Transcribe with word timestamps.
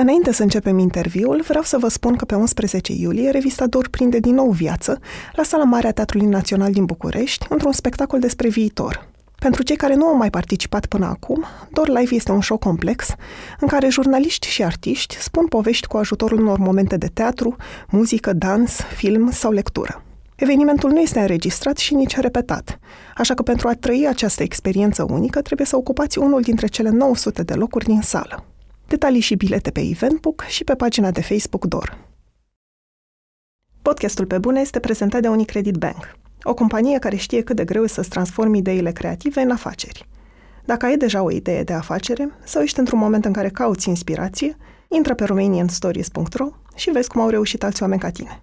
Înainte 0.00 0.32
să 0.32 0.42
începem 0.42 0.78
interviul, 0.78 1.42
vreau 1.46 1.62
să 1.62 1.78
vă 1.78 1.88
spun 1.88 2.16
că 2.16 2.24
pe 2.24 2.34
11 2.34 2.92
iulie 2.92 3.30
revista 3.30 3.66
Dor 3.66 3.88
prinde 3.88 4.18
din 4.18 4.34
nou 4.34 4.50
viață 4.50 4.98
la 5.32 5.42
Sala 5.42 5.64
Mare 5.64 5.86
a 5.86 5.92
Teatrului 5.92 6.26
Național 6.26 6.72
din 6.72 6.84
București, 6.84 7.46
într-un 7.48 7.72
spectacol 7.72 8.20
despre 8.20 8.48
viitor. 8.48 9.08
Pentru 9.38 9.62
cei 9.62 9.76
care 9.76 9.94
nu 9.94 10.06
au 10.06 10.16
mai 10.16 10.30
participat 10.30 10.86
până 10.86 11.06
acum, 11.06 11.44
Dor 11.70 11.88
Live 11.88 12.14
este 12.14 12.32
un 12.32 12.40
show 12.40 12.58
complex 12.58 13.14
în 13.60 13.68
care 13.68 13.88
jurnaliști 13.88 14.48
și 14.48 14.64
artiști 14.64 15.16
spun 15.16 15.46
povești 15.46 15.86
cu 15.86 15.96
ajutorul 15.96 16.40
unor 16.40 16.58
momente 16.58 16.96
de 16.96 17.06
teatru, 17.06 17.56
muzică, 17.88 18.32
dans, 18.32 18.80
film 18.96 19.30
sau 19.30 19.52
lectură. 19.52 20.02
Evenimentul 20.34 20.90
nu 20.90 21.00
este 21.00 21.20
înregistrat 21.20 21.76
și 21.76 21.94
nici 21.94 22.16
repetat, 22.16 22.78
așa 23.16 23.34
că 23.34 23.42
pentru 23.42 23.68
a 23.68 23.72
trăi 23.72 24.06
această 24.08 24.42
experiență 24.42 25.06
unică 25.10 25.40
trebuie 25.40 25.66
să 25.66 25.76
ocupați 25.76 26.18
unul 26.18 26.40
dintre 26.40 26.66
cele 26.66 26.90
900 26.90 27.42
de 27.42 27.54
locuri 27.54 27.84
din 27.84 28.00
sală. 28.00 28.44
Detalii 28.90 29.20
și 29.20 29.34
bilete 29.34 29.70
pe 29.70 29.80
Eventbook 29.80 30.44
și 30.48 30.64
pe 30.64 30.74
pagina 30.74 31.10
de 31.10 31.20
Facebook 31.20 31.64
DOR. 31.64 31.98
Podcastul 33.82 34.26
Pe 34.26 34.38
Bune 34.38 34.60
este 34.60 34.80
prezentat 34.80 35.20
de 35.20 35.28
Unicredit 35.28 35.74
Bank, 35.74 36.16
o 36.42 36.54
companie 36.54 36.98
care 36.98 37.16
știe 37.16 37.42
cât 37.42 37.56
de 37.56 37.64
greu 37.64 37.82
este 37.82 37.94
să-ți 37.94 38.08
transformi 38.08 38.58
ideile 38.58 38.92
creative 38.92 39.40
în 39.40 39.50
afaceri. 39.50 40.08
Dacă 40.64 40.86
ai 40.86 40.96
deja 40.96 41.22
o 41.22 41.30
idee 41.30 41.62
de 41.62 41.72
afacere 41.72 42.30
sau 42.44 42.62
ești 42.62 42.78
într-un 42.78 42.98
moment 42.98 43.24
în 43.24 43.32
care 43.32 43.48
cauți 43.48 43.88
inspirație, 43.88 44.56
intră 44.88 45.14
pe 45.14 45.24
romanianstories.ro 45.24 46.48
și 46.74 46.90
vezi 46.90 47.08
cum 47.08 47.20
au 47.20 47.28
reușit 47.28 47.62
alți 47.64 47.82
oameni 47.82 48.00
ca 48.00 48.10
tine. 48.10 48.42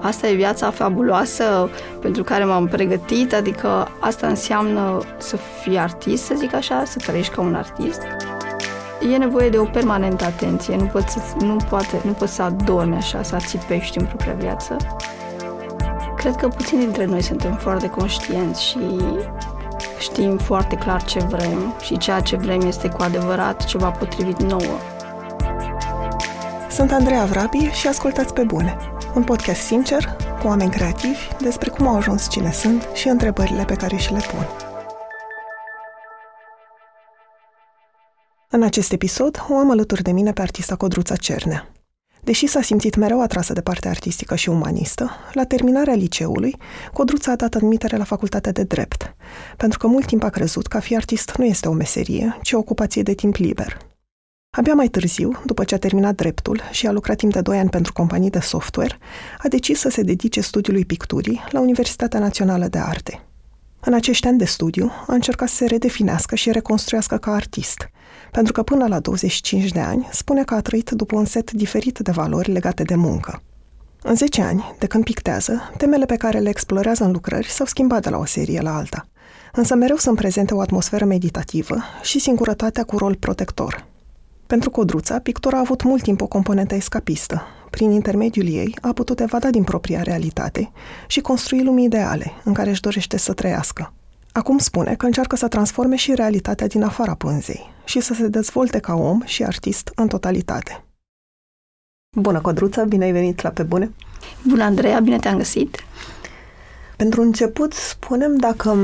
Asta 0.00 0.28
e 0.28 0.34
viața 0.34 0.70
fabuloasă 0.70 1.70
pentru 2.00 2.22
care 2.22 2.44
m-am 2.44 2.66
pregătit, 2.66 3.34
adică 3.34 3.88
asta 4.00 4.26
înseamnă 4.26 5.00
să 5.16 5.36
fii 5.36 5.78
artist, 5.78 6.24
să 6.24 6.34
zic 6.36 6.54
așa, 6.54 6.82
să 6.86 6.98
trăiești 7.06 7.34
ca 7.34 7.40
un 7.40 7.54
artist. 7.54 8.00
E 9.12 9.16
nevoie 9.16 9.48
de 9.48 9.58
o 9.58 9.64
permanentă 9.64 10.24
atenție, 10.24 10.76
nu 10.76 10.84
poți, 10.84 11.12
să, 11.12 11.20
nu, 11.40 11.56
poate, 11.68 12.00
nu 12.04 12.12
poți 12.12 12.34
să 12.34 12.42
adormi 12.42 12.96
așa, 12.96 13.22
să 13.22 13.34
ațipești 13.34 13.98
în 13.98 14.06
propria 14.06 14.32
viață. 14.32 14.76
Cred 16.16 16.36
că 16.36 16.48
puțini 16.48 16.80
dintre 16.80 17.04
noi 17.04 17.22
suntem 17.22 17.54
foarte 17.54 17.88
conștienți 17.88 18.68
și 18.68 18.78
știm 19.98 20.36
foarte 20.36 20.76
clar 20.76 21.02
ce 21.02 21.18
vrem 21.18 21.74
și 21.80 21.98
ceea 21.98 22.20
ce 22.20 22.36
vrem 22.36 22.60
este 22.60 22.88
cu 22.88 23.02
adevărat 23.02 23.64
ceva 23.64 23.90
potrivit 23.90 24.42
nouă. 24.42 24.78
Sunt 26.70 26.92
Andreea 26.92 27.24
Vrabie 27.24 27.72
și 27.72 27.88
ascultați 27.88 28.32
pe 28.32 28.42
bune 28.42 28.76
un 29.18 29.24
podcast 29.24 29.60
sincer, 29.60 30.16
cu 30.40 30.46
oameni 30.46 30.70
creativi, 30.70 31.18
despre 31.40 31.70
cum 31.70 31.86
au 31.86 31.96
ajuns 31.96 32.28
cine 32.28 32.52
sunt 32.52 32.88
și 32.94 33.08
întrebările 33.08 33.64
pe 33.64 33.74
care 33.74 33.96
și 33.96 34.12
le 34.12 34.20
pun. 34.30 34.46
În 38.50 38.62
acest 38.62 38.92
episod 38.92 39.44
o 39.48 39.56
am 39.56 39.70
alături 39.70 40.02
de 40.02 40.10
mine 40.10 40.32
pe 40.32 40.40
artista 40.40 40.76
Codruța 40.76 41.16
Cernea. 41.16 41.72
Deși 42.20 42.46
s-a 42.46 42.62
simțit 42.62 42.96
mereu 42.96 43.22
atrasă 43.22 43.52
de 43.52 43.60
partea 43.60 43.90
artistică 43.90 44.34
și 44.34 44.48
umanistă, 44.48 45.10
la 45.32 45.44
terminarea 45.44 45.94
liceului, 45.94 46.56
Codruța 46.92 47.32
a 47.32 47.36
dat 47.36 47.54
admitere 47.54 47.96
la 47.96 48.04
facultatea 48.04 48.52
de 48.52 48.62
drept, 48.62 49.14
pentru 49.56 49.78
că 49.78 49.86
mult 49.86 50.06
timp 50.06 50.22
a 50.22 50.28
crezut 50.28 50.66
că 50.66 50.76
a 50.76 50.80
fi 50.80 50.96
artist 50.96 51.34
nu 51.36 51.44
este 51.44 51.68
o 51.68 51.72
meserie, 51.72 52.38
ci 52.42 52.52
o 52.52 52.58
ocupație 52.58 53.02
de 53.02 53.14
timp 53.14 53.36
liber– 53.36 53.76
Abia 54.50 54.74
mai 54.74 54.88
târziu, 54.88 55.42
după 55.44 55.64
ce 55.64 55.74
a 55.74 55.78
terminat 55.78 56.14
dreptul 56.14 56.60
și 56.70 56.86
a 56.86 56.90
lucrat 56.90 57.16
timp 57.16 57.32
de 57.32 57.40
2 57.40 57.58
ani 57.58 57.68
pentru 57.68 57.92
companii 57.92 58.30
de 58.30 58.38
software, 58.38 58.98
a 59.38 59.48
decis 59.48 59.78
să 59.78 59.88
se 59.88 60.02
dedice 60.02 60.40
studiului 60.40 60.84
picturii 60.84 61.44
la 61.50 61.60
Universitatea 61.60 62.20
Națională 62.20 62.66
de 62.66 62.78
Arte. 62.78 63.22
În 63.80 63.94
acești 63.94 64.26
ani 64.26 64.38
de 64.38 64.44
studiu, 64.44 64.90
a 65.06 65.14
încercat 65.14 65.48
să 65.48 65.54
se 65.54 65.66
redefinească 65.66 66.34
și 66.34 66.50
reconstruiască 66.50 67.16
ca 67.16 67.32
artist, 67.32 67.90
pentru 68.30 68.52
că 68.52 68.62
până 68.62 68.86
la 68.86 69.00
25 69.00 69.70
de 69.70 69.80
ani 69.80 70.08
spune 70.12 70.44
că 70.44 70.54
a 70.54 70.60
trăit 70.60 70.90
după 70.90 71.16
un 71.16 71.24
set 71.24 71.50
diferit 71.50 71.98
de 71.98 72.10
valori 72.10 72.52
legate 72.52 72.82
de 72.82 72.94
muncă. 72.94 73.42
În 74.02 74.14
10 74.14 74.42
ani, 74.42 74.74
de 74.78 74.86
când 74.86 75.04
pictează, 75.04 75.70
temele 75.76 76.04
pe 76.04 76.16
care 76.16 76.38
le 76.38 76.48
explorează 76.48 77.04
în 77.04 77.12
lucrări 77.12 77.48
s-au 77.48 77.66
schimbat 77.66 78.02
de 78.02 78.08
la 78.08 78.18
o 78.18 78.24
serie 78.24 78.60
la 78.60 78.76
alta, 78.76 79.08
însă 79.52 79.74
mereu 79.74 79.96
sunt 79.96 80.16
prezente 80.16 80.54
o 80.54 80.60
atmosferă 80.60 81.04
meditativă 81.04 81.76
și 82.02 82.18
singurătatea 82.18 82.84
cu 82.84 82.98
rol 82.98 83.14
protector, 83.14 83.87
pentru 84.48 84.70
Codruța, 84.70 85.18
pictura 85.18 85.56
a 85.56 85.60
avut 85.60 85.82
mult 85.82 86.02
timp 86.02 86.20
o 86.20 86.26
componentă 86.26 86.74
escapistă. 86.74 87.42
Prin 87.70 87.90
intermediul 87.90 88.46
ei, 88.46 88.76
a 88.80 88.92
putut 88.92 89.20
evada 89.20 89.50
din 89.50 89.64
propria 89.64 90.02
realitate 90.02 90.70
și 91.06 91.20
construi 91.20 91.64
lumii 91.64 91.84
ideale 91.84 92.32
în 92.44 92.52
care 92.52 92.70
își 92.70 92.80
dorește 92.80 93.16
să 93.16 93.32
trăiască. 93.32 93.92
Acum 94.32 94.58
spune 94.58 94.94
că 94.94 95.06
încearcă 95.06 95.36
să 95.36 95.48
transforme 95.48 95.96
și 95.96 96.14
realitatea 96.14 96.66
din 96.66 96.82
afara 96.82 97.14
pânzei 97.14 97.70
și 97.84 98.00
să 98.00 98.14
se 98.14 98.28
dezvolte 98.28 98.78
ca 98.78 98.94
om 98.94 99.22
și 99.24 99.44
artist 99.44 99.90
în 99.94 100.08
totalitate. 100.08 100.84
Bună, 102.16 102.40
Codruța, 102.40 102.84
bine 102.84 103.04
ai 103.04 103.12
venit 103.12 103.40
la 103.40 103.50
Pe 103.50 103.62
Bune! 103.62 103.90
Bună, 104.42 104.62
Andreea, 104.62 105.00
bine 105.00 105.18
te-am 105.18 105.36
găsit! 105.36 105.84
Pentru 106.96 107.20
început, 107.22 107.72
spunem 107.72 108.36
dacă 108.36 108.76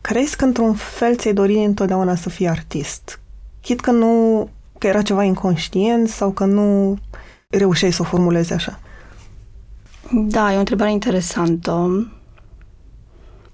crezi 0.00 0.36
că 0.36 0.44
într-un 0.44 0.74
fel 0.74 1.16
ți-ai 1.16 1.34
dori 1.34 1.64
întotdeauna 1.64 2.14
să 2.14 2.28
fii 2.28 2.48
artist. 2.48 3.18
Chit 3.64 3.80
că 3.80 3.90
nu, 3.90 4.48
că 4.78 4.86
era 4.86 5.02
ceva 5.02 5.22
inconștient 5.22 6.08
sau 6.08 6.30
că 6.30 6.44
nu 6.44 6.98
reușeai 7.48 7.92
să 7.92 8.02
o 8.02 8.04
formulezi 8.04 8.52
așa. 8.52 8.78
Da, 10.12 10.52
e 10.52 10.56
o 10.56 10.58
întrebare 10.58 10.92
interesantă. 10.92 12.06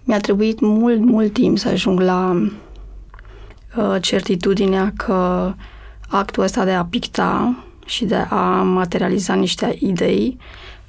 Mi-a 0.05 0.19
trebuit 0.19 0.61
mult, 0.61 1.01
mult 1.01 1.33
timp 1.33 1.59
să 1.59 1.69
ajung 1.69 2.01
la 2.01 2.49
uh, 3.77 3.97
certitudinea 4.01 4.93
că 4.97 5.53
actul 6.09 6.43
ăsta 6.43 6.65
de 6.65 6.73
a 6.73 6.85
picta 6.85 7.65
și 7.87 8.05
de 8.05 8.17
a 8.17 8.63
materializa 8.63 9.35
niște 9.35 9.77
idei 9.81 10.39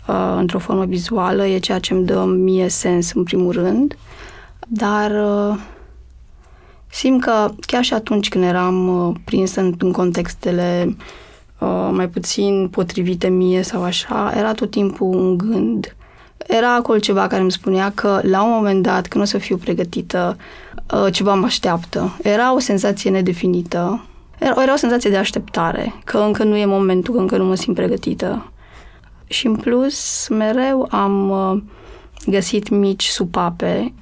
uh, 0.08 0.36
într-o 0.38 0.60
formă 0.60 0.86
vizuală 0.86 1.46
e 1.46 1.58
ceea 1.58 1.80
ce 1.80 1.94
îmi 1.94 2.06
dă 2.06 2.26
mie 2.26 2.68
sens 2.68 3.12
în 3.12 3.24
primul 3.24 3.52
rând, 3.52 3.98
dar 4.68 5.12
uh, 5.12 5.60
Simt 6.91 7.22
că 7.22 7.50
chiar 7.66 7.84
și 7.84 7.94
atunci 7.94 8.29
când 8.29 8.44
eram 8.44 9.07
uh, 9.07 9.16
prinsă 9.24 9.59
în, 9.59 9.74
în 9.78 9.91
contextele 9.91 10.96
uh, 11.59 11.90
mai 11.91 12.09
puțin 12.09 12.68
potrivite 12.72 13.28
mie 13.28 13.62
sau 13.62 13.84
așa, 13.84 14.34
era 14.38 14.53
tot 14.53 14.72
timpul 14.72 15.07
un 15.07 15.38
gând. 15.38 15.96
Era 16.47 16.75
acolo 16.75 17.00
ceva 17.00 17.28
care 17.28 17.41
îmi 17.41 17.51
spunea 17.51 17.91
că 17.96 18.19
la 18.24 18.44
un 18.44 18.51
moment 18.51 18.84
dat, 18.84 19.07
când 19.07 19.24
o 19.24 19.28
să 19.28 19.38
fiu 19.38 19.57
pregătită, 19.57 20.38
uh, 20.94 21.13
ceva 21.13 21.34
mă 21.34 21.46
așteaptă. 21.46 22.18
Era 22.22 22.53
o 22.53 22.59
senzație 22.59 23.09
nedefinită. 23.09 24.06
Era, 24.40 24.62
era 24.62 24.74
o 24.74 24.78
senzație 24.78 25.09
de 25.09 25.18
așteptare, 25.18 25.94
că 26.03 26.18
încă 26.18 26.44
nu 26.44 26.56
e 26.56 26.66
momentul, 26.66 27.13
că 27.13 27.19
încă 27.19 27.38
nu 27.38 27.46
mă 27.46 27.56
simt 27.56 27.75
pregătită. 27.75 28.51
Și 29.28 29.47
în 29.47 29.56
plus, 29.56 30.28
mereu 30.28 30.88
am 30.90 31.30
uh, 31.30 31.62
găsit 32.25 32.69
mici 32.69 33.03
supape 33.07 33.94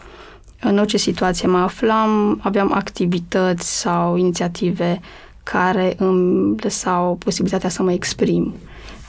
în 0.62 0.78
orice 0.78 0.98
situație 0.98 1.48
mă 1.48 1.58
aflam, 1.58 2.40
aveam 2.44 2.72
activități 2.74 3.80
sau 3.80 4.16
inițiative 4.16 5.00
care 5.44 5.96
îmi 5.98 6.56
lăsau 6.60 7.16
posibilitatea 7.16 7.70
să 7.70 7.84
mă 7.84 7.92
exprim. 7.92 8.54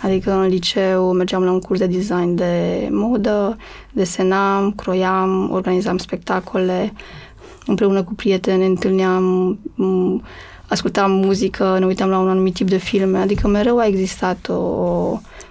Adică 0.02 0.32
în 0.32 0.46
liceu 0.46 1.12
mergeam 1.12 1.42
la 1.42 1.52
un 1.52 1.60
curs 1.60 1.78
de 1.78 1.86
design 1.86 2.34
de 2.34 2.88
modă, 2.90 3.56
desenam, 3.92 4.72
croiam, 4.72 5.50
organizam 5.50 5.98
spectacole, 5.98 6.92
împreună 7.66 8.02
cu 8.02 8.14
prieteni 8.14 8.58
ne 8.58 8.66
întâlneam, 8.66 9.58
ascultam 10.68 11.10
muzică, 11.10 11.76
ne 11.78 11.86
uitam 11.86 12.08
la 12.08 12.18
un 12.18 12.28
anumit 12.28 12.54
tip 12.54 12.68
de 12.68 12.76
filme, 12.76 13.18
adică 13.18 13.48
mereu 13.48 13.78
a 13.78 13.86
existat 13.86 14.48
o, 14.48 14.54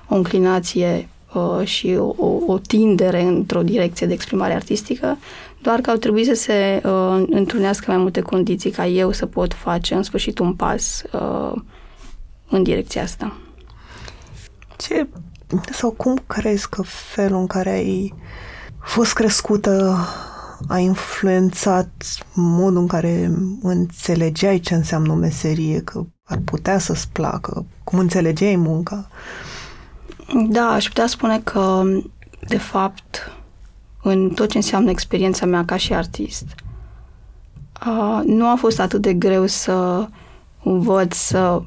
o 0.07 0.15
înclinație 0.15 1.09
uh, 1.33 1.67
și 1.67 1.97
o, 1.97 2.27
o 2.47 2.57
tindere 2.57 3.21
într-o 3.21 3.61
direcție 3.61 4.07
de 4.07 4.13
exprimare 4.13 4.53
artistică 4.53 5.17
doar 5.61 5.81
că 5.81 5.89
au 5.89 5.95
trebuit 5.95 6.25
să 6.25 6.33
se 6.33 6.81
uh, 6.85 7.23
întrunească 7.29 7.91
mai 7.91 7.99
multe 7.99 8.21
condiții 8.21 8.71
ca 8.71 8.87
eu 8.87 9.11
să 9.11 9.25
pot 9.25 9.53
face 9.53 9.93
în 9.93 10.03
sfârșit 10.03 10.39
un 10.39 10.53
pas 10.53 11.03
uh, 11.11 11.61
în 12.49 12.63
direcția 12.63 13.01
asta. 13.01 13.37
Ce 14.77 15.07
sau 15.71 15.91
cum 15.91 16.23
crezi 16.27 16.69
că 16.69 16.81
felul 16.85 17.39
în 17.39 17.47
care 17.47 17.69
ai 17.69 18.13
fost 18.79 19.13
crescută 19.13 19.97
a 20.67 20.77
influențat 20.77 21.89
modul 22.33 22.77
în 22.77 22.87
care 22.87 23.31
înțelegeai 23.61 24.59
ce 24.59 24.75
înseamnă 24.75 25.11
o 25.11 25.15
meserie, 25.15 25.81
că 25.81 26.05
ar 26.23 26.39
putea 26.45 26.77
să-ți 26.77 27.09
placă, 27.09 27.65
cum 27.83 27.99
înțelegeai 27.99 28.55
munca? 28.55 29.07
Da, 30.49 30.67
aș 30.67 30.87
putea 30.87 31.07
spune 31.07 31.39
că, 31.39 31.83
de 32.47 32.57
fapt, 32.57 33.38
în 34.03 34.29
tot 34.29 34.49
ce 34.49 34.57
înseamnă 34.57 34.89
experiența 34.89 35.45
mea 35.45 35.65
ca 35.65 35.77
și 35.77 35.93
artist. 35.93 36.45
Uh, 37.87 38.21
nu 38.25 38.47
a 38.47 38.55
fost 38.55 38.79
atât 38.79 39.01
de 39.01 39.13
greu 39.13 39.45
să 39.45 40.07
învăț 40.63 41.15
să 41.15 41.61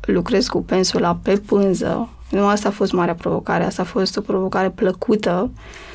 lucrez 0.00 0.46
cu 0.46 0.62
pensula 0.62 1.18
pe 1.22 1.36
pânză. 1.36 2.08
Nu 2.30 2.46
asta 2.46 2.68
a 2.68 2.72
fost 2.72 2.92
marea 2.92 3.14
provocare, 3.14 3.64
asta 3.64 3.82
a 3.82 3.84
fost 3.84 4.16
o 4.16 4.20
provocare 4.20 4.70
plăcută 4.70 5.50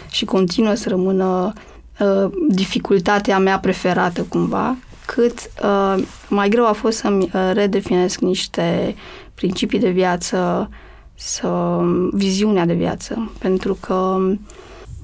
și 0.09 0.25
continuă 0.25 0.73
să 0.73 0.89
rămână 0.89 1.53
uh, 1.99 2.31
dificultatea 2.49 3.39
mea 3.39 3.59
preferată 3.59 4.21
cumva, 4.21 4.75
cât 5.05 5.51
uh, 5.63 6.03
mai 6.29 6.49
greu 6.49 6.67
a 6.67 6.71
fost 6.71 6.97
să-mi 6.97 7.23
uh, 7.23 7.51
redefinesc 7.53 8.19
niște 8.19 8.95
principii 9.33 9.79
de 9.79 9.89
viață, 9.89 10.69
să, 11.13 11.79
viziunea 12.11 12.65
de 12.65 12.73
viață. 12.73 13.31
Pentru 13.39 13.77
că, 13.79 14.17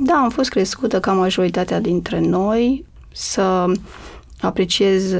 da, 0.01 0.13
am 0.13 0.29
fost 0.29 0.49
crescută 0.49 0.99
ca 0.99 1.13
majoritatea 1.13 1.79
dintre 1.79 2.19
noi 2.19 2.85
să 3.11 3.65
apreciez 4.41 5.15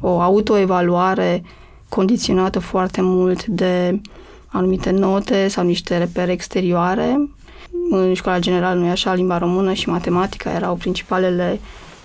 o 0.00 0.20
autoevaluare 0.20 1.42
condiționată 1.88 2.58
foarte 2.58 3.00
mult 3.00 3.46
de 3.46 4.00
anumite 4.46 4.90
note 4.90 5.48
sau 5.48 5.64
niște 5.64 5.98
repere 5.98 6.32
exterioare. 6.32 7.28
În 7.90 8.14
școala 8.14 8.38
generală 8.38 8.80
nu 8.80 8.86
e 8.86 8.90
așa, 8.90 9.14
limba 9.14 9.38
română 9.38 9.72
și 9.72 9.88
matematica 9.88 10.50
erau 10.50 10.74
principalele 10.74 11.60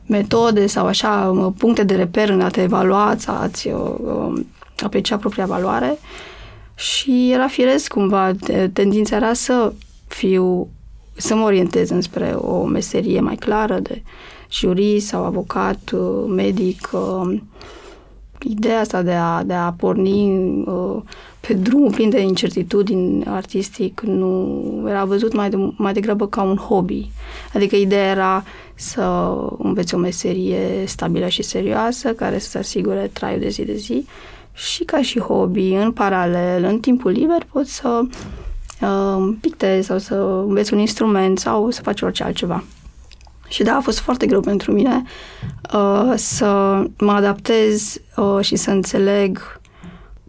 metode 0.05 0.67
sau 0.67 0.85
așa 0.85 1.33
puncte 1.57 1.83
de 1.83 1.95
reper 1.95 2.29
în 2.29 2.41
a 2.41 2.49
te 2.49 2.61
evalua, 2.61 3.17
a-ți 3.25 3.69
aprecia 4.83 5.17
propria 5.17 5.45
valoare 5.45 5.97
și 6.75 7.31
era 7.31 7.47
firesc 7.47 7.93
cumva, 7.93 8.31
tendința 8.73 9.15
era 9.15 9.33
să 9.33 9.73
fiu, 10.07 10.67
să 11.21 11.35
mă 11.35 11.45
orientez 11.45 11.89
înspre 11.89 12.33
o 12.37 12.63
meserie 12.63 13.19
mai 13.19 13.35
clară 13.35 13.79
de 13.79 14.01
jurist 14.51 15.07
sau 15.07 15.23
avocat, 15.23 15.91
medic, 16.27 16.89
ideea 18.43 18.79
asta 18.79 19.01
de 19.01 19.11
a, 19.11 19.43
de 19.43 19.53
a 19.53 19.71
porni 19.71 20.41
uh, 20.65 21.01
pe 21.39 21.53
drumul 21.53 21.91
plin 21.91 22.09
de 22.09 22.21
incertitudini 22.21 23.25
artistic 23.25 24.01
nu 24.01 24.85
era 24.87 25.05
văzut 25.05 25.33
mai, 25.33 25.49
de, 25.49 25.57
mai 25.75 25.93
degrabă 25.93 26.27
ca 26.27 26.41
un 26.41 26.55
hobby. 26.55 27.09
Adică 27.53 27.75
ideea 27.75 28.11
era 28.11 28.43
să 28.75 29.35
înveți 29.57 29.95
o 29.95 29.97
meserie 29.97 30.85
stabilă 30.85 31.27
și 31.27 31.43
serioasă 31.43 32.13
care 32.13 32.37
să-ți 32.37 32.57
asigure 32.57 33.09
traiul 33.13 33.39
de 33.39 33.49
zi 33.49 33.63
de 33.63 33.75
zi 33.75 34.05
și 34.53 34.83
ca 34.83 35.01
și 35.01 35.19
hobby, 35.19 35.73
în 35.73 35.91
paralel, 35.91 36.63
în 36.63 36.79
timpul 36.79 37.11
liber, 37.11 37.47
poți 37.51 37.75
să 37.75 38.01
uh, 38.81 39.33
pictezi 39.41 39.87
sau 39.87 39.97
să 39.97 40.15
înveți 40.47 40.73
un 40.73 40.79
instrument 40.79 41.39
sau 41.39 41.69
să 41.69 41.81
faci 41.81 42.01
orice 42.01 42.23
altceva. 42.23 42.63
Și 43.47 43.63
da, 43.63 43.75
a 43.75 43.81
fost 43.81 43.99
foarte 43.99 44.25
greu 44.25 44.39
pentru 44.39 44.71
mine 44.71 45.03
uh, 45.73 46.13
să 46.15 46.83
mă 46.97 47.11
adaptez 47.11 48.01
uh, 48.17 48.37
și 48.41 48.55
să 48.55 48.71
înțeleg 48.71 49.59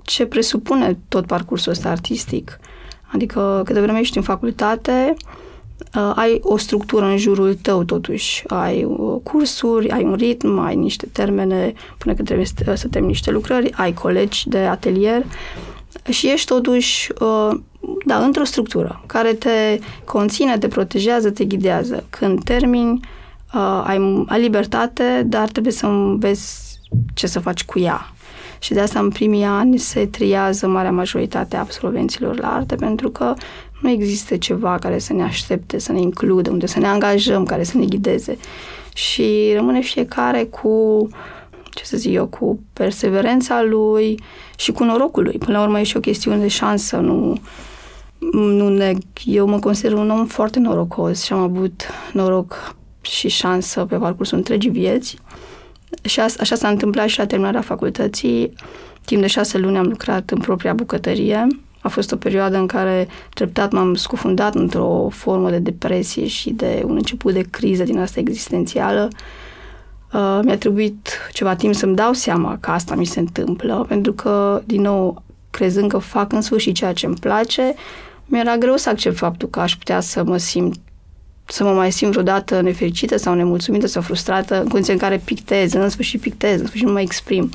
ce 0.02 0.26
presupune 0.26 0.98
tot 1.08 1.26
parcursul 1.26 1.72
ăsta 1.72 1.88
artistic. 1.88 2.58
Adică, 3.12 3.62
câte 3.64 3.80
vreme 3.80 3.98
ești 3.98 4.16
în 4.16 4.22
facultate, 4.22 5.14
uh, 5.94 6.12
ai 6.14 6.38
o 6.42 6.56
structură 6.56 7.04
în 7.04 7.16
jurul 7.16 7.54
tău, 7.54 7.84
totuși. 7.84 8.44
Ai 8.46 8.84
uh, 8.84 9.20
cursuri, 9.22 9.90
ai 9.90 10.04
un 10.04 10.14
ritm, 10.14 10.58
ai 10.58 10.76
niște 10.76 11.06
termene 11.12 11.72
până 11.98 12.14
când 12.14 12.26
trebuie 12.26 12.46
să, 12.46 12.74
să 12.74 12.88
termini 12.88 13.12
niște 13.12 13.30
lucrări, 13.30 13.72
ai 13.72 13.92
colegi 13.92 14.48
de 14.48 14.58
atelier 14.58 15.24
și 16.08 16.30
ești 16.30 16.46
totuși 16.46 17.12
uh, 17.20 17.58
da, 18.04 18.24
într-o 18.24 18.44
structură 18.44 19.02
care 19.06 19.32
te 19.32 19.78
conține, 20.04 20.58
te 20.58 20.68
protejează, 20.68 21.30
te 21.30 21.44
ghidează. 21.44 22.04
Când 22.10 22.44
termini, 22.44 23.00
uh, 23.54 23.82
ai, 23.84 24.24
ai 24.28 24.40
libertate, 24.40 25.22
dar 25.26 25.48
trebuie 25.48 25.72
să 25.72 25.86
înveți 25.86 26.78
ce 27.14 27.26
să 27.26 27.40
faci 27.40 27.64
cu 27.64 27.78
ea. 27.78 28.12
Și 28.58 28.72
de 28.72 28.80
asta 28.80 28.98
în 28.98 29.08
primii 29.08 29.44
ani 29.44 29.78
se 29.78 30.06
triază 30.06 30.66
marea 30.66 30.90
majoritate 30.90 31.56
a 31.56 31.60
absolvenților 31.60 32.38
la 32.38 32.54
arte, 32.54 32.74
pentru 32.74 33.10
că 33.10 33.34
nu 33.80 33.88
există 33.90 34.36
ceva 34.36 34.78
care 34.78 34.98
să 34.98 35.12
ne 35.12 35.22
aștepte, 35.22 35.78
să 35.78 35.92
ne 35.92 36.00
includă, 36.00 36.50
unde 36.50 36.66
să 36.66 36.78
ne 36.78 36.86
angajăm, 36.86 37.44
care 37.44 37.62
să 37.62 37.78
ne 37.78 37.84
ghideze. 37.84 38.38
Și 38.94 39.52
rămâne 39.54 39.80
fiecare 39.80 40.44
cu 40.44 41.08
ce 41.70 41.84
să 41.84 41.96
zic 41.96 42.12
eu, 42.12 42.26
cu 42.26 42.60
perseverența 42.72 43.62
lui 43.62 44.20
și 44.56 44.72
cu 44.72 44.84
norocul 44.84 45.22
lui. 45.22 45.38
Până 45.38 45.58
la 45.58 45.64
urmă 45.64 45.80
e 45.80 45.82
și 45.82 45.96
o 45.96 46.00
chestiune 46.00 46.36
de 46.36 46.48
șansă, 46.48 46.96
nu, 46.96 47.36
nu 48.32 48.68
neg. 48.68 48.98
Eu 49.24 49.46
mă 49.46 49.58
consider 49.58 49.92
un 49.92 50.10
om 50.10 50.26
foarte 50.26 50.58
norocos 50.58 51.22
și 51.22 51.32
am 51.32 51.38
avut 51.38 51.82
noroc 52.12 52.74
și 53.00 53.28
șansă 53.28 53.84
pe 53.84 53.96
parcursul 53.96 54.36
întregii 54.36 54.70
vieți. 54.70 55.18
Și 56.02 56.20
a, 56.20 56.26
așa 56.38 56.54
s-a 56.54 56.68
întâmplat 56.68 57.08
și 57.08 57.18
la 57.18 57.26
terminarea 57.26 57.60
facultății. 57.60 58.52
Timp 59.04 59.20
de 59.20 59.26
șase 59.26 59.58
luni 59.58 59.76
am 59.76 59.86
lucrat 59.86 60.30
în 60.30 60.38
propria 60.38 60.72
bucătărie. 60.72 61.46
A 61.80 61.88
fost 61.88 62.12
o 62.12 62.16
perioadă 62.16 62.56
în 62.56 62.66
care 62.66 63.08
treptat 63.34 63.72
m-am 63.72 63.94
scufundat 63.94 64.54
într-o 64.54 65.08
formă 65.10 65.50
de 65.50 65.58
depresie 65.58 66.26
și 66.26 66.50
de 66.50 66.82
un 66.86 66.94
început 66.94 67.32
de 67.32 67.42
criză 67.50 67.82
din 67.82 67.98
asta 67.98 68.20
existențială. 68.20 69.08
Uh, 70.12 70.40
mi-a 70.44 70.58
trebuit 70.58 71.08
ceva 71.32 71.54
timp 71.54 71.74
să-mi 71.74 71.94
dau 71.94 72.12
seama 72.12 72.56
că 72.60 72.70
asta 72.70 72.94
mi 72.94 73.04
se 73.04 73.20
întâmplă, 73.20 73.84
pentru 73.88 74.12
că, 74.12 74.62
din 74.64 74.80
nou, 74.80 75.22
crezând 75.50 75.90
că 75.90 75.98
fac 75.98 76.32
în 76.32 76.40
sfârșit 76.40 76.74
ceea 76.74 76.92
ce 76.92 77.06
îmi 77.06 77.16
place, 77.20 77.74
mi-era 78.32 78.56
greu 78.56 78.76
să 78.76 78.88
accept 78.88 79.16
faptul 79.16 79.48
că 79.48 79.60
aș 79.60 79.76
putea 79.76 80.00
să 80.00 80.24
mă 80.24 80.36
simt 80.36 80.74
să 81.44 81.64
mă 81.64 81.72
mai 81.72 81.92
simt 81.92 82.12
vreodată 82.12 82.60
nefericită 82.60 83.16
sau 83.16 83.34
nemulțumită 83.34 83.86
sau 83.86 84.02
frustrată 84.02 84.60
în 84.60 84.68
condiții 84.68 84.92
în 84.92 84.98
care 84.98 85.22
pictez, 85.24 85.72
în 85.72 85.88
sfârșit 85.88 86.20
pictez, 86.20 86.60
în 86.60 86.66
sfârșit 86.66 86.86
nu 86.86 86.92
mă 86.92 87.00
exprim. 87.00 87.50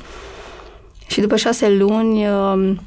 Și 1.06 1.20
după 1.20 1.36
șase 1.36 1.70
luni 1.70 2.28
um, 2.28 2.80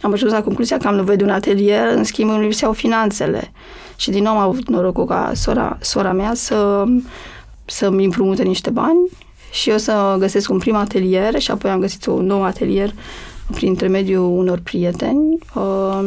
am 0.00 0.12
ajuns 0.12 0.32
la 0.32 0.42
concluzia 0.42 0.76
că 0.76 0.88
am 0.88 0.94
nevoie 0.94 1.16
de 1.16 1.24
un 1.24 1.30
atelier, 1.30 1.88
în 1.88 2.04
schimb 2.04 2.30
îmi 2.30 2.42
lipseau 2.42 2.72
finanțele. 2.72 3.52
Și 3.96 4.10
din 4.10 4.22
nou 4.22 4.32
am 4.32 4.48
avut 4.48 4.68
norocul 4.68 5.04
ca 5.04 5.32
sora, 5.34 5.78
sora 5.80 6.12
mea 6.12 6.34
să, 6.34 6.84
să-mi 7.64 8.04
împrumute 8.04 8.42
niște 8.42 8.70
bani 8.70 9.10
și 9.50 9.70
eu 9.70 9.78
să 9.78 10.16
găsesc 10.18 10.50
un 10.50 10.58
prim 10.58 10.74
atelier 10.74 11.40
și 11.40 11.50
apoi 11.50 11.70
am 11.70 11.80
găsit 11.80 12.06
un 12.06 12.26
nou 12.26 12.44
atelier 12.44 12.92
prin 13.50 13.68
intermediul 13.68 14.38
unor 14.38 14.58
prieteni. 14.58 15.38
Uh, 15.54 16.06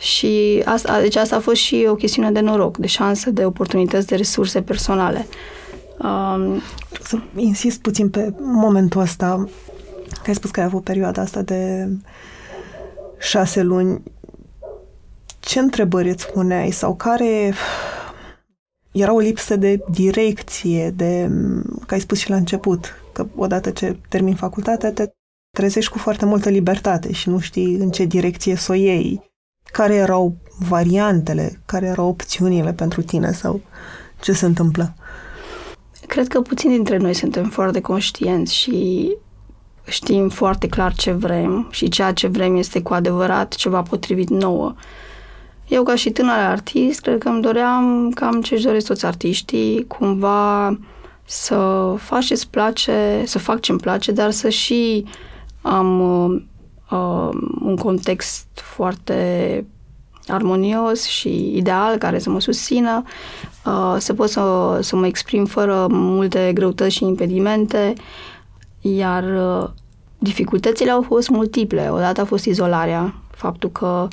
și 0.00 0.62
asta, 0.64 1.00
deci 1.00 1.16
asta 1.16 1.36
a 1.36 1.40
fost 1.40 1.60
și 1.60 1.86
o 1.88 1.94
chestiune 1.94 2.30
de 2.30 2.40
noroc, 2.40 2.76
de 2.76 2.86
șansă, 2.86 3.30
de 3.30 3.44
oportunități, 3.44 4.06
de 4.06 4.16
resurse 4.16 4.62
personale. 4.62 5.26
Um, 5.98 6.60
Să 7.02 7.18
insist 7.36 7.80
puțin 7.80 8.10
pe 8.10 8.32
momentul 8.38 9.00
ăsta, 9.00 9.48
că 10.22 10.24
ai 10.26 10.34
spus 10.34 10.50
că 10.50 10.60
ai 10.60 10.66
avut 10.66 10.84
perioada 10.84 11.22
asta 11.22 11.42
de 11.42 11.88
șase 13.18 13.62
luni. 13.62 14.02
Ce 15.40 15.58
întrebări 15.58 16.08
îți 16.08 16.30
puneai 16.32 16.70
sau 16.70 16.94
care 16.96 17.52
era 18.92 19.12
o 19.12 19.18
lipsă 19.18 19.56
de 19.56 19.84
direcție, 19.90 20.90
de, 20.90 21.30
că 21.86 21.94
ai 21.94 22.00
spus 22.00 22.18
și 22.18 22.30
la 22.30 22.36
început, 22.36 23.02
că 23.12 23.26
odată 23.36 23.70
ce 23.70 23.96
termin 24.08 24.34
facultatea 24.34 24.92
te 24.92 25.10
trezești 25.56 25.90
cu 25.90 25.98
foarte 25.98 26.24
multă 26.24 26.48
libertate 26.48 27.12
și 27.12 27.28
nu 27.28 27.38
știi 27.38 27.74
în 27.74 27.90
ce 27.90 28.04
direcție 28.04 28.54
să 28.54 28.72
o 28.72 28.74
iei 28.74 29.27
care 29.72 29.94
erau 29.94 30.36
variantele, 30.68 31.60
care 31.66 31.86
erau 31.86 32.08
opțiunile 32.08 32.72
pentru 32.72 33.02
tine 33.02 33.32
sau 33.32 33.60
ce 34.20 34.32
se 34.32 34.46
întâmplă? 34.46 34.94
Cred 36.06 36.28
că 36.28 36.40
puțini 36.40 36.74
dintre 36.74 36.96
noi 36.96 37.14
suntem 37.14 37.44
foarte 37.44 37.80
conștienți 37.80 38.54
și 38.54 39.10
știm 39.84 40.28
foarte 40.28 40.66
clar 40.66 40.94
ce 40.94 41.12
vrem 41.12 41.68
și 41.70 41.88
ceea 41.88 42.12
ce 42.12 42.26
vrem 42.26 42.56
este 42.56 42.82
cu 42.82 42.92
adevărat 42.92 43.54
ceva 43.54 43.82
potrivit 43.82 44.28
nouă. 44.28 44.74
Eu, 45.68 45.82
ca 45.82 45.94
și 45.94 46.10
tânăr 46.10 46.38
artist, 46.38 47.00
cred 47.00 47.18
că 47.18 47.28
îmi 47.28 47.42
doream 47.42 48.10
cam 48.14 48.40
ce-și 48.40 48.64
doresc 48.64 48.86
toți 48.86 49.06
artiștii, 49.06 49.84
cumva 49.86 50.78
să 51.24 51.94
fac 51.98 52.20
ce-ți 52.20 52.50
place, 52.50 53.22
să 53.24 53.38
fac 53.38 53.60
ce-mi 53.60 53.78
place, 53.78 54.12
dar 54.12 54.30
să 54.30 54.48
și 54.48 55.04
am 55.62 56.48
uh, 56.90 57.28
un 57.60 57.76
context 57.76 58.46
foarte 58.54 59.64
armonios 60.26 61.04
și 61.04 61.56
ideal 61.56 61.96
care 61.96 62.18
să 62.18 62.30
mă 62.30 62.40
susțină, 62.40 63.02
uh, 63.64 63.96
să 63.98 64.14
pot 64.14 64.28
să, 64.28 64.78
să 64.82 64.96
mă 64.96 65.06
exprim 65.06 65.44
fără 65.44 65.86
multe 65.90 66.50
greutăți 66.54 66.94
și 66.94 67.04
impedimente, 67.04 67.92
iar 68.80 69.24
uh, 69.24 69.68
dificultățile 70.18 70.90
au 70.90 71.02
fost 71.02 71.28
multiple. 71.28 71.88
Odată 71.90 72.20
a 72.20 72.24
fost 72.24 72.44
izolarea, 72.44 73.14
faptul 73.30 73.70
că 73.70 74.08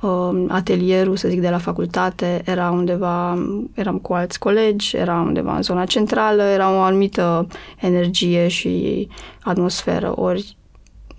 uh, 0.00 0.44
atelierul, 0.48 1.16
să 1.16 1.28
zic, 1.28 1.40
de 1.40 1.50
la 1.50 1.58
facultate 1.58 2.42
era 2.44 2.70
undeva, 2.70 3.46
eram 3.74 3.98
cu 3.98 4.12
alți 4.12 4.38
colegi, 4.38 4.96
era 4.96 5.20
undeva 5.20 5.56
în 5.56 5.62
zona 5.62 5.84
centrală, 5.84 6.42
era 6.42 6.76
o 6.76 6.80
anumită 6.80 7.46
energie 7.80 8.48
și 8.48 9.08
atmosferă, 9.42 10.12
ori 10.20 10.56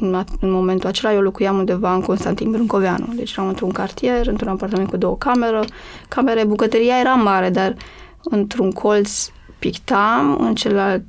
în, 0.04 0.24
în 0.40 0.52
momentul 0.52 0.90
acela 0.90 1.14
eu 1.14 1.22
locuiam 1.22 1.58
undeva 1.58 1.94
în 1.94 2.02
Constantin 2.02 2.52
Brâncoveanu, 2.52 3.14
deci 3.16 3.32
eram 3.32 3.48
într-un 3.48 3.72
cartier, 3.72 4.28
într-un 4.28 4.48
apartament 4.48 4.90
cu 4.90 4.98
două 4.98 5.16
camere, 5.18 5.60
camere, 6.08 6.46
bucătăria 6.46 7.00
era 7.00 7.14
mare, 7.14 7.50
dar 7.50 7.76
într-un 8.24 8.72
colț 8.72 9.28
pictam, 9.60 10.38
în 10.40 10.56
celălalt 10.56 11.04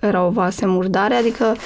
erau 0.00 0.30
vase 0.30 0.66
murdare, 0.66 1.14
adică 1.14 1.56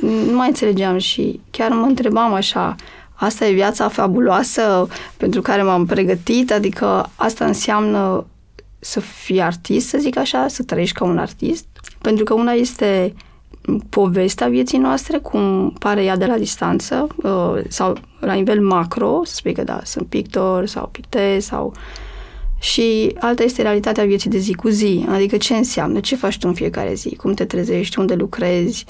nu 0.00 0.36
mai 0.36 0.48
înțelegeam 0.48 0.98
și 0.98 1.40
chiar 1.50 1.70
mă 1.70 1.86
întrebam 1.86 2.32
așa, 2.32 2.74
asta 3.14 3.46
e 3.46 3.52
viața 3.52 3.88
fabuloasă 3.88 4.88
pentru 5.16 5.42
care 5.42 5.62
m-am 5.62 5.86
pregătit, 5.86 6.52
adică 6.52 7.10
asta 7.14 7.44
înseamnă 7.44 8.26
să 8.78 9.00
fii 9.00 9.40
artist, 9.40 9.88
să 9.88 9.98
zic 9.98 10.16
așa, 10.16 10.48
să 10.48 10.62
trăiești 10.62 10.98
ca 10.98 11.04
un 11.04 11.18
artist, 11.18 11.66
pentru 12.00 12.24
că 12.24 12.34
una 12.34 12.52
este 12.52 13.14
povestea 13.88 14.48
vieții 14.48 14.78
noastre, 14.78 15.18
cum 15.18 15.70
pare 15.78 16.04
ea 16.04 16.16
de 16.16 16.26
la 16.26 16.36
distanță, 16.36 17.06
uh, 17.16 17.62
sau 17.68 17.96
la 18.20 18.32
nivel 18.32 18.60
macro, 18.60 19.20
să 19.24 19.34
spui 19.34 19.52
că 19.52 19.62
da, 19.62 19.80
sunt 19.84 20.06
pictor 20.06 20.66
sau 20.66 20.88
pictez 20.92 21.44
sau... 21.44 21.74
Și 22.58 23.16
alta 23.20 23.42
este 23.42 23.62
realitatea 23.62 24.04
vieții 24.04 24.30
de 24.30 24.38
zi 24.38 24.54
cu 24.54 24.68
zi, 24.68 25.06
adică 25.08 25.36
ce 25.36 25.54
înseamnă, 25.54 26.00
ce 26.00 26.16
faci 26.16 26.38
tu 26.38 26.48
în 26.48 26.54
fiecare 26.54 26.94
zi, 26.94 27.16
cum 27.16 27.34
te 27.34 27.44
trezești, 27.44 27.98
unde 27.98 28.14
lucrezi. 28.14 28.84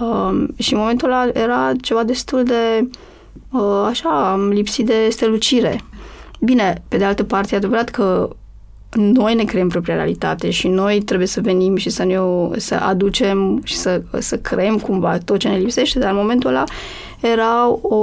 Um, 0.00 0.48
și 0.58 0.72
în 0.72 0.78
momentul 0.78 1.08
ăla 1.08 1.28
era 1.32 1.72
ceva 1.80 2.02
destul 2.02 2.42
de, 2.42 2.88
uh, 3.50 3.84
așa, 3.86 4.32
am 4.32 4.48
lipsit 4.48 4.86
de 4.86 5.08
strălucire. 5.10 5.80
Bine, 6.40 6.82
pe 6.88 6.96
de 6.96 7.04
altă 7.04 7.24
parte, 7.24 7.54
e 7.54 7.56
adevărat 7.56 7.88
că 7.88 8.36
noi 8.94 9.34
ne 9.34 9.44
creăm 9.44 9.68
propria 9.68 9.94
realitate 9.94 10.50
și 10.50 10.68
noi 10.68 11.00
trebuie 11.00 11.28
să 11.28 11.40
venim 11.40 11.76
și 11.76 11.90
să 11.90 12.04
ne 12.04 12.18
să 12.56 12.74
aducem 12.74 13.60
și 13.64 13.76
să, 13.76 14.02
să 14.18 14.38
creăm 14.38 14.78
cumva 14.78 15.18
tot 15.18 15.38
ce 15.38 15.48
ne 15.48 15.56
lipsește, 15.56 15.98
dar 15.98 16.10
în 16.10 16.16
momentul 16.16 16.50
ăla 16.50 16.64
era 17.20 17.68
o, 17.68 17.96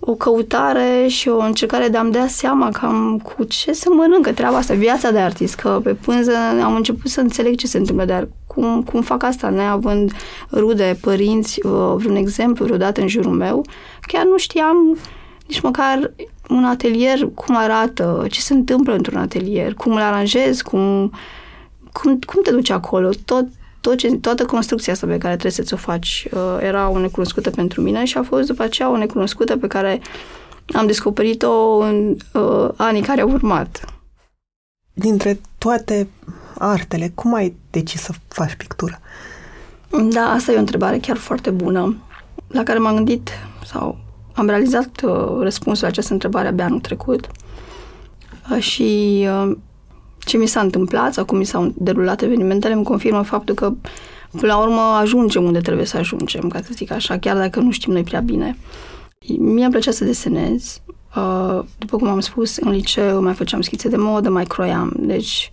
o 0.00 0.14
căutare 0.14 1.06
și 1.06 1.28
o 1.28 1.38
încercare 1.38 1.88
de 1.88 1.96
a-mi 1.96 2.12
dea 2.12 2.26
seama 2.26 2.70
cam 2.70 3.18
cu 3.18 3.44
ce 3.44 3.72
se 3.72 3.88
mănâncă 3.88 4.32
treaba 4.32 4.56
asta, 4.56 4.74
viața 4.74 5.10
de 5.10 5.18
artist, 5.18 5.54
că 5.54 5.80
pe 5.82 5.94
pânză 5.94 6.32
am 6.62 6.74
început 6.74 7.10
să 7.10 7.20
înțeleg 7.20 7.56
ce 7.56 7.66
se 7.66 7.78
întâmplă, 7.78 8.04
dar 8.04 8.28
cum, 8.46 8.82
cum 8.82 9.02
fac 9.02 9.22
asta, 9.22 9.48
neavând 9.48 10.12
rude, 10.52 10.98
părinți, 11.00 11.66
uh, 11.66 11.94
vreun 11.96 12.16
exemplu 12.16 12.64
vreodată 12.64 13.00
în 13.00 13.08
jurul 13.08 13.32
meu, 13.32 13.64
chiar 14.00 14.24
nu 14.24 14.36
știam 14.36 14.98
nici 15.46 15.60
măcar 15.60 16.12
un 16.48 16.64
atelier, 16.64 17.28
cum 17.34 17.56
arată, 17.56 18.26
ce 18.30 18.40
se 18.40 18.54
întâmplă 18.54 18.94
într-un 18.94 19.18
atelier, 19.18 19.74
cum 19.74 19.92
îl 19.92 20.00
aranjezi, 20.00 20.62
cum, 20.62 21.12
cum, 21.92 22.18
cum 22.18 22.42
te 22.42 22.50
duci 22.50 22.70
acolo, 22.70 23.10
tot, 23.24 23.46
tot 23.80 23.96
ce, 23.96 24.16
toată 24.16 24.44
construcția 24.44 24.92
asta 24.92 25.06
pe 25.06 25.18
care 25.18 25.32
trebuie 25.32 25.52
să 25.52 25.62
ți-o 25.62 25.76
faci 25.76 26.28
uh, 26.32 26.58
era 26.60 26.88
o 26.88 26.98
necunoscută 26.98 27.50
pentru 27.50 27.80
mine 27.80 28.04
și 28.04 28.18
a 28.18 28.22
fost 28.22 28.46
după 28.46 28.62
aceea 28.62 28.90
o 28.90 28.96
necunoscută 28.96 29.56
pe 29.56 29.66
care 29.66 30.00
am 30.74 30.86
descoperit-o 30.86 31.78
în 31.78 32.16
uh, 32.32 32.68
anii 32.76 33.02
care 33.02 33.20
au 33.20 33.30
urmat. 33.30 33.84
Dintre 34.92 35.40
toate 35.58 36.08
artele, 36.58 37.12
cum 37.14 37.34
ai 37.34 37.56
decis 37.70 38.00
să 38.00 38.12
faci 38.28 38.54
pictură? 38.54 39.00
Da, 40.10 40.30
asta 40.30 40.52
e 40.52 40.56
o 40.56 40.58
întrebare 40.58 40.98
chiar 40.98 41.16
foarte 41.16 41.50
bună, 41.50 41.96
la 42.48 42.62
care 42.62 42.78
m-am 42.78 42.94
gândit 42.94 43.30
sau 43.64 43.98
am 44.36 44.46
realizat 44.46 45.00
uh, 45.04 45.38
răspunsul 45.40 45.82
la 45.82 45.88
această 45.88 46.12
întrebare 46.12 46.48
abia 46.48 46.64
anul 46.64 46.80
trecut 46.80 47.26
uh, 48.50 48.62
și 48.62 49.20
uh, 49.28 49.56
ce 50.18 50.36
mi 50.36 50.46
s-a 50.46 50.60
întâmplat 50.60 51.12
sau 51.12 51.24
cum 51.24 51.38
mi 51.38 51.44
s-au 51.44 51.72
derulat 51.76 52.22
evenimentele 52.22 52.74
îmi 52.74 52.84
confirmă 52.84 53.22
faptul 53.22 53.54
că 53.54 53.72
până 54.30 54.52
la 54.52 54.58
urmă 54.58 54.80
ajungem 54.80 55.44
unde 55.44 55.60
trebuie 55.60 55.86
să 55.86 55.96
ajungem, 55.96 56.48
ca 56.48 56.60
să 56.62 56.70
zic 56.72 56.90
așa, 56.90 57.18
chiar 57.18 57.36
dacă 57.36 57.60
nu 57.60 57.70
știm 57.70 57.92
noi 57.92 58.02
prea 58.02 58.20
bine. 58.20 58.56
Mie 59.38 59.62
îmi 59.62 59.72
plăcea 59.72 59.90
să 59.90 60.04
desenez. 60.04 60.80
Uh, 61.16 61.64
după 61.78 61.96
cum 61.96 62.08
am 62.08 62.20
spus, 62.20 62.56
în 62.56 62.70
liceu 62.70 63.22
mai 63.22 63.34
făceam 63.34 63.60
schițe 63.60 63.88
de 63.88 63.96
modă, 63.96 64.30
mai 64.30 64.44
croiam. 64.44 64.92
Deci, 64.98 65.48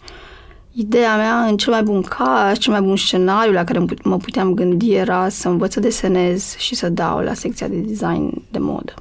ideea 0.74 1.15
mea, 1.15 1.39
în 1.39 1.58
cel 1.58 1.74
mai 1.74 1.84
bun 1.84 2.01
caz, 2.01 2.58
cel 2.58 2.72
mai 2.72 2.82
bun 2.82 2.98
scenariu 2.98 3.51
la 3.51 3.63
care 3.63 3.86
mă 4.03 4.18
puteam 4.18 4.53
gândi 4.53 4.94
era 4.94 5.30
să 5.30 5.48
învăț 5.48 5.74
să 5.74 5.80
desenez 5.80 6.56
și 6.58 6.75
să 6.75 6.89
dau 6.89 7.20
la 7.20 7.34
secția 7.34 7.68
de 7.68 7.75
design 7.75 8.42
de 8.51 8.60
modă. 8.60 8.94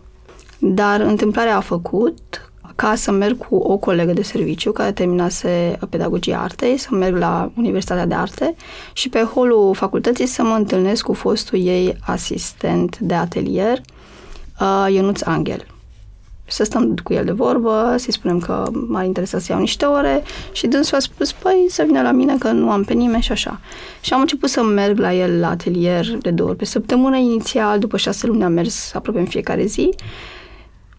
Dar 0.58 1.00
întâmplarea 1.00 1.56
a 1.56 1.60
făcut 1.60 2.52
ca 2.74 2.94
să 2.94 3.10
merg 3.10 3.38
cu 3.48 3.56
o 3.56 3.76
colegă 3.76 4.12
de 4.12 4.22
serviciu 4.22 4.72
care 4.72 4.92
terminase 4.92 5.78
pedagogia 5.90 6.38
artei, 6.38 6.76
să 6.76 6.88
merg 6.90 7.16
la 7.16 7.50
Universitatea 7.56 8.06
de 8.06 8.14
Arte 8.14 8.54
și 8.92 9.08
pe 9.08 9.22
holul 9.22 9.74
facultății 9.74 10.26
să 10.26 10.42
mă 10.42 10.54
întâlnesc 10.54 11.04
cu 11.04 11.12
fostul 11.12 11.58
ei 11.58 11.96
asistent 12.00 12.98
de 12.98 13.14
atelier, 13.14 13.80
uh, 14.60 14.86
Ionuț 14.94 15.22
Angel. 15.22 15.71
Să 16.52 16.64
stăm 16.64 16.94
cu 17.02 17.12
el 17.12 17.24
de 17.24 17.32
vorbă, 17.32 17.94
să-i 17.98 18.12
spunem 18.12 18.38
că 18.38 18.64
m-ar 18.88 19.04
interesa 19.04 19.38
să 19.38 19.52
iau 19.52 19.60
niște 19.60 19.84
ore 19.84 20.22
și 20.52 20.66
dânsul 20.66 20.96
a 20.96 21.00
spus, 21.00 21.32
păi, 21.32 21.66
să 21.68 21.82
vină 21.86 22.02
la 22.02 22.10
mine 22.10 22.36
că 22.38 22.50
nu 22.50 22.70
am 22.70 22.84
pe 22.84 22.92
nimeni 22.92 23.22
și 23.22 23.32
așa. 23.32 23.60
Și 24.00 24.12
am 24.12 24.20
început 24.20 24.48
să 24.48 24.62
merg 24.62 24.98
la 24.98 25.14
el 25.14 25.40
la 25.40 25.48
atelier 25.48 26.16
de 26.20 26.30
două 26.30 26.48
ori 26.48 26.58
pe 26.58 26.64
săptămână 26.64 27.16
inițial, 27.16 27.78
după 27.78 27.96
șase 27.96 28.26
luni 28.26 28.44
am 28.44 28.52
mers 28.52 28.94
aproape 28.94 29.18
în 29.18 29.26
fiecare 29.26 29.64
zi 29.64 29.94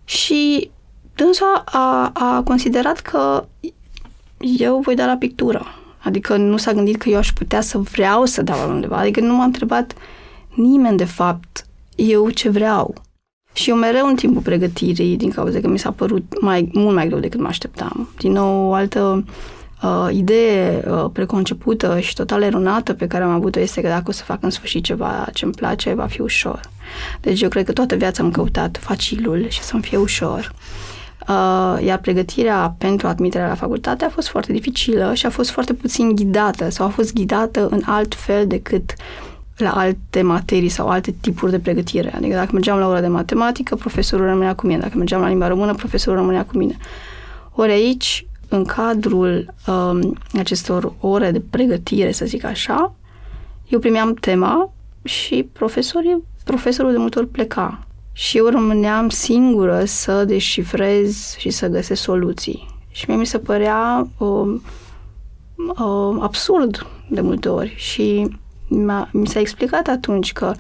și 0.04 0.72
dânsul 1.16 1.62
a, 1.66 2.12
a 2.14 2.42
considerat 2.46 3.00
că 3.00 3.46
eu 4.40 4.80
voi 4.80 4.96
da 4.96 5.06
la 5.06 5.16
pictură. 5.16 5.66
Adică 6.04 6.36
nu 6.36 6.58
s-a 6.58 6.74
gândit 6.74 6.96
că 6.96 7.10
eu 7.10 7.18
aș 7.18 7.32
putea 7.32 7.62
să 7.62 7.78
vreau 7.78 8.26
să 8.26 8.42
dau 8.42 8.58
la 8.58 8.74
undeva. 8.74 8.98
Adică 8.98 9.20
nu 9.20 9.36
m-a 9.36 9.44
întrebat 9.44 9.94
nimeni, 10.56 10.98
de 10.98 11.06
fapt, 11.06 11.66
eu 11.96 12.30
ce 12.30 12.50
vreau. 12.50 12.94
Și 13.54 13.70
eu 13.70 13.76
mereu 13.76 14.08
în 14.08 14.16
timpul 14.16 14.42
pregătirii, 14.42 15.18
din 15.18 15.30
cauza 15.30 15.60
că 15.60 15.68
mi 15.68 15.80
s-a 15.80 15.92
părut 15.92 16.42
mai, 16.42 16.70
mult 16.74 16.96
mai 16.96 17.08
greu 17.08 17.20
decât 17.20 17.40
mă 17.40 17.48
așteptam. 17.48 18.10
Din 18.18 18.32
nou, 18.32 18.70
o 18.70 18.74
altă 18.74 19.24
uh, 19.84 20.08
idee 20.12 20.84
uh, 20.88 21.06
preconcepută 21.14 22.00
și 22.00 22.14
total 22.14 22.42
eronată 22.42 22.94
pe 22.94 23.08
care 23.08 23.24
am 23.24 23.30
avut-o 23.30 23.60
este 23.60 23.82
că 23.82 23.88
dacă 23.88 24.04
o 24.08 24.12
să 24.12 24.24
fac 24.24 24.44
în 24.44 24.50
sfârșit 24.50 24.84
ceva 24.84 25.28
ce 25.34 25.46
îmi 25.46 25.54
place, 25.54 25.94
va 25.94 26.06
fi 26.06 26.22
ușor. 26.22 26.60
Deci 27.22 27.42
eu 27.42 27.50
cred 27.50 27.66
că 27.66 27.74
toată 27.74 27.96
viața 27.96 28.24
am 28.24 28.32
căutat 28.32 28.78
facilul 28.82 29.46
și 29.50 29.62
să-mi 29.62 29.84
fie 29.84 29.98
ușor. 29.98 30.54
Uh, 31.28 31.86
iar 31.86 31.98
pregătirea 31.98 32.76
pentru 32.78 33.08
admiterea 33.08 33.48
la 33.48 33.56
facultate 33.56 34.06
a 34.06 34.10
fost 34.10 34.28
foarte 34.28 34.52
dificilă 34.52 35.14
și 35.14 35.26
a 35.26 35.30
fost 35.30 35.50
foarte 35.50 35.74
puțin 35.74 36.16
ghidată 36.16 36.70
sau 36.70 36.86
a 36.86 36.90
fost 36.90 37.14
ghidată 37.14 37.68
în 37.72 37.82
alt 37.86 38.16
fel 38.16 38.48
decât 38.48 38.94
la 39.58 39.72
alte 39.72 40.22
materii 40.22 40.70
sau 40.70 40.88
alte 40.90 41.12
tipuri 41.22 41.52
de 41.52 41.60
pregătire. 41.60 42.14
Adică 42.16 42.36
dacă 42.36 42.50
mergeam 42.54 42.78
la 42.78 42.88
ora 42.88 43.02
de 43.02 43.08
matematică, 43.08 43.76
profesorul 43.76 44.26
rămânea 44.26 44.56
cu 44.56 44.66
mine. 44.68 44.80
Dacă 44.80 44.98
mergeam 44.98 45.22
la 45.22 45.28
limba 45.28 45.48
română, 45.48 45.74
profesorul 45.74 46.20
rămânea 46.20 46.46
cu 46.46 46.58
mine. 46.58 46.78
Ori 47.52 47.72
aici, 47.72 48.26
în 48.48 48.64
cadrul 48.64 49.54
um, 49.68 50.18
acestor 50.40 50.94
ore 51.00 51.32
de 51.32 51.42
pregătire, 51.50 52.12
să 52.12 52.26
zic 52.26 52.44
așa, 52.44 52.94
eu 53.68 53.80
primeam 53.80 54.14
tema 54.14 54.74
și 55.04 55.50
profesorii, 55.52 56.24
profesorul 56.44 56.92
de 56.92 56.98
multe 56.98 57.20
ori 57.20 57.28
pleca. 57.28 57.86
Și 58.12 58.38
eu 58.38 58.46
rămâneam 58.46 59.10
singură 59.10 59.86
să 59.86 60.26
descifrez 60.26 61.36
și 61.38 61.50
să 61.50 61.68
găsesc 61.68 62.02
soluții. 62.02 62.68
Și 62.92 63.06
mie 63.08 63.18
mi 63.18 63.26
se 63.26 63.38
părea 63.38 64.08
um, 64.18 64.62
um, 65.80 66.22
absurd 66.22 66.88
de 67.10 67.22
multe 67.22 67.50
ori. 67.50 67.74
Și 67.78 68.30
mi 69.12 69.28
s-a 69.28 69.40
explicat 69.40 69.88
atunci 69.88 70.34
că 70.34 70.54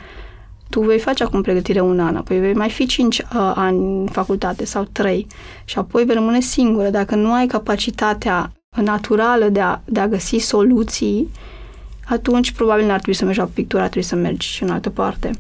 tu 0.69 0.81
vei 0.81 0.99
face 0.99 1.23
acum 1.23 1.41
pregătire 1.41 1.81
un 1.81 1.99
an, 1.99 2.15
apoi 2.15 2.39
vei 2.39 2.53
mai 2.53 2.69
fi 2.69 2.85
cinci 2.85 3.19
uh, 3.19 3.51
ani 3.55 3.77
în 3.77 4.07
facultate 4.11 4.65
sau 4.65 4.87
trei 4.91 5.27
și 5.65 5.77
apoi 5.77 6.03
vei 6.03 6.15
rămâne 6.15 6.39
singură. 6.39 6.89
Dacă 6.89 7.15
nu 7.15 7.33
ai 7.33 7.45
capacitatea 7.45 8.51
naturală 8.75 9.49
de 9.49 9.59
a, 9.59 9.79
de 9.85 9.99
a 9.99 10.07
găsi 10.07 10.37
soluții, 10.37 11.29
atunci 12.05 12.51
probabil 12.51 12.85
n-ar 12.85 12.95
trebui 12.95 13.13
să 13.13 13.25
mergi 13.25 13.39
la 13.39 13.49
pictură, 13.53 13.81
ar 13.81 13.89
trebui 13.89 14.07
să 14.07 14.15
mergi 14.15 14.63
în 14.63 14.69
altă 14.69 14.89
parte. 14.89 15.31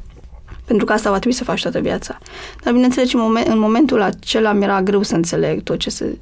Pentru 0.65 0.85
că 0.85 0.93
asta 0.93 1.09
va 1.09 1.19
trebui 1.19 1.37
să 1.37 1.43
faci 1.43 1.61
toată 1.61 1.79
viața. 1.79 2.17
Dar 2.63 2.73
bineînțeles, 2.73 3.13
în, 3.13 3.19
moment, 3.19 3.47
în 3.47 3.59
momentul 3.59 4.01
acela 4.01 4.51
mi-era 4.51 4.81
greu 4.81 5.01
să 5.01 5.15
înțeleg 5.15 5.63
tot 5.63 5.77
ce, 5.79 5.89
se, 5.89 6.17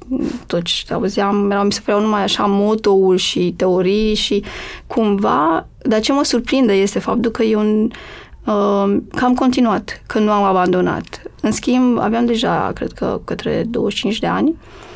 tot 0.46 0.62
ce 0.62 0.92
auzeam. 0.92 1.50
Erau, 1.50 1.64
mi 1.64 1.72
se 1.72 1.80
păreau 1.84 2.02
numai 2.02 2.22
așa 2.22 2.46
motouri 2.46 3.20
și 3.20 3.54
teorii 3.56 4.14
și 4.14 4.44
cumva, 4.86 5.66
dar 5.78 6.00
ce 6.00 6.12
mă 6.12 6.24
surprinde 6.24 6.72
este 6.72 6.98
faptul 6.98 7.30
că 7.30 7.42
eu 7.42 7.60
uh, 7.60 8.96
că 9.14 9.24
am 9.24 9.34
continuat, 9.34 10.02
că 10.06 10.18
nu 10.18 10.30
am 10.30 10.42
abandonat. 10.42 11.22
În 11.40 11.52
schimb, 11.52 11.98
aveam 11.98 12.26
deja, 12.26 12.70
cred 12.74 12.92
că, 12.92 13.20
către 13.24 13.64
25 13.68 14.18
de 14.18 14.26
ani, 14.26 14.48
Uh, 14.48 14.91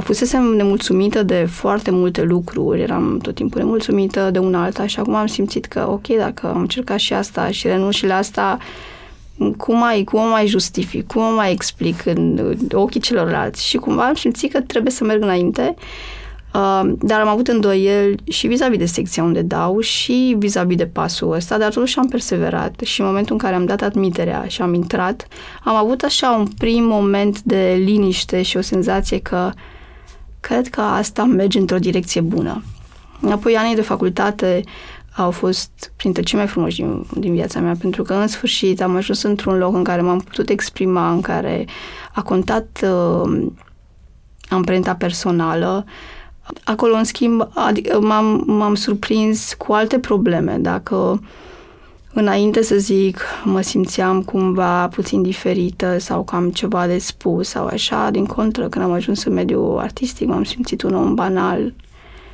fusesem 0.00 0.42
nemulțumită 0.42 1.22
de 1.22 1.46
foarte 1.50 1.90
multe 1.90 2.22
lucruri, 2.22 2.80
eram 2.80 3.18
tot 3.18 3.34
timpul 3.34 3.60
nemulțumită 3.60 4.30
de 4.30 4.38
una 4.38 4.62
alta 4.62 4.86
și 4.86 4.98
acum 4.98 5.14
am 5.14 5.26
simțit 5.26 5.64
că, 5.64 5.86
ok, 5.88 6.06
dacă 6.06 6.46
am 6.46 6.60
încercat 6.60 6.98
și 6.98 7.12
asta 7.12 7.50
și 7.50 7.66
renunț 7.66 7.94
și 7.94 8.06
la 8.06 8.16
asta, 8.16 8.58
cum 9.56 9.78
mai, 9.78 10.04
cum 10.04 10.20
o 10.20 10.28
mai 10.28 10.46
justific, 10.46 11.06
cum 11.06 11.22
o 11.22 11.34
mai 11.34 11.52
explic 11.52 12.06
în 12.06 12.56
ochii 12.72 13.00
celorlalți? 13.00 13.66
Și 13.66 13.76
cumva 13.76 14.06
am 14.06 14.14
simțit 14.14 14.52
că 14.52 14.60
trebuie 14.60 14.92
să 14.92 15.04
merg 15.04 15.22
înainte, 15.22 15.74
uh, 15.76 15.82
dar 16.98 17.20
am 17.20 17.28
avut 17.28 17.48
îndoieli 17.48 18.16
și 18.28 18.46
vis-a-vis 18.46 18.78
de 18.78 18.84
secția 18.84 19.22
unde 19.22 19.42
dau 19.42 19.80
și 19.80 20.36
vis-a-vis 20.38 20.76
de 20.76 20.86
pasul 20.86 21.32
ăsta, 21.32 21.58
dar 21.58 21.72
totuși 21.72 21.98
am 21.98 22.08
perseverat 22.08 22.80
și 22.84 23.00
în 23.00 23.06
momentul 23.06 23.32
în 23.32 23.38
care 23.38 23.54
am 23.54 23.64
dat 23.64 23.82
admiterea 23.82 24.44
și 24.46 24.62
am 24.62 24.74
intrat, 24.74 25.26
am 25.64 25.74
avut 25.74 26.02
așa 26.02 26.30
un 26.30 26.46
prim 26.58 26.84
moment 26.84 27.42
de 27.42 27.82
liniște 27.84 28.42
și 28.42 28.56
o 28.56 28.60
senzație 28.60 29.18
că 29.18 29.50
cred 30.40 30.68
că 30.68 30.80
asta 30.80 31.24
merge 31.24 31.58
într-o 31.58 31.78
direcție 31.78 32.20
bună. 32.20 32.62
Apoi 33.30 33.56
anii 33.56 33.74
de 33.74 33.82
facultate 33.82 34.62
au 35.16 35.30
fost 35.30 35.92
printre 35.96 36.22
cei 36.22 36.38
mai 36.38 36.48
frumoși 36.48 36.76
din, 36.76 37.06
din 37.18 37.34
viața 37.34 37.60
mea, 37.60 37.74
pentru 37.80 38.02
că 38.02 38.14
în 38.14 38.26
sfârșit 38.26 38.82
am 38.82 38.96
ajuns 38.96 39.22
într-un 39.22 39.58
loc 39.58 39.74
în 39.74 39.84
care 39.84 40.00
m-am 40.00 40.20
putut 40.20 40.48
exprima, 40.48 41.10
în 41.10 41.20
care 41.20 41.64
a 42.12 42.22
contat 42.22 42.80
uh, 42.82 43.46
amprenta 44.48 44.94
personală. 44.94 45.84
Acolo, 46.64 46.94
în 46.94 47.04
schimb, 47.04 47.48
adică 47.54 48.00
m-am, 48.00 48.42
m-am 48.46 48.74
surprins 48.74 49.54
cu 49.54 49.72
alte 49.72 49.98
probleme. 49.98 50.56
Dacă 50.58 51.20
înainte 52.12 52.62
să 52.62 52.76
zic, 52.76 53.20
mă 53.44 53.60
simțeam 53.60 54.22
cumva 54.22 54.88
puțin 54.88 55.22
diferită 55.22 55.98
sau 55.98 56.24
că 56.24 56.34
am 56.34 56.50
ceva 56.50 56.86
de 56.86 56.98
spus 56.98 57.48
sau 57.48 57.66
așa. 57.66 58.10
Din 58.10 58.24
contră, 58.24 58.68
când 58.68 58.84
am 58.84 58.92
ajuns 58.92 59.24
în 59.24 59.32
mediul 59.32 59.78
artistic, 59.78 60.28
m-am 60.28 60.44
simțit 60.44 60.82
un 60.82 60.94
om 60.94 61.14
banal 61.14 61.74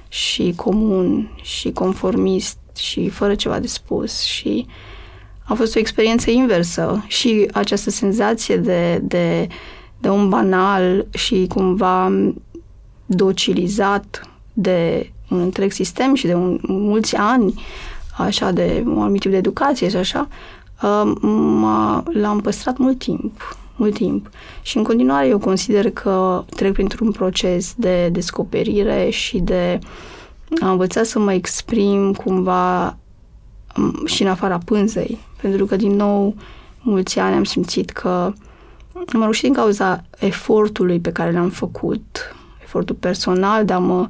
și 0.09 0.53
comun 0.57 1.31
și 1.43 1.73
conformist 1.73 2.59
și 2.77 3.09
fără 3.09 3.35
ceva 3.35 3.59
de 3.59 3.67
spus 3.67 4.21
și 4.21 4.67
a 5.45 5.55
fost 5.55 5.77
o 5.77 5.79
experiență 5.79 6.31
inversă 6.31 7.05
și 7.07 7.49
această 7.53 7.91
senzație 7.91 8.57
de, 8.57 9.01
de, 9.03 9.47
de 9.99 10.09
un 10.09 10.29
banal 10.29 11.07
și 11.11 11.47
cumva 11.49 12.13
docilizat 13.15 14.29
de 14.53 15.11
un 15.29 15.41
întreg 15.41 15.73
sistem 15.73 16.15
și 16.15 16.27
de 16.27 16.35
un, 16.35 16.59
mulți 16.63 17.17
ani 17.17 17.55
așa 18.17 18.51
de 18.51 18.83
un 18.87 19.01
anumit 19.01 19.21
tip 19.21 19.31
de 19.31 19.37
educație 19.37 19.89
și 19.89 19.97
așa, 19.97 20.29
m-a, 21.21 22.03
l-am 22.13 22.41
păstrat 22.41 22.77
mult 22.79 22.99
timp, 22.99 23.57
mult 23.77 23.95
timp. 23.95 24.31
Și 24.63 24.77
în 24.77 24.83
continuare 24.83 25.27
eu 25.27 25.39
consider 25.39 25.91
că 25.91 26.45
trec 26.57 26.73
printr-un 26.73 27.11
proces 27.11 27.75
de 27.77 28.09
descoperire 28.09 29.09
și 29.11 29.39
de 29.39 29.79
a 30.61 30.71
învăța 30.71 31.03
să 31.03 31.19
mă 31.19 31.33
exprim 31.33 32.13
cumva 32.13 32.97
și 34.05 34.23
în 34.23 34.29
afara 34.29 34.59
pânzei. 34.65 35.19
Pentru 35.41 35.67
că, 35.67 35.77
din 35.77 35.97
nou, 35.97 36.35
mulți 36.81 37.19
ani 37.19 37.37
am 37.37 37.45
simțit 37.45 37.91
că, 37.91 38.33
mă 39.13 39.25
rog, 39.25 39.33
și 39.33 39.43
din 39.43 39.53
cauza 39.53 40.05
efortului 40.19 41.01
pe 41.01 41.13
care 41.13 41.33
l-am 41.33 41.49
făcut, 41.49 42.37
efortul 42.73 42.95
personal 42.95 43.65
de 43.65 43.73
a 43.73 43.79
mă 43.79 44.09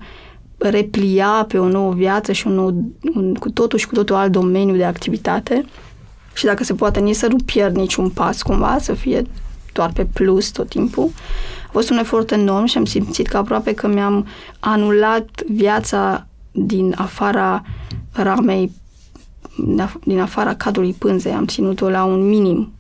replia 0.59 1.45
pe 1.49 1.59
o 1.59 1.69
nouă 1.69 1.92
viață 1.92 2.33
și 2.33 2.47
un 2.47 2.54
nou, 2.54 2.92
un, 3.14 3.35
cu 3.35 3.50
totul 3.50 3.78
și 3.78 3.87
cu 3.87 3.95
totul 3.95 4.16
alt 4.16 4.33
domeniu 4.33 4.76
de 4.76 4.85
activitate 4.85 5.64
și 6.35 6.45
dacă 6.45 6.64
se 6.64 6.75
poate 6.75 7.00
nici 7.00 7.16
să 7.16 7.26
nu 7.26 7.37
pierd 7.45 7.76
niciun 7.76 8.09
pas 8.09 8.42
cumva, 8.42 8.76
să 8.81 8.95
fie 8.95 9.23
doar 9.73 9.92
pe 9.92 10.04
plus 10.04 10.50
tot 10.50 10.69
timpul. 10.69 11.11
A 11.66 11.71
fost 11.71 11.90
un 11.90 11.97
efort 11.97 12.31
enorm 12.31 12.64
și 12.64 12.78
am 12.78 12.85
simțit 12.85 13.26
că 13.26 13.37
aproape 13.37 13.75
că 13.75 13.88
mi-am 13.88 14.26
anulat 14.61 15.42
viața 15.49 16.26
din 16.52 16.95
afara 16.97 17.62
ramei, 18.12 18.71
din 20.04 20.21
afara 20.21 20.54
cadrului 20.54 20.92
pânzei, 20.92 21.33
am 21.33 21.47
ținut-o 21.47 21.88
la 21.88 22.04
un 22.04 22.28
minim. 22.28 22.73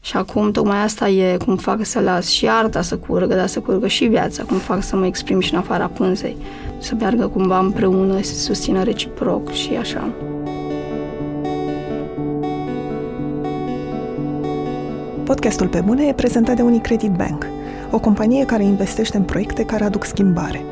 Și 0.00 0.16
acum 0.16 0.50
tocmai 0.50 0.82
asta 0.82 1.08
e 1.08 1.36
cum 1.36 1.56
fac 1.56 1.84
să 1.84 2.00
las 2.00 2.28
și 2.28 2.48
arta 2.48 2.82
să 2.82 2.96
curgă, 2.96 3.34
dar 3.34 3.46
să 3.46 3.60
curgă 3.60 3.86
și 3.86 4.04
viața, 4.04 4.42
cum 4.42 4.56
fac 4.56 4.82
să 4.82 4.96
mă 4.96 5.06
exprim 5.06 5.40
și 5.40 5.52
în 5.52 5.58
afara 5.58 5.86
pânzei 5.86 6.36
să 6.78 6.94
meargă 6.98 7.26
cumva 7.26 7.58
împreună, 7.58 8.22
să 8.22 8.34
se 8.34 8.40
susțină 8.40 8.82
reciproc 8.82 9.50
și 9.50 9.74
așa. 9.74 10.12
Podcastul 15.24 15.68
Pe 15.68 15.80
Bune 15.80 16.06
e 16.06 16.12
prezentat 16.12 16.56
de 16.56 16.62
Unicredit 16.62 17.10
Bank, 17.10 17.46
o 17.90 17.98
companie 17.98 18.44
care 18.44 18.64
investește 18.64 19.16
în 19.16 19.22
proiecte 19.22 19.64
care 19.64 19.84
aduc 19.84 20.04
schimbare. 20.04 20.64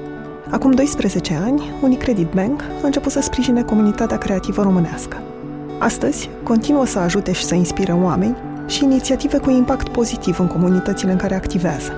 Acum 0.50 0.70
12 0.70 1.34
ani, 1.44 1.62
Unicredit 1.82 2.26
Bank 2.34 2.62
a 2.62 2.86
început 2.86 3.12
să 3.12 3.20
sprijine 3.20 3.62
comunitatea 3.62 4.18
creativă 4.18 4.62
românească. 4.62 5.16
Astăzi, 5.78 6.30
continuă 6.42 6.86
să 6.86 6.98
ajute 6.98 7.32
și 7.32 7.44
să 7.44 7.54
inspire 7.54 7.92
oameni 7.92 8.36
și 8.68 8.84
inițiative 8.84 9.38
cu 9.38 9.50
impact 9.50 9.88
pozitiv 9.88 10.40
în 10.40 10.46
comunitățile 10.46 11.10
în 11.10 11.18
care 11.18 11.34
activează 11.34 11.92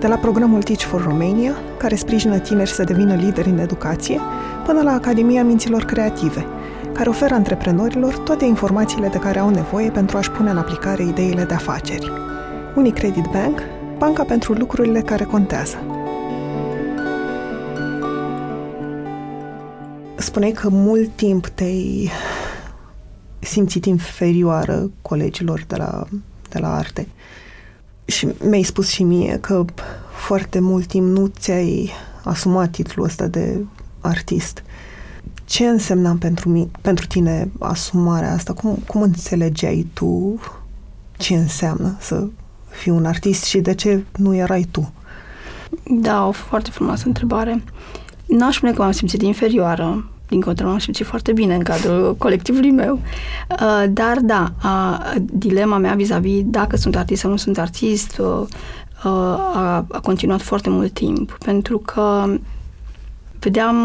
de 0.00 0.06
la 0.06 0.16
programul 0.16 0.62
Teach 0.62 0.80
for 0.82 1.02
Romania, 1.02 1.52
care 1.78 1.94
sprijină 1.94 2.38
tineri 2.38 2.70
să 2.70 2.84
devină 2.84 3.14
lideri 3.14 3.48
în 3.48 3.58
educație, 3.58 4.20
până 4.66 4.82
la 4.82 4.92
Academia 4.92 5.44
Minților 5.44 5.84
Creative, 5.84 6.46
care 6.92 7.08
oferă 7.08 7.34
antreprenorilor 7.34 8.18
toate 8.18 8.44
informațiile 8.44 9.08
de 9.08 9.18
care 9.18 9.38
au 9.38 9.48
nevoie 9.48 9.90
pentru 9.90 10.16
a-și 10.16 10.30
pune 10.30 10.50
în 10.50 10.56
aplicare 10.56 11.02
ideile 11.02 11.44
de 11.44 11.54
afaceri. 11.54 12.12
Unicredit 12.76 13.24
Bank, 13.32 13.60
banca 13.98 14.24
pentru 14.24 14.52
lucrurile 14.52 15.00
care 15.00 15.24
contează. 15.24 15.76
Spuneai 20.16 20.52
că 20.52 20.68
mult 20.70 21.10
timp 21.14 21.46
te-ai 21.46 22.10
simțit 23.50 23.84
inferioară 23.84 24.90
colegilor 25.02 25.64
de 25.66 25.76
la, 25.76 26.06
de 26.48 26.58
la 26.58 26.76
arte. 26.76 27.08
Și 28.04 28.28
mi-ai 28.48 28.62
spus 28.62 28.88
și 28.88 29.02
mie 29.02 29.38
că 29.40 29.64
foarte 30.26 30.58
mult 30.58 30.86
timp 30.86 31.06
nu 31.16 31.26
ți-ai 31.26 31.90
asumat 32.24 32.70
titlul 32.70 33.04
ăsta 33.04 33.26
de 33.26 33.64
artist. 34.00 34.62
Ce 35.44 35.66
însemna 35.66 36.16
pentru, 36.20 36.48
mine, 36.48 36.70
pentru 36.80 37.06
tine 37.06 37.50
asumarea 37.58 38.32
asta? 38.32 38.52
Cum, 38.52 38.78
cum 38.86 39.02
înțelegeai 39.02 39.86
tu 39.92 40.40
ce 41.16 41.34
înseamnă 41.34 41.96
să 42.00 42.26
fii 42.68 42.92
un 42.92 43.04
artist 43.04 43.44
și 43.44 43.60
de 43.60 43.74
ce 43.74 44.04
nu 44.16 44.34
erai 44.34 44.68
tu? 44.70 44.92
Da, 46.00 46.26
o 46.26 46.30
foarte 46.30 46.70
frumoasă 46.70 47.02
întrebare. 47.06 47.62
N-aș 48.26 48.56
spune 48.56 48.72
că 48.72 48.82
m-am 48.82 48.90
simțit 48.90 49.22
inferioară, 49.22 50.10
din 50.30 50.40
contră 50.40 50.66
m-am 50.66 50.78
simțit 50.78 51.06
foarte 51.06 51.32
bine 51.32 51.54
în 51.54 51.62
cadrul 51.62 52.16
colectivului 52.18 52.70
meu. 52.70 53.00
Uh, 53.48 53.84
dar 53.88 54.18
da, 54.22 54.52
dilema 55.16 55.78
mea 55.78 55.94
vis-a-vis 55.94 56.42
dacă 56.44 56.76
sunt 56.76 56.96
artist 56.96 57.20
sau 57.20 57.30
nu 57.30 57.36
sunt 57.36 57.58
artist 57.58 58.18
uh, 58.18 58.46
uh, 59.04 59.10
a, 59.54 59.86
a 59.88 60.00
continuat 60.02 60.40
foarte 60.40 60.70
mult 60.70 60.92
timp, 60.92 61.38
pentru 61.44 61.78
că 61.78 62.24
vedeam, 63.38 63.76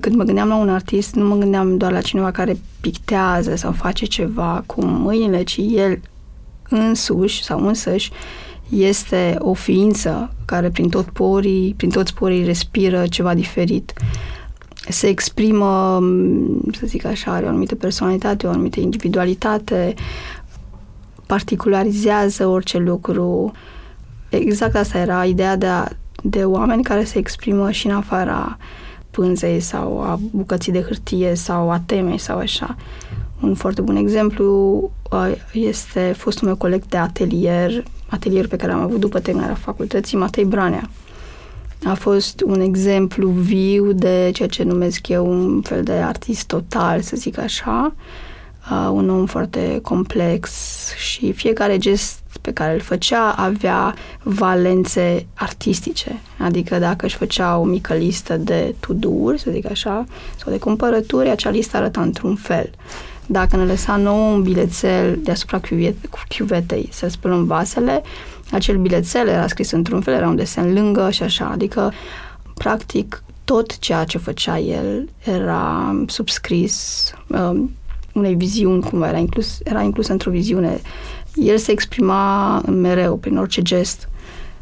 când 0.00 0.16
mă 0.16 0.24
gândeam 0.24 0.48
la 0.48 0.56
un 0.56 0.68
artist, 0.68 1.14
nu 1.14 1.26
mă 1.26 1.36
gândeam 1.36 1.76
doar 1.76 1.92
la 1.92 2.00
cineva 2.00 2.30
care 2.30 2.56
pictează 2.80 3.56
sau 3.56 3.72
face 3.72 4.04
ceva 4.04 4.62
cu 4.66 4.84
mâinile, 4.84 5.42
ci 5.42 5.60
el 5.68 6.00
însuși 6.68 7.44
sau 7.44 7.66
însăși 7.66 8.10
este 8.68 9.36
o 9.38 9.52
ființă 9.52 10.34
care 10.44 10.70
prin 10.70 10.88
tot 10.88 11.04
porii, 11.04 11.74
prin 11.76 11.90
toți 11.90 12.14
porii 12.14 12.44
respiră 12.44 13.06
ceva 13.06 13.34
diferit 13.34 13.92
se 14.88 15.06
exprimă, 15.06 16.00
să 16.72 16.86
zic 16.86 17.04
așa, 17.04 17.32
are 17.32 17.44
o 17.44 17.48
anumită 17.48 17.74
personalitate, 17.74 18.46
o 18.46 18.50
anumită 18.50 18.80
individualitate, 18.80 19.94
particularizează 21.26 22.46
orice 22.46 22.78
lucru. 22.78 23.52
Exact 24.28 24.76
asta 24.76 24.98
era 24.98 25.24
ideea 25.24 25.56
de, 25.56 25.66
a, 25.66 25.88
de 26.22 26.44
oameni 26.44 26.82
care 26.82 27.04
se 27.04 27.18
exprimă 27.18 27.70
și 27.70 27.86
în 27.86 27.94
afara 27.94 28.58
pânzei 29.10 29.60
sau 29.60 30.00
a 30.00 30.20
bucății 30.30 30.72
de 30.72 30.82
hârtie 30.82 31.34
sau 31.34 31.70
a 31.70 31.80
temei 31.86 32.18
sau 32.18 32.38
așa. 32.38 32.76
Un 33.40 33.54
foarte 33.54 33.80
bun 33.80 33.96
exemplu 33.96 34.90
este 35.52 36.14
fostul 36.16 36.46
meu 36.46 36.56
coleg 36.56 36.84
de 36.84 36.96
atelier, 36.96 37.84
atelier 38.08 38.46
pe 38.46 38.56
care 38.56 38.72
am 38.72 38.80
avut 38.80 39.00
după 39.00 39.20
terminarea 39.20 39.54
facultății, 39.54 40.18
Matei 40.18 40.44
Branea 40.44 40.90
a 41.88 41.94
fost 41.94 42.40
un 42.40 42.60
exemplu 42.60 43.28
viu 43.28 43.92
de 43.92 44.30
ceea 44.34 44.48
ce 44.48 44.62
numesc 44.62 45.08
eu 45.08 45.30
un 45.30 45.62
fel 45.62 45.82
de 45.82 45.92
artist 45.92 46.46
total, 46.46 47.00
să 47.00 47.16
zic 47.16 47.38
așa, 47.38 47.94
uh, 48.70 48.90
un 48.92 49.10
om 49.10 49.26
foarte 49.26 49.78
complex 49.82 50.50
și 50.96 51.32
fiecare 51.32 51.78
gest 51.78 52.20
pe 52.40 52.52
care 52.52 52.74
îl 52.74 52.80
făcea 52.80 53.30
avea 53.30 53.94
valențe 54.22 55.26
artistice. 55.34 56.20
Adică 56.38 56.78
dacă 56.78 57.06
își 57.06 57.16
făcea 57.16 57.58
o 57.58 57.64
mică 57.64 57.94
listă 57.94 58.36
de 58.36 58.74
to-do-uri, 58.80 59.40
să 59.40 59.50
zic 59.50 59.70
așa, 59.70 60.04
sau 60.36 60.52
de 60.52 60.58
cumpărături, 60.58 61.28
acea 61.28 61.50
listă 61.50 61.76
arăta 61.76 62.00
într-un 62.00 62.34
fel. 62.34 62.70
Dacă 63.26 63.56
ne 63.56 63.64
lăsa 63.64 63.96
nou 63.96 64.34
un 64.34 64.42
bilețel 64.42 65.18
deasupra 65.22 65.60
chiuvetei 66.28 66.88
să 66.92 67.08
spălăm 67.08 67.44
vasele, 67.44 68.02
acel 68.50 68.76
bilețel 68.76 69.28
era 69.28 69.46
scris 69.46 69.70
într-un 69.70 70.00
fel, 70.00 70.14
era 70.14 70.28
un 70.28 70.36
desen 70.36 70.72
lângă 70.72 71.10
și 71.10 71.22
așa, 71.22 71.46
adică 71.46 71.92
practic 72.54 73.22
tot 73.44 73.78
ceea 73.78 74.04
ce 74.04 74.18
făcea 74.18 74.58
el 74.58 75.08
era 75.24 75.94
subscris 76.06 77.10
uh, 77.26 77.62
unei 78.12 78.34
viziuni, 78.34 78.82
cum 78.82 79.02
era 79.02 79.18
inclus, 79.18 79.58
era 79.64 79.82
inclus 79.82 80.06
într-o 80.06 80.30
viziune. 80.30 80.80
El 81.34 81.58
se 81.58 81.72
exprima 81.72 82.60
mereu 82.60 83.16
prin 83.16 83.36
orice 83.36 83.62
gest 83.62 84.08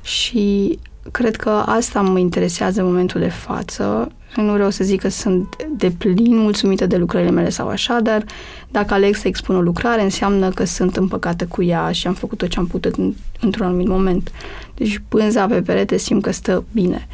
și 0.03 0.79
cred 1.11 1.37
că 1.37 1.51
asta 1.51 2.01
mă 2.01 2.19
interesează 2.19 2.81
în 2.81 2.87
momentul 2.87 3.21
de 3.21 3.29
față. 3.29 4.09
Nu 4.37 4.53
vreau 4.53 4.71
să 4.71 4.85
zic 4.85 5.01
că 5.01 5.09
sunt 5.09 5.57
de 5.77 5.91
plin 5.91 6.37
mulțumită 6.37 6.87
de 6.87 6.97
lucrările 6.97 7.31
mele 7.31 7.49
sau 7.49 7.69
așa, 7.69 8.01
dar 8.01 8.25
dacă 8.71 8.95
aleg 8.95 9.15
să 9.15 9.29
expun 9.29 9.57
o 9.57 9.61
lucrare, 9.61 10.03
înseamnă 10.03 10.51
că 10.51 10.65
sunt 10.65 10.97
împăcată 10.97 11.47
cu 11.47 11.63
ea 11.63 11.93
și 11.93 12.07
am 12.07 12.15
făcut 12.15 12.39
tot 12.39 12.49
ce 12.49 12.59
am 12.59 12.67
putut 12.67 12.95
în, 12.95 13.15
într-un 13.41 13.67
anumit 13.67 13.89
moment. 13.89 14.33
Deci 14.75 15.03
pânza 15.09 15.47
pe 15.47 15.63
perete 15.63 15.97
simt 15.97 16.23
că 16.23 16.31
stă 16.31 16.65
bine. 16.73 17.09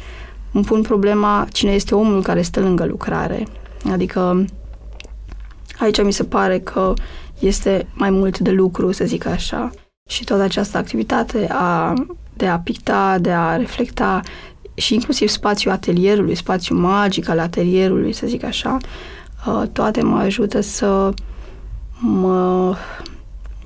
Îmi 0.51 0.63
pun 0.63 0.81
problema 0.81 1.47
cine 1.51 1.71
este 1.71 1.95
omul 1.95 2.21
care 2.21 2.41
stă 2.41 2.59
lângă 2.59 2.85
lucrare. 2.85 3.47
Adică 3.91 4.45
aici 5.79 6.03
mi 6.03 6.13
se 6.13 6.23
pare 6.23 6.59
că 6.59 6.93
este 7.39 7.87
mai 7.93 8.09
mult 8.09 8.39
de 8.39 8.51
lucru, 8.51 8.91
să 8.91 9.05
zic 9.05 9.25
așa. 9.25 9.69
Și 10.09 10.23
toată 10.23 10.43
această 10.43 10.77
activitate 10.77 11.47
a 11.51 11.93
de 12.41 12.47
a 12.47 12.59
picta, 12.59 13.17
de 13.19 13.31
a 13.31 13.55
reflecta 13.55 14.21
și 14.73 14.93
inclusiv 14.93 15.27
spațiul 15.27 15.73
atelierului, 15.73 16.35
spațiul 16.35 16.79
magic 16.79 17.29
al 17.29 17.39
atelierului, 17.39 18.13
să 18.13 18.27
zic 18.27 18.43
așa, 18.43 18.77
uh, 19.47 19.67
toate 19.71 20.01
mă 20.01 20.17
ajută 20.17 20.61
să 20.61 21.13
mă 21.99 22.75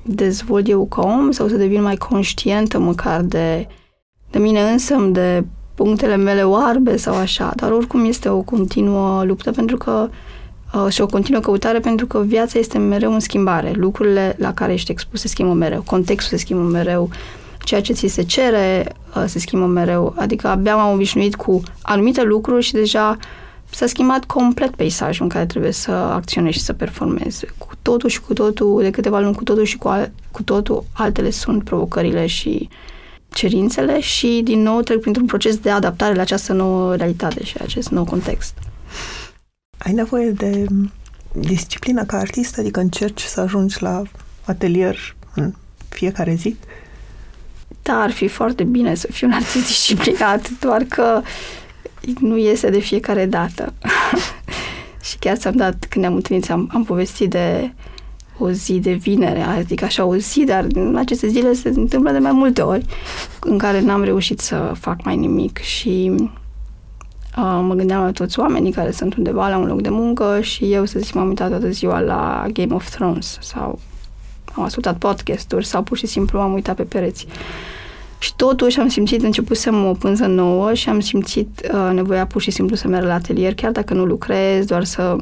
dezvolt 0.02 0.68
eu 0.68 0.86
ca 0.86 1.02
om 1.02 1.30
sau 1.30 1.48
să 1.48 1.56
devin 1.56 1.82
mai 1.82 1.96
conștientă 1.96 2.78
măcar 2.78 3.20
de, 3.20 3.68
de 4.30 4.38
mine 4.38 4.60
însă, 4.60 5.08
de 5.10 5.44
punctele 5.74 6.16
mele 6.16 6.42
oarbe 6.42 6.96
sau 6.96 7.14
așa, 7.14 7.52
dar 7.54 7.72
oricum 7.72 8.04
este 8.04 8.28
o 8.28 8.40
continuă 8.40 9.24
luptă 9.24 9.50
pentru 9.50 9.76
că 9.76 10.08
uh, 10.74 10.92
și 10.92 11.00
o 11.00 11.06
continuă 11.06 11.40
căutare 11.40 11.80
pentru 11.80 12.06
că 12.06 12.22
viața 12.22 12.58
este 12.58 12.78
mereu 12.78 13.12
în 13.12 13.20
schimbare. 13.20 13.72
Lucrurile 13.74 14.36
la 14.38 14.54
care 14.54 14.72
ești 14.72 14.90
expus 14.90 15.20
se 15.20 15.28
schimbă 15.28 15.52
mereu, 15.52 15.82
contextul 15.82 16.38
se 16.38 16.44
schimbă 16.44 16.62
mereu, 16.62 17.10
ceea 17.66 17.80
ce 17.80 17.92
ți 17.92 18.06
se 18.06 18.22
cere 18.22 18.92
uh, 19.16 19.24
se 19.26 19.38
schimbă 19.38 19.66
mereu. 19.66 20.14
Adică 20.16 20.48
abia 20.48 20.76
m-am 20.76 20.92
obișnuit 20.92 21.34
cu 21.34 21.62
anumite 21.82 22.22
lucruri 22.22 22.64
și 22.64 22.72
deja 22.72 23.16
s-a 23.70 23.86
schimbat 23.86 24.24
complet 24.24 24.74
peisajul 24.74 25.22
în 25.22 25.28
care 25.28 25.46
trebuie 25.46 25.72
să 25.72 25.90
acționezi 25.90 26.58
și 26.58 26.64
să 26.64 26.72
performezi. 26.72 27.46
Cu 27.58 27.68
totul 27.82 28.08
și 28.08 28.20
cu 28.20 28.32
totul, 28.32 28.82
de 28.82 28.90
câteva 28.90 29.20
luni 29.20 29.34
cu 29.34 29.42
totul 29.42 29.64
și 29.64 29.76
cu, 29.76 29.88
al, 29.88 30.12
cu 30.30 30.42
totul, 30.42 30.84
altele 30.92 31.30
sunt 31.30 31.64
provocările 31.64 32.26
și 32.26 32.68
cerințele 33.28 34.00
și 34.00 34.40
din 34.44 34.62
nou 34.62 34.80
trec 34.80 35.00
printr-un 35.00 35.26
proces 35.26 35.56
de 35.56 35.70
adaptare 35.70 36.14
la 36.14 36.20
această 36.20 36.52
nouă 36.52 36.96
realitate 36.96 37.44
și 37.44 37.56
acest 37.60 37.88
nou 37.88 38.04
context. 38.04 38.54
Ai 39.78 39.92
nevoie 39.92 40.30
de 40.30 40.66
disciplină 41.32 42.04
ca 42.04 42.16
artist, 42.16 42.58
adică 42.58 42.80
încerci 42.80 43.22
să 43.22 43.40
ajungi 43.40 43.82
la 43.82 44.02
atelier 44.44 45.16
în 45.34 45.52
fiecare 45.88 46.34
zi? 46.34 46.56
Da, 47.86 48.00
ar 48.00 48.10
fi 48.10 48.28
foarte 48.28 48.64
bine 48.64 48.94
să 48.94 49.08
fiu 49.10 49.26
un 49.26 49.32
artist 49.32 49.66
disciplinat, 49.66 50.50
doar 50.64 50.82
că 50.82 51.22
nu 52.20 52.36
iese 52.36 52.70
de 52.70 52.78
fiecare 52.78 53.26
dată. 53.26 53.72
și 55.06 55.18
chiar 55.18 55.36
ți-am 55.36 55.54
dat, 55.54 55.86
când 55.88 56.04
ne-am 56.04 56.14
întâlnit, 56.14 56.50
am, 56.50 56.70
am 56.72 56.84
povestit 56.84 57.30
de 57.30 57.72
o 58.38 58.50
zi 58.50 58.78
de 58.78 58.92
vinere, 58.92 59.40
adică 59.40 59.84
așa 59.84 60.04
o 60.04 60.16
zi, 60.16 60.44
dar 60.44 60.66
în 60.74 60.96
aceste 60.96 61.28
zile 61.28 61.52
se 61.52 61.68
întâmplă 61.68 62.10
de 62.10 62.18
mai 62.18 62.32
multe 62.32 62.62
ori 62.62 62.84
în 63.40 63.58
care 63.58 63.80
n-am 63.80 64.02
reușit 64.02 64.40
să 64.40 64.72
fac 64.80 65.04
mai 65.04 65.16
nimic 65.16 65.58
și 65.58 66.12
uh, 67.36 67.60
mă 67.62 67.74
gândeam 67.74 68.04
la 68.04 68.10
toți 68.10 68.38
oamenii 68.38 68.72
care 68.72 68.90
sunt 68.90 69.14
undeva 69.14 69.48
la 69.48 69.56
un 69.56 69.66
loc 69.66 69.80
de 69.80 69.88
muncă 69.88 70.40
și 70.40 70.72
eu, 70.72 70.84
să 70.84 70.98
zic, 70.98 71.14
m-am 71.14 71.28
uitat 71.28 71.48
toată 71.48 71.70
ziua 71.70 72.00
la 72.00 72.46
Game 72.52 72.74
of 72.74 72.90
Thrones 72.90 73.38
sau 73.40 73.78
am 74.56 74.64
ascultat 74.64 74.98
podcasturi 74.98 75.66
sau 75.66 75.82
pur 75.82 75.96
și 75.96 76.06
simplu 76.06 76.40
am 76.40 76.52
uitat 76.52 76.76
pe 76.76 76.82
pereți. 76.82 77.26
Și 78.18 78.34
totuși 78.36 78.80
am 78.80 78.88
simțit, 78.88 79.22
începusem 79.22 79.84
o 79.84 79.92
pânză 79.92 80.26
nouă 80.26 80.74
și 80.74 80.88
am 80.88 81.00
simțit 81.00 81.70
uh, 81.72 81.90
nevoia 81.94 82.26
pur 82.26 82.40
și 82.40 82.50
simplu 82.50 82.76
să 82.76 82.88
merg 82.88 83.06
la 83.06 83.14
atelier, 83.14 83.54
chiar 83.54 83.72
dacă 83.72 83.94
nu 83.94 84.04
lucrez, 84.04 84.64
doar 84.64 84.84
să, 84.84 85.16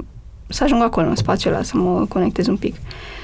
să 0.49 0.65
ajung 0.65 0.83
acolo, 0.83 1.09
în 1.09 1.17
spațiul 1.17 1.53
ăla, 1.53 1.63
să 1.63 1.77
mă 1.77 2.07
conectez 2.09 2.47
un 2.47 2.57
pic. 2.57 2.75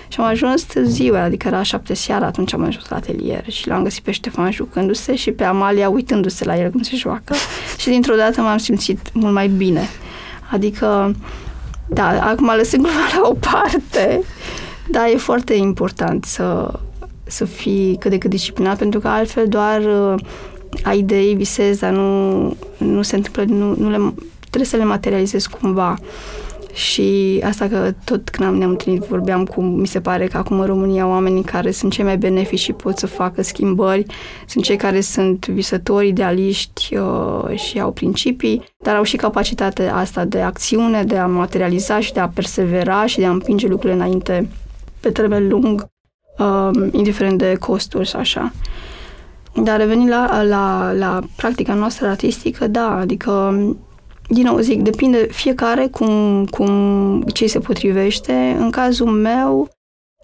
Și 0.09 0.21
am 0.21 0.27
ajuns 0.27 0.67
ziua, 0.83 1.23
adică 1.23 1.49
era 1.49 1.63
șapte 1.63 1.95
seara, 1.95 2.27
atunci 2.27 2.53
am 2.53 2.65
ajuns 2.65 2.89
la 2.89 2.97
atelier 2.97 3.51
și 3.51 3.69
l-am 3.69 3.83
găsit 3.83 4.03
pe 4.03 4.11
Ștefan 4.11 4.51
jucându-se 4.51 5.15
și 5.15 5.31
pe 5.31 5.45
Amalia 5.45 5.89
uitându-se 5.89 6.45
la 6.45 6.59
el 6.59 6.71
cum 6.71 6.83
se 6.83 6.97
joacă 6.97 7.35
și 7.79 7.89
dintr-o 7.89 8.15
dată 8.15 8.41
m-am 8.41 8.59
simțit 8.59 8.99
mult 9.13 9.33
mai 9.33 9.49
bine. 9.49 9.89
Adică, 10.51 11.15
da, 11.89 12.09
acum 12.09 12.53
lăsând 12.57 12.83
gluma 12.83 13.07
la 13.15 13.29
o 13.29 13.35
parte, 13.35 14.23
da, 14.91 15.09
e 15.09 15.17
foarte 15.17 15.55
important 15.55 16.25
să, 16.25 16.73
să 17.25 17.45
fii 17.45 17.97
cât 17.99 18.11
de 18.11 18.19
cât 18.19 18.31
disciplinat, 18.31 18.79
pentru 18.79 19.01
că 19.01 19.09
altfel 19.09 19.49
doar 19.49 19.81
uh, 19.81 20.21
ai 20.83 20.99
idei, 20.99 21.35
visezi, 21.35 21.81
dar 21.81 21.91
nu, 21.93 22.57
nu 22.79 23.03
se 23.03 23.17
întâmplă, 23.17 23.55
nu, 23.55 23.75
nu 23.79 23.91
le, 23.91 24.15
trebuie 24.41 24.65
să 24.65 24.77
le 24.77 24.85
materializezi 24.85 25.51
cumva. 25.51 25.97
Și 26.73 27.41
asta 27.45 27.69
că 27.69 27.95
tot 28.05 28.29
când 28.29 28.57
ne-am 28.57 28.71
întâlnit 28.71 29.03
vorbeam 29.03 29.45
cu, 29.45 29.61
mi 29.61 29.87
se 29.87 30.01
pare 30.01 30.27
că 30.27 30.37
acum 30.37 30.61
în 30.61 30.67
România 30.67 31.07
oamenii 31.07 31.43
care 31.43 31.71
sunt 31.71 31.93
cei 31.93 32.05
mai 32.05 32.19
benefici 32.19 32.59
și 32.59 32.73
pot 32.73 32.99
să 32.99 33.07
facă 33.07 33.43
schimbări 33.43 34.07
sunt 34.47 34.65
cei 34.65 34.77
care 34.77 35.01
sunt 35.01 35.47
visători, 35.47 36.09
idealiști 36.09 36.97
uh, 36.97 37.59
și 37.59 37.81
au 37.81 37.93
principii, 37.93 38.65
dar 38.83 38.97
au 38.97 39.03
și 39.03 39.17
capacitatea 39.17 39.97
asta 39.97 40.25
de 40.25 40.41
acțiune, 40.41 41.05
de 41.05 41.17
a 41.17 41.27
materializa 41.27 42.01
și 42.01 42.13
de 42.13 42.21
a 42.21 42.29
persevera 42.29 43.07
și 43.07 43.19
de 43.19 43.25
a 43.25 43.31
împinge 43.31 43.67
lucrurile 43.67 43.99
înainte 43.99 44.49
pe 45.01 45.11
termen 45.11 45.49
lung, 45.49 45.87
uh, 46.39 46.89
indiferent 46.93 47.39
de 47.39 47.55
costuri 47.55 48.09
și 48.09 48.17
așa. 48.17 48.53
Dar 49.63 49.79
revenind 49.79 50.09
la, 50.09 50.43
la, 50.43 50.93
la 50.93 51.21
practica 51.37 51.75
noastră 51.75 52.07
artistică, 52.07 52.67
da, 52.67 52.97
adică 52.97 53.55
din 54.29 54.45
nou 54.45 54.59
zic, 54.59 54.83
depinde 54.83 55.27
fiecare 55.31 55.87
cum, 55.87 56.45
cum 56.45 57.23
ce 57.23 57.47
se 57.47 57.59
potrivește. 57.59 58.57
În 58.59 58.71
cazul 58.71 59.07
meu, 59.07 59.69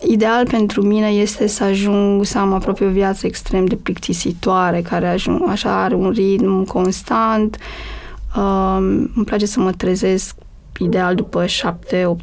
ideal 0.07 0.47
pentru 0.47 0.83
mine 0.83 1.09
este 1.09 1.47
să 1.47 1.65
ajung 1.65 2.25
să 2.25 2.39
am 2.39 2.53
aproape 2.53 2.85
o 2.85 2.91
viață 2.91 3.27
extrem 3.27 3.65
de 3.65 3.75
plictisitoare, 3.75 4.83
care 4.83 5.09
ajung, 5.09 5.49
așa 5.49 5.83
are 5.83 5.95
un 5.95 6.11
ritm 6.11 6.65
constant. 6.65 7.57
Um, 8.37 8.85
îmi 9.15 9.25
place 9.25 9.47
să 9.47 9.61
mă 9.61 9.73
trezesc 9.73 10.37
ideal 10.79 11.15
după 11.15 11.45
7-8 11.45 11.49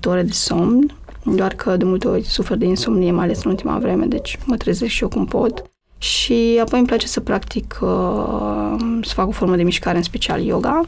ore 0.06 0.22
de 0.22 0.32
somn, 0.32 0.96
doar 1.26 1.54
că 1.54 1.78
de 1.78 1.84
multe 1.84 2.08
ori 2.08 2.24
sufer 2.24 2.58
de 2.58 2.66
insomnie, 2.66 3.12
mai 3.12 3.24
ales 3.24 3.44
în 3.44 3.52
ultima 3.52 3.78
vreme, 3.78 4.06
deci 4.06 4.40
mă 4.46 4.58
trezesc 4.58 4.92
și 4.92 5.02
eu 5.02 5.10
cum 5.10 5.26
pot. 5.26 5.64
Și 5.98 6.60
apoi 6.62 6.80
îmi 6.80 6.88
place 6.88 7.08
să 7.08 7.20
practic, 7.20 7.80
uh, 7.82 9.00
să 9.02 9.14
fac 9.14 9.28
o 9.28 9.32
formă 9.32 9.56
de 9.56 9.64
mișcare, 9.64 9.98
în 9.98 10.04
special 10.04 10.42
yoga, 10.42 10.82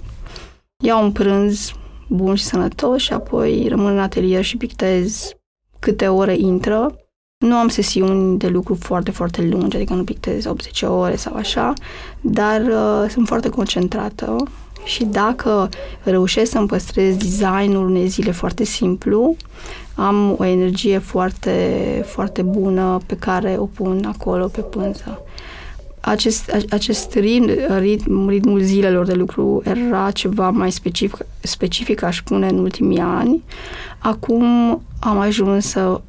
iau 0.83 1.03
un 1.03 1.11
prânz 1.11 1.71
bun 2.07 2.35
și 2.35 2.43
sănătos 2.43 3.01
și 3.01 3.13
apoi 3.13 3.65
rămân 3.69 3.91
în 3.91 3.99
atelier 3.99 4.43
și 4.43 4.57
pictez 4.57 5.33
câte 5.79 6.07
ore 6.07 6.35
intră. 6.37 6.95
Nu 7.45 7.55
am 7.55 7.67
sesiuni 7.67 8.37
de 8.37 8.47
lucru 8.47 8.75
foarte, 8.75 9.11
foarte 9.11 9.41
lungi, 9.41 9.75
adică 9.75 9.93
nu 9.93 10.03
pictez 10.03 10.45
80 10.45 10.81
ore 10.81 11.15
sau 11.15 11.35
așa, 11.35 11.73
dar 12.21 12.61
uh, 12.61 13.09
sunt 13.09 13.27
foarte 13.27 13.49
concentrată 13.49 14.35
și 14.83 15.03
dacă 15.03 15.69
reușesc 16.03 16.51
să-mi 16.51 16.67
păstrez 16.67 17.15
designul 17.15 17.85
unei 17.89 18.07
zile 18.07 18.31
foarte 18.31 18.63
simplu, 18.63 19.35
am 19.95 20.35
o 20.39 20.45
energie 20.45 20.97
foarte, 20.97 21.53
foarte 22.05 22.41
bună 22.41 22.97
pe 23.05 23.15
care 23.15 23.55
o 23.57 23.65
pun 23.65 24.05
acolo 24.05 24.47
pe 24.47 24.61
pânză 24.61 25.19
acest, 26.05 26.51
acest 26.69 27.13
ritm, 27.13 27.49
ritm, 27.79 28.27
ritmul 28.27 28.61
zilelor 28.61 29.05
de 29.05 29.13
lucru 29.13 29.61
era 29.63 30.11
ceva 30.11 30.49
mai 30.49 30.71
specific, 30.71 31.25
specific, 31.39 32.01
aș 32.01 32.17
spune, 32.17 32.47
în 32.47 32.57
ultimii 32.57 32.99
ani. 32.99 33.43
Acum 33.97 34.43
am 34.99 35.17
ajuns 35.17 35.65
să 35.65 36.01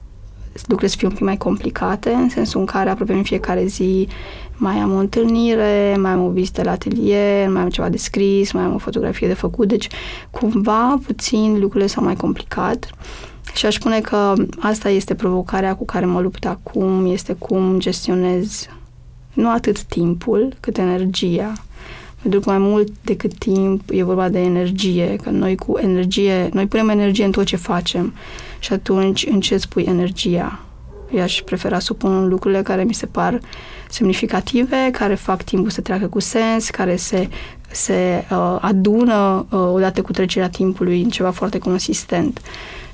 lucrurile 0.52 0.88
să 0.88 0.96
fie 0.96 1.06
un 1.06 1.12
pic 1.12 1.22
mai 1.22 1.36
complicate, 1.36 2.10
în 2.10 2.28
sensul 2.28 2.60
în 2.60 2.66
care 2.66 2.90
aproape 2.90 3.12
în 3.12 3.22
fiecare 3.22 3.66
zi 3.66 4.08
mai 4.56 4.76
am 4.76 4.94
o 4.94 4.98
întâlnire, 4.98 5.96
mai 6.00 6.10
am 6.10 6.24
o 6.24 6.30
vizită 6.30 6.62
la 6.62 6.70
atelier, 6.70 7.48
mai 7.48 7.62
am 7.62 7.68
ceva 7.68 7.88
de 7.88 7.96
scris, 7.96 8.52
mai 8.52 8.62
am 8.62 8.74
o 8.74 8.78
fotografie 8.78 9.26
de 9.26 9.34
făcut, 9.34 9.68
deci 9.68 9.88
cumva 10.30 10.98
puțin 11.06 11.58
lucrurile 11.60 11.86
s-au 11.86 12.04
mai 12.04 12.16
complicat. 12.16 12.90
Și 13.56 13.66
aș 13.66 13.74
spune 13.74 14.00
că 14.00 14.34
asta 14.58 14.88
este 14.88 15.14
provocarea 15.14 15.76
cu 15.76 15.84
care 15.84 16.04
mă 16.04 16.20
lupt 16.20 16.46
acum, 16.46 17.06
este 17.06 17.32
cum 17.32 17.78
gestionez 17.78 18.68
nu 19.32 19.50
atât 19.50 19.82
timpul, 19.82 20.56
cât 20.60 20.78
energia. 20.78 21.52
Pentru 22.22 22.40
că 22.40 22.50
mai 22.50 22.58
mult 22.58 22.92
decât 23.02 23.34
timp 23.38 23.82
e 23.90 24.02
vorba 24.02 24.28
de 24.28 24.38
energie, 24.38 25.16
că 25.22 25.30
noi 25.30 25.56
cu 25.56 25.78
energie, 25.78 26.48
noi 26.52 26.66
punem 26.66 26.88
energie 26.88 27.24
în 27.24 27.30
tot 27.30 27.44
ce 27.44 27.56
facem 27.56 28.14
și 28.58 28.72
atunci 28.72 29.26
în 29.30 29.40
ce 29.40 29.56
spui 29.56 29.82
energia? 29.82 30.60
Eu 31.12 31.22
aș 31.22 31.42
prefera 31.44 31.78
să 31.78 31.92
pun 31.94 32.28
lucrurile 32.28 32.62
care 32.62 32.84
mi 32.84 32.94
se 32.94 33.06
par 33.06 33.40
semnificative, 33.88 34.88
care 34.92 35.14
fac 35.14 35.42
timpul 35.42 35.70
să 35.70 35.80
treacă 35.80 36.06
cu 36.06 36.20
sens, 36.20 36.70
care 36.70 36.96
se, 36.96 37.28
se 37.70 38.24
uh, 38.30 38.58
adună 38.60 39.46
uh, 39.50 39.60
odată 39.72 40.02
cu 40.02 40.12
trecerea 40.12 40.48
timpului 40.48 41.02
în 41.02 41.08
ceva 41.08 41.30
foarte 41.30 41.58
consistent. 41.58 42.40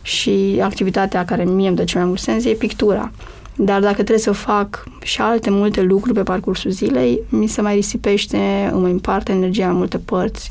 Și 0.03 0.61
activitatea 0.63 1.25
care 1.25 1.45
mie 1.45 1.69
îmi 1.69 1.77
dă 1.77 1.85
cel 1.85 2.01
mai 2.01 2.09
mult 2.09 2.21
sens 2.21 2.45
e 2.45 2.51
pictura. 2.51 3.11
Dar 3.57 3.81
dacă 3.81 3.95
trebuie 3.95 4.19
să 4.19 4.33
fac 4.33 4.85
și 5.03 5.21
alte 5.21 5.51
multe 5.51 5.83
lucruri 5.83 6.15
pe 6.15 6.23
parcursul 6.23 6.71
zilei, 6.71 7.21
mi 7.29 7.47
se 7.47 7.61
mai 7.61 7.75
risipește, 7.75 8.71
îmi 8.73 8.91
împarte 8.91 9.33
energia 9.33 9.69
în 9.69 9.77
multe 9.77 9.99
părți 9.99 10.51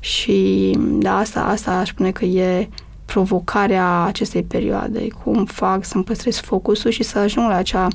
și 0.00 0.70
da, 0.78 1.18
asta, 1.18 1.40
asta 1.40 1.70
aș 1.70 1.88
spune 1.88 2.10
că 2.10 2.24
e 2.24 2.68
provocarea 3.04 4.02
acestei 4.02 4.42
perioade, 4.42 5.06
cum 5.24 5.44
fac 5.44 5.84
să-mi 5.84 6.04
păstrez 6.04 6.40
focusul 6.40 6.90
și 6.90 7.02
să 7.02 7.18
ajung 7.18 7.48
la 7.48 7.54
acea 7.54 7.88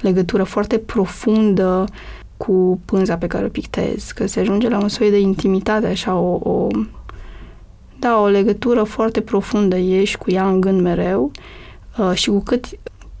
legătură 0.00 0.42
foarte 0.42 0.78
profundă 0.78 1.84
cu 2.36 2.80
pânza 2.84 3.16
pe 3.16 3.26
care 3.26 3.44
o 3.44 3.48
pictez, 3.48 4.10
că 4.10 4.26
se 4.26 4.40
ajunge 4.40 4.68
la 4.68 4.78
un 4.78 4.88
soi 4.88 5.10
de 5.10 5.20
intimitate, 5.20 5.86
așa, 5.86 6.14
o, 6.14 6.50
o 6.50 6.68
da, 8.00 8.20
o 8.20 8.26
legătură 8.26 8.82
foarte 8.82 9.20
profundă, 9.20 9.76
ești 9.76 10.16
cu 10.16 10.30
ea 10.30 10.48
în 10.48 10.60
gând 10.60 10.80
mereu 10.80 11.30
uh, 11.98 12.10
și 12.14 12.28
cu 12.28 12.40
cât 12.40 12.64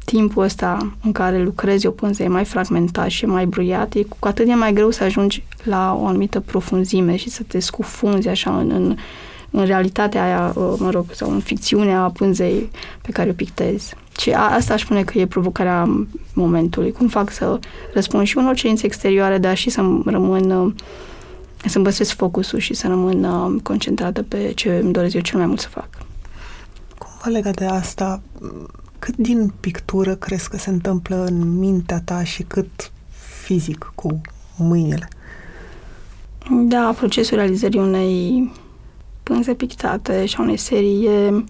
timpul 0.04 0.42
ăsta 0.42 0.92
în 1.02 1.12
care 1.12 1.42
lucrezi 1.42 1.86
o 1.86 1.90
pânză 1.90 2.22
e 2.22 2.28
mai 2.28 2.44
fragmentat 2.44 3.08
și 3.08 3.24
e 3.24 3.26
mai 3.26 3.46
bruiat, 3.46 3.94
e 3.94 4.02
cu 4.02 4.28
atât 4.28 4.48
e 4.48 4.54
mai 4.54 4.72
greu 4.72 4.90
să 4.90 5.04
ajungi 5.04 5.44
la 5.62 5.98
o 6.00 6.06
anumită 6.06 6.40
profunzime 6.40 7.16
și 7.16 7.30
să 7.30 7.42
te 7.46 7.58
scufunzi 7.58 8.28
așa 8.28 8.58
în, 8.58 8.70
în, 8.70 8.96
în 9.50 9.64
realitatea 9.64 10.24
aia, 10.24 10.52
uh, 10.56 10.74
mă 10.78 10.90
rog, 10.90 11.04
sau 11.12 11.30
în 11.30 11.40
ficțiunea 11.40 12.10
pânzei 12.14 12.70
pe 13.02 13.10
care 13.10 13.30
o 13.30 13.32
pictezi. 13.32 13.94
Și 14.20 14.30
a, 14.30 14.54
asta 14.54 14.74
aș 14.74 14.82
spune 14.82 15.02
că 15.02 15.18
e 15.18 15.26
provocarea 15.26 16.06
momentului. 16.34 16.92
Cum 16.92 17.08
fac 17.08 17.30
să 17.30 17.58
răspund 17.92 18.26
și 18.26 18.38
unor 18.38 18.54
cerințe 18.54 18.86
exterioare, 18.86 19.38
dar 19.38 19.56
și 19.56 19.70
să 19.70 19.80
rămân 20.04 20.74
să-mi 21.68 21.84
păstrez 21.84 22.10
focusul 22.10 22.58
și 22.58 22.74
să 22.74 22.86
rămân 22.86 23.58
concentrată 23.58 24.22
pe 24.22 24.52
ce 24.54 24.80
îmi 24.82 24.92
doresc 24.92 25.14
eu 25.14 25.20
cel 25.20 25.38
mai 25.38 25.46
mult 25.46 25.60
să 25.60 25.68
fac. 25.68 25.88
Cumva 26.98 27.38
legat 27.38 27.56
de 27.56 27.64
asta, 27.64 28.22
cât 28.98 29.16
din 29.16 29.52
pictură 29.60 30.14
crezi 30.14 30.48
că 30.48 30.56
se 30.56 30.70
întâmplă 30.70 31.24
în 31.24 31.58
mintea 31.58 32.00
ta 32.04 32.24
și 32.24 32.42
cât 32.42 32.92
fizic, 33.42 33.92
cu 33.94 34.20
mâinile? 34.56 35.08
Da, 36.50 36.94
procesul 36.96 37.36
realizării 37.36 37.80
unei 37.80 38.52
pânze 39.22 39.54
pictate 39.54 40.26
și 40.26 40.36
a 40.38 40.42
unei 40.42 40.56
serii 40.56 41.06
e, 41.06 41.44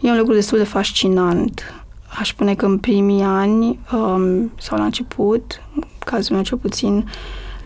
e 0.00 0.10
un 0.10 0.16
lucru 0.16 0.34
destul 0.34 0.58
de 0.58 0.64
fascinant. 0.64 1.62
Aș 2.18 2.28
spune 2.28 2.54
că 2.54 2.66
în 2.66 2.78
primii 2.78 3.22
ani 3.22 3.78
um, 3.92 4.52
sau 4.58 4.78
la 4.78 4.84
început, 4.84 5.62
în 5.74 5.82
cazul 5.98 6.34
meu 6.34 6.44
cel 6.44 6.58
puțin, 6.58 7.08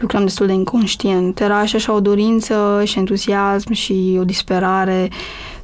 lucram 0.00 0.22
destul 0.22 0.46
de 0.46 0.52
inconștient. 0.52 1.40
Era 1.40 1.64
și 1.64 1.76
așa 1.76 1.92
o 1.92 2.00
dorință 2.00 2.82
și 2.84 2.98
entuziasm 2.98 3.72
și 3.72 4.16
o 4.20 4.24
disperare 4.24 5.10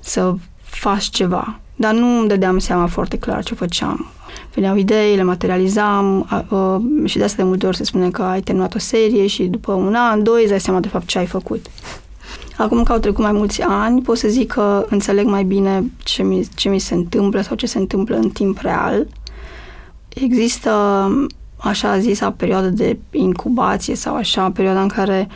să 0.00 0.34
faci 0.62 1.04
ceva. 1.04 1.60
Dar 1.76 1.94
nu 1.94 2.18
îmi 2.18 2.28
dădeam 2.28 2.58
seama 2.58 2.86
foarte 2.86 3.18
clar 3.18 3.44
ce 3.44 3.54
făceam. 3.54 4.10
Veneau 4.54 4.76
idei, 4.76 5.16
le 5.16 5.22
materializam 5.22 6.26
și 7.04 7.18
de 7.18 7.24
asta 7.24 7.42
de 7.42 7.48
multe 7.48 7.66
ori 7.66 7.76
se 7.76 7.84
spune 7.84 8.10
că 8.10 8.22
ai 8.22 8.40
terminat 8.40 8.74
o 8.74 8.78
serie 8.78 9.26
și 9.26 9.42
după 9.42 9.72
un 9.72 9.94
an, 9.94 10.22
doi, 10.22 10.40
îți 10.40 10.50
dai 10.50 10.60
seama 10.60 10.80
de 10.80 10.88
fapt 10.88 11.06
ce 11.06 11.18
ai 11.18 11.26
făcut. 11.26 11.66
Acum 12.56 12.82
că 12.82 12.92
au 12.92 12.98
trecut 12.98 13.22
mai 13.22 13.32
mulți 13.32 13.62
ani, 13.62 14.02
pot 14.02 14.18
să 14.18 14.28
zic 14.28 14.52
că 14.52 14.86
înțeleg 14.88 15.26
mai 15.26 15.44
bine 15.44 15.90
ce 16.02 16.22
mi, 16.22 16.48
ce 16.54 16.68
mi 16.68 16.78
se 16.78 16.94
întâmplă 16.94 17.40
sau 17.40 17.56
ce 17.56 17.66
se 17.66 17.78
întâmplă 17.78 18.16
în 18.16 18.30
timp 18.30 18.58
real. 18.58 19.06
Există 20.08 20.70
așa 21.56 21.98
zisa 21.98 22.30
perioadă 22.30 22.68
de 22.68 22.98
incubație 23.10 23.94
sau 23.94 24.14
așa, 24.14 24.50
perioada 24.50 24.82
în 24.82 24.88
care 24.88 25.28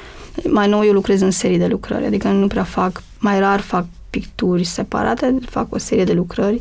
mai 0.48 0.68
nou 0.68 0.84
eu 0.84 0.92
lucrez 0.92 1.20
în 1.20 1.30
serii 1.30 1.58
de 1.58 1.66
lucrări, 1.66 2.04
adică 2.04 2.28
nu 2.28 2.46
prea 2.46 2.64
fac, 2.64 3.02
mai 3.18 3.38
rar 3.38 3.60
fac 3.60 3.84
picturi 4.10 4.64
separate, 4.64 5.38
fac 5.48 5.74
o 5.74 5.78
serie 5.78 6.04
de 6.04 6.12
lucrări. 6.12 6.60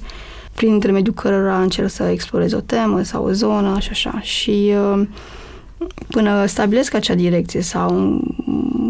Prin 0.55 0.71
intermediul 0.71 1.13
cărora 1.13 1.61
încerc 1.61 1.89
să 1.89 2.03
explorez 2.03 2.51
o 2.51 2.59
temă 2.59 3.01
sau 3.01 3.25
o 3.25 3.31
zonă 3.31 3.79
și 3.79 3.89
așa. 3.89 4.19
Și 4.21 4.73
uh, 4.93 5.07
până 6.07 6.45
stabilesc 6.45 6.93
acea 6.93 7.13
direcție 7.13 7.61
sau 7.61 7.95
un 7.95 8.21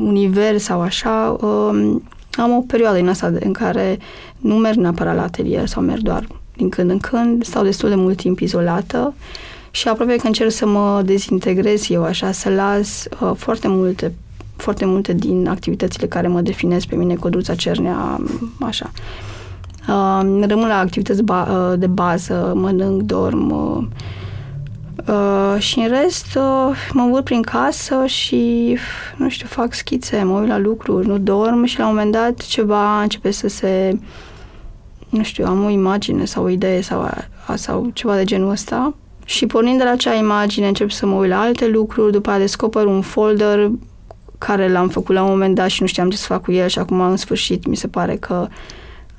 univers 0.05 0.63
sau 0.63 0.81
așa, 0.81 1.37
um, 1.41 2.03
am 2.31 2.51
o 2.51 2.61
perioadă 2.67 2.99
în 2.99 3.07
asta 3.07 3.33
în 3.39 3.53
care 3.53 3.99
nu 4.37 4.55
merg 4.55 4.77
neapărat 4.77 5.15
la 5.15 5.23
atelier 5.23 5.67
sau 5.67 5.81
merg 5.83 6.01
doar 6.01 6.27
din 6.55 6.69
când 6.69 6.89
în 6.89 6.97
când, 6.97 7.43
stau 7.45 7.63
destul 7.63 7.89
de 7.89 7.95
mult 7.95 8.17
timp 8.17 8.39
izolată 8.39 9.13
și 9.71 9.87
aproape 9.87 10.15
că 10.15 10.27
încerc 10.27 10.51
să 10.51 10.65
mă 10.65 11.01
dezintegrez 11.05 11.89
eu 11.89 12.03
așa, 12.03 12.31
să 12.31 12.49
las 12.49 13.07
uh, 13.19 13.31
foarte 13.35 13.67
multe 13.67 14.13
foarte 14.55 14.85
multe 14.85 15.13
din 15.13 15.47
activitățile 15.47 16.07
care 16.07 16.27
mă 16.27 16.41
definesc 16.41 16.87
pe 16.87 16.95
mine, 16.95 17.15
Codruța 17.15 17.55
Cernea, 17.55 18.21
așa. 18.59 18.91
Uh, 19.87 20.45
rămân 20.47 20.67
la 20.67 20.77
activități 20.77 21.23
ba- 21.23 21.47
uh, 21.49 21.79
de 21.79 21.87
bază, 21.87 22.51
mănânc, 22.55 23.01
dorm, 23.01 23.49
uh, 23.49 23.83
Uh, 25.07 25.55
și 25.61 25.79
în 25.79 25.87
rest 25.87 26.25
uh, 26.35 26.75
mă 26.93 27.01
învârt 27.01 27.23
prin 27.23 27.41
casă 27.41 28.05
și, 28.05 28.77
nu 29.17 29.29
știu, 29.29 29.47
fac 29.47 29.73
schițe, 29.73 30.23
mă 30.23 30.39
uit 30.39 30.47
la 30.47 30.57
lucruri, 30.57 31.07
nu 31.07 31.17
dorm 31.17 31.63
și 31.63 31.79
la 31.79 31.87
un 31.87 31.93
moment 31.93 32.11
dat 32.11 32.37
ceva 32.37 33.01
începe 33.01 33.31
să 33.31 33.47
se, 33.47 33.97
nu 35.09 35.23
știu, 35.23 35.45
am 35.45 35.65
o 35.65 35.69
imagine 35.69 36.25
sau 36.25 36.43
o 36.43 36.49
idee 36.49 36.81
sau, 36.81 37.09
sau 37.55 37.89
ceva 37.93 38.15
de 38.15 38.23
genul 38.23 38.49
ăsta 38.49 38.93
și 39.29 39.45
pornind 39.45 39.77
de 39.77 39.83
la 39.83 39.91
acea 39.91 40.13
imagine 40.13 40.67
încep 40.67 40.91
să 40.91 41.05
mă 41.05 41.15
uit 41.15 41.29
la 41.29 41.39
alte 41.39 41.67
lucruri, 41.67 42.11
după 42.11 42.29
aceea 42.29 42.45
descoper 42.45 42.85
un 42.85 43.01
folder 43.01 43.71
care 44.37 44.71
l-am 44.71 44.89
făcut 44.89 45.15
la 45.15 45.23
un 45.23 45.29
moment 45.29 45.55
dat 45.55 45.69
și 45.69 45.81
nu 45.81 45.87
știam 45.87 46.09
ce 46.09 46.17
să 46.17 46.25
fac 46.25 46.41
cu 46.41 46.51
el 46.51 46.67
și 46.67 46.79
acum 46.79 47.01
în 47.01 47.17
sfârșit 47.17 47.67
mi 47.67 47.75
se 47.75 47.87
pare 47.87 48.15
că 48.15 48.47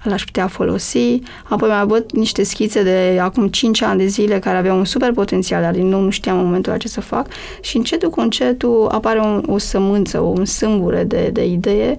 l-aș 0.02 0.24
putea 0.24 0.46
folosi. 0.46 1.20
Apoi 1.44 1.68
mai 1.68 1.86
văd 1.86 2.10
niște 2.12 2.42
schițe 2.42 2.82
de 2.82 3.18
acum 3.22 3.48
5 3.48 3.82
ani 3.82 3.98
de 3.98 4.06
zile 4.06 4.38
care 4.38 4.56
aveau 4.56 4.78
un 4.78 4.84
super 4.84 5.12
potențial, 5.12 5.62
dar 5.62 5.72
din 5.72 5.88
nou 5.88 6.00
nu 6.00 6.10
știam 6.10 6.38
în 6.38 6.44
momentul 6.44 6.76
ce 6.76 6.88
să 6.88 7.00
fac 7.00 7.26
și 7.60 7.76
încetul 7.76 8.10
cu 8.10 8.20
încetul 8.20 8.88
apare 8.90 9.18
un, 9.18 9.42
o 9.46 9.58
sămânță, 9.58 10.18
un 10.18 10.44
sâmbure 10.44 11.04
de, 11.04 11.30
de 11.32 11.44
idee 11.44 11.96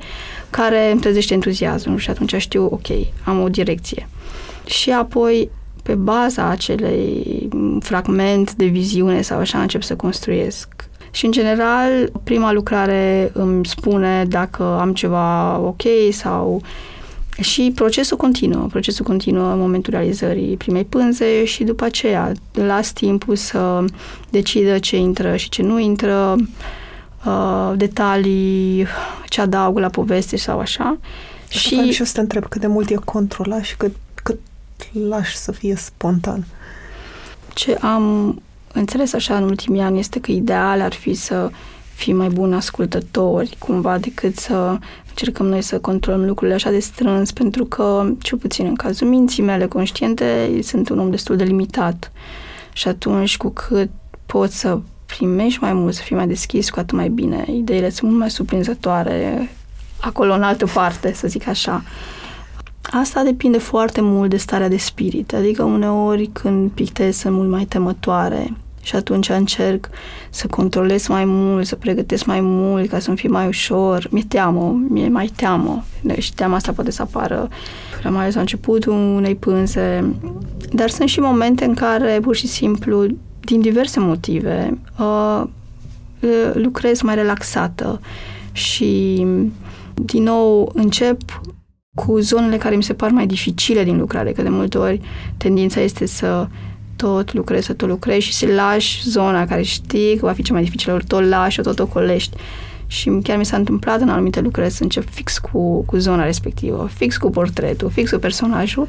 care 0.49 0.91
îmi 0.91 1.01
trezește 1.01 1.33
entuziasmul 1.33 1.97
și 1.97 2.09
atunci 2.09 2.35
știu, 2.35 2.65
ok, 2.65 2.87
am 3.23 3.41
o 3.41 3.49
direcție. 3.49 4.09
Și 4.65 4.91
apoi 4.91 5.49
pe 5.83 5.93
baza 5.93 6.49
acelei 6.49 7.49
fragment 7.79 8.53
de 8.53 8.65
viziune 8.65 9.21
sau 9.21 9.39
așa 9.39 9.61
încep 9.61 9.83
să 9.83 9.95
construiesc. 9.95 10.67
Și, 11.11 11.25
în 11.25 11.31
general, 11.31 12.11
prima 12.23 12.51
lucrare 12.51 13.31
îmi 13.33 13.65
spune 13.65 14.25
dacă 14.25 14.63
am 14.63 14.93
ceva 14.93 15.57
ok 15.57 15.81
sau 16.11 16.61
și 17.39 17.71
procesul 17.75 18.17
continuă, 18.17 18.67
procesul 18.67 19.05
continuă 19.05 19.51
în 19.51 19.59
momentul 19.59 19.93
realizării 19.93 20.57
primei 20.57 20.83
pânze 20.83 21.45
și 21.45 21.63
după 21.63 21.83
aceea 21.83 22.31
las 22.51 22.93
timpul 22.93 23.35
să 23.35 23.85
decidă 24.29 24.79
ce 24.79 24.97
intră 24.97 25.35
și 25.35 25.49
ce 25.49 25.61
nu 25.61 25.79
intră, 25.79 26.35
uh, 27.25 27.73
detalii, 27.75 28.85
ce 29.29 29.41
adaug 29.41 29.77
la 29.77 29.89
poveste 29.89 30.37
sau 30.37 30.59
așa. 30.59 30.97
Și, 31.49 31.91
și 31.91 32.01
o 32.01 32.05
să 32.05 32.13
te 32.13 32.19
întreb 32.19 32.45
cât 32.45 32.61
de 32.61 32.67
mult 32.67 32.89
e 32.89 32.95
controlat 33.05 33.63
și 33.63 33.77
cât, 33.77 33.91
cât 34.10 34.10
lași 35.09 35.37
să 35.37 35.51
fie 35.51 35.75
spontan. 35.75 36.45
Ce 37.53 37.73
am 37.73 38.35
înțeles 38.73 39.13
așa 39.13 39.37
în 39.37 39.43
ultimii 39.43 39.81
ani 39.81 39.99
este 39.99 40.19
că 40.19 40.31
ideal 40.31 40.81
ar 40.81 40.93
fi 40.93 41.13
să 41.13 41.49
fii 41.93 42.13
mai 42.13 42.29
bun 42.29 42.53
ascultători 42.53 43.55
cumva 43.59 43.97
decât 43.97 44.37
să 44.37 44.77
încercăm 45.09 45.45
noi 45.45 45.61
să 45.61 45.79
controlăm 45.79 46.25
lucrurile 46.25 46.55
așa 46.55 46.69
de 46.69 46.79
strâns, 46.79 47.31
pentru 47.31 47.65
că, 47.65 48.11
cel 48.21 48.37
puțin 48.37 48.65
în 48.65 48.75
cazul 48.75 49.07
minții 49.07 49.43
mele 49.43 49.67
conștiente, 49.67 50.59
sunt 50.63 50.89
un 50.89 50.99
om 50.99 51.09
destul 51.09 51.35
de 51.35 51.43
limitat. 51.43 52.11
Și 52.73 52.87
atunci, 52.87 53.37
cu 53.37 53.49
cât 53.49 53.89
poți 54.25 54.59
să 54.59 54.79
primești 55.05 55.61
mai 55.61 55.73
mult, 55.73 55.93
să 55.93 56.01
fii 56.01 56.15
mai 56.15 56.27
deschis, 56.27 56.69
cu 56.69 56.79
atât 56.79 56.97
mai 56.97 57.09
bine. 57.09 57.45
Ideile 57.49 57.89
sunt 57.89 58.09
mult 58.09 58.19
mai 58.19 58.31
surprinzătoare 58.31 59.49
acolo 60.01 60.33
în 60.33 60.43
altă 60.43 60.65
parte, 60.73 61.13
să 61.13 61.27
zic 61.27 61.47
așa. 61.47 61.83
Asta 62.91 63.23
depinde 63.23 63.57
foarte 63.57 64.01
mult 64.01 64.29
de 64.29 64.37
starea 64.37 64.67
de 64.67 64.77
spirit, 64.77 65.33
adică 65.33 65.63
uneori 65.63 66.29
când 66.33 66.71
pictez 66.71 67.17
sunt 67.17 67.33
mult 67.33 67.49
mai 67.49 67.65
temătoare, 67.65 68.53
și 68.81 68.95
atunci 68.95 69.29
încerc 69.29 69.89
să 70.29 70.47
controlez 70.47 71.07
mai 71.07 71.25
mult, 71.25 71.65
să 71.65 71.75
pregătesc 71.75 72.25
mai 72.25 72.39
mult 72.41 72.89
ca 72.89 72.99
să-mi 72.99 73.17
fie 73.17 73.29
mai 73.29 73.47
ușor. 73.47 74.07
Mi-e 74.11 74.23
teamă, 74.27 74.79
mi-e 74.87 75.09
mai 75.09 75.31
teamă. 75.35 75.83
Și 76.17 76.33
teama 76.33 76.55
asta 76.55 76.71
poate 76.71 76.91
să 76.91 77.01
apară 77.01 77.49
mai 78.03 78.21
ales 78.21 78.33
la 78.33 78.39
începutul 78.39 78.93
unei 78.93 79.35
pânze. 79.35 80.15
Dar 80.71 80.89
sunt 80.89 81.09
și 81.09 81.19
momente 81.19 81.65
în 81.65 81.73
care, 81.73 82.19
pur 82.21 82.35
și 82.35 82.47
simplu, 82.47 83.05
din 83.39 83.61
diverse 83.61 83.99
motive, 83.99 84.77
uh, 84.99 85.43
lucrez 86.53 87.01
mai 87.01 87.15
relaxată 87.15 88.01
și, 88.51 89.25
din 89.93 90.23
nou, 90.23 90.71
încep 90.73 91.41
cu 91.95 92.19
zonele 92.19 92.57
care 92.57 92.75
mi 92.75 92.83
se 92.83 92.93
par 92.93 93.09
mai 93.09 93.25
dificile 93.27 93.83
din 93.83 93.97
lucrare, 93.97 94.31
că 94.31 94.41
de 94.41 94.49
multe 94.49 94.77
ori 94.77 95.01
tendința 95.37 95.81
este 95.81 96.05
să 96.05 96.47
tot 96.95 97.33
lucrezi, 97.33 97.65
să 97.65 97.73
tot 97.73 97.89
lucrezi 97.89 98.25
și 98.25 98.33
să 98.33 98.45
lași 98.45 99.09
zona 99.09 99.45
care 99.45 99.61
știi 99.61 100.17
că 100.17 100.25
va 100.25 100.31
fi 100.31 100.41
cea 100.41 100.53
mai 100.53 100.63
dificilă, 100.63 101.01
tot 101.07 101.23
lași, 101.23 101.59
o 101.59 101.63
tot 101.63 101.79
ocolești. 101.79 102.37
Și 102.87 103.19
chiar 103.23 103.37
mi 103.37 103.45
s-a 103.45 103.57
întâmplat 103.57 104.01
în 104.01 104.09
anumite 104.09 104.41
lucrări 104.41 104.71
să 104.71 104.83
încep 104.83 105.09
fix 105.09 105.37
cu, 105.37 105.81
cu 105.81 105.97
zona 105.97 106.25
respectivă, 106.25 106.89
fix 106.93 107.17
cu 107.17 107.29
portretul, 107.29 107.89
fix 107.89 108.11
cu 108.11 108.17
personajul, 108.17 108.87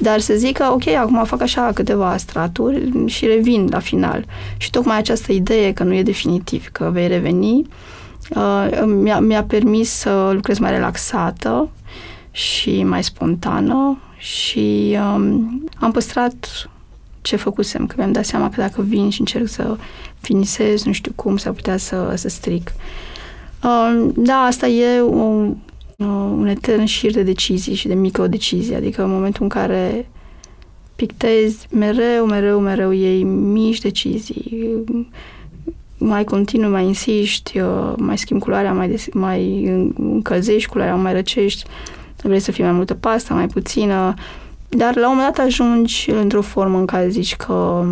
dar 0.00 0.20
să 0.20 0.34
zic 0.34 0.56
că, 0.56 0.70
ok, 0.72 0.86
acum 0.86 1.24
fac 1.24 1.40
așa 1.40 1.70
câteva 1.74 2.16
straturi 2.16 2.90
și 3.06 3.26
revin 3.26 3.68
la 3.70 3.78
final. 3.78 4.24
Și 4.56 4.70
tocmai 4.70 4.98
această 4.98 5.32
idee 5.32 5.72
că 5.72 5.82
nu 5.82 5.94
e 5.94 6.02
definitiv, 6.02 6.68
că 6.72 6.90
vei 6.92 7.08
reveni, 7.08 7.66
uh, 8.36 8.82
mi-a, 8.86 9.20
mi-a 9.20 9.44
permis 9.44 9.90
să 9.90 10.30
lucrez 10.34 10.58
mai 10.58 10.70
relaxată 10.70 11.68
și 12.34 12.82
mai 12.82 13.04
spontană 13.04 13.98
și 14.18 14.96
um, 15.14 15.64
am 15.80 15.90
păstrat 15.90 16.68
ce 17.22 17.36
făcusem, 17.36 17.86
că 17.86 17.94
mi-am 17.98 18.12
dat 18.12 18.24
seama 18.24 18.50
că 18.50 18.60
dacă 18.60 18.82
vin 18.82 19.10
și 19.10 19.20
încerc 19.20 19.48
să 19.48 19.76
finisez, 20.20 20.84
nu 20.84 20.92
știu 20.92 21.12
cum, 21.14 21.36
s-ar 21.36 21.52
putea 21.52 21.76
să, 21.76 22.12
să 22.16 22.28
stric. 22.28 22.72
Uh, 23.64 24.06
da, 24.16 24.34
asta 24.34 24.66
e 24.66 25.00
un, 25.00 25.56
uh, 25.96 26.06
un 26.36 26.46
etern 26.46 26.84
șir 26.84 27.12
de 27.12 27.22
decizii 27.22 27.74
și 27.74 27.88
de 27.88 27.94
micro-decizii, 27.94 28.74
adică 28.74 29.02
în 29.02 29.10
momentul 29.10 29.42
în 29.42 29.48
care 29.48 30.08
pictezi, 30.96 31.66
mereu, 31.70 32.26
mereu, 32.26 32.60
mereu 32.60 32.90
iei 32.90 33.22
mici 33.22 33.80
decizii, 33.80 34.84
mai 35.98 36.24
continui, 36.24 36.68
mai 36.68 36.84
insiști, 36.84 37.58
uh, 37.58 37.92
mai 37.96 38.18
schimbi 38.18 38.42
culoarea, 38.42 38.72
mai, 38.72 38.88
des, 38.88 39.06
mai 39.12 39.64
încălzești 39.96 40.68
culoarea, 40.68 40.94
mai 40.94 41.12
răcești, 41.12 41.64
vrei 42.28 42.40
să 42.40 42.52
fie 42.52 42.64
mai 42.64 42.72
multă 42.72 42.94
pasta, 42.94 43.34
mai 43.34 43.46
puțină, 43.46 44.14
Dar 44.68 44.96
la 44.96 45.08
un 45.08 45.16
moment 45.16 45.34
dat 45.34 45.46
ajungi 45.46 46.10
într-o 46.10 46.42
formă 46.42 46.78
în 46.78 46.86
care 46.86 47.08
zici 47.08 47.36
că 47.36 47.84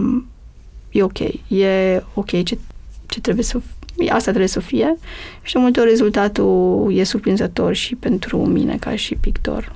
e 0.90 1.02
ok, 1.02 1.18
e 1.48 2.02
ok 2.14 2.42
ce, 2.42 2.58
ce 3.06 3.20
trebuie 3.20 3.44
să 3.44 3.60
asta 4.08 4.28
trebuie 4.28 4.48
să 4.48 4.60
fie 4.60 4.96
și 5.42 5.52
de 5.52 5.58
multe 5.58 5.80
ori 5.80 5.88
rezultatul 5.88 6.92
e 6.94 7.04
surprinzător 7.04 7.74
și 7.74 7.94
pentru 7.94 8.46
mine 8.46 8.76
ca 8.76 8.96
și 8.96 9.14
pictor. 9.14 9.72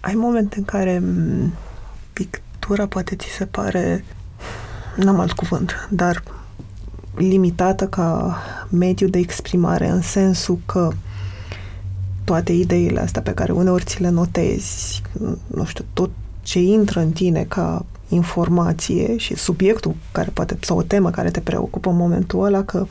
Ai 0.00 0.14
momente 0.14 0.58
în 0.58 0.64
care 0.64 1.02
pictura 2.12 2.86
poate 2.86 3.16
ți 3.16 3.28
se 3.28 3.46
pare, 3.46 4.04
n-am 4.96 5.20
alt 5.20 5.32
cuvânt, 5.32 5.88
dar 5.90 6.22
limitată 7.16 7.86
ca 7.86 8.38
mediu 8.70 9.08
de 9.08 9.18
exprimare, 9.18 9.88
în 9.88 10.00
sensul 10.00 10.58
că 10.66 10.90
toate 12.28 12.52
ideile 12.52 13.00
astea 13.00 13.22
pe 13.22 13.34
care 13.34 13.52
uneori 13.52 13.84
ți 13.84 14.00
le 14.00 14.08
notezi, 14.08 15.02
nu 15.46 15.64
știu, 15.64 15.84
tot 15.92 16.10
ce 16.42 16.58
intră 16.58 17.00
în 17.00 17.10
tine 17.10 17.44
ca 17.48 17.84
informație 18.08 19.16
și 19.16 19.36
subiectul 19.36 19.94
care 20.12 20.30
poate, 20.32 20.58
sau 20.60 20.78
o 20.78 20.82
temă 20.82 21.10
care 21.10 21.30
te 21.30 21.40
preocupă 21.40 21.90
în 21.90 21.96
momentul 21.96 22.44
ăla, 22.44 22.62
că 22.62 22.86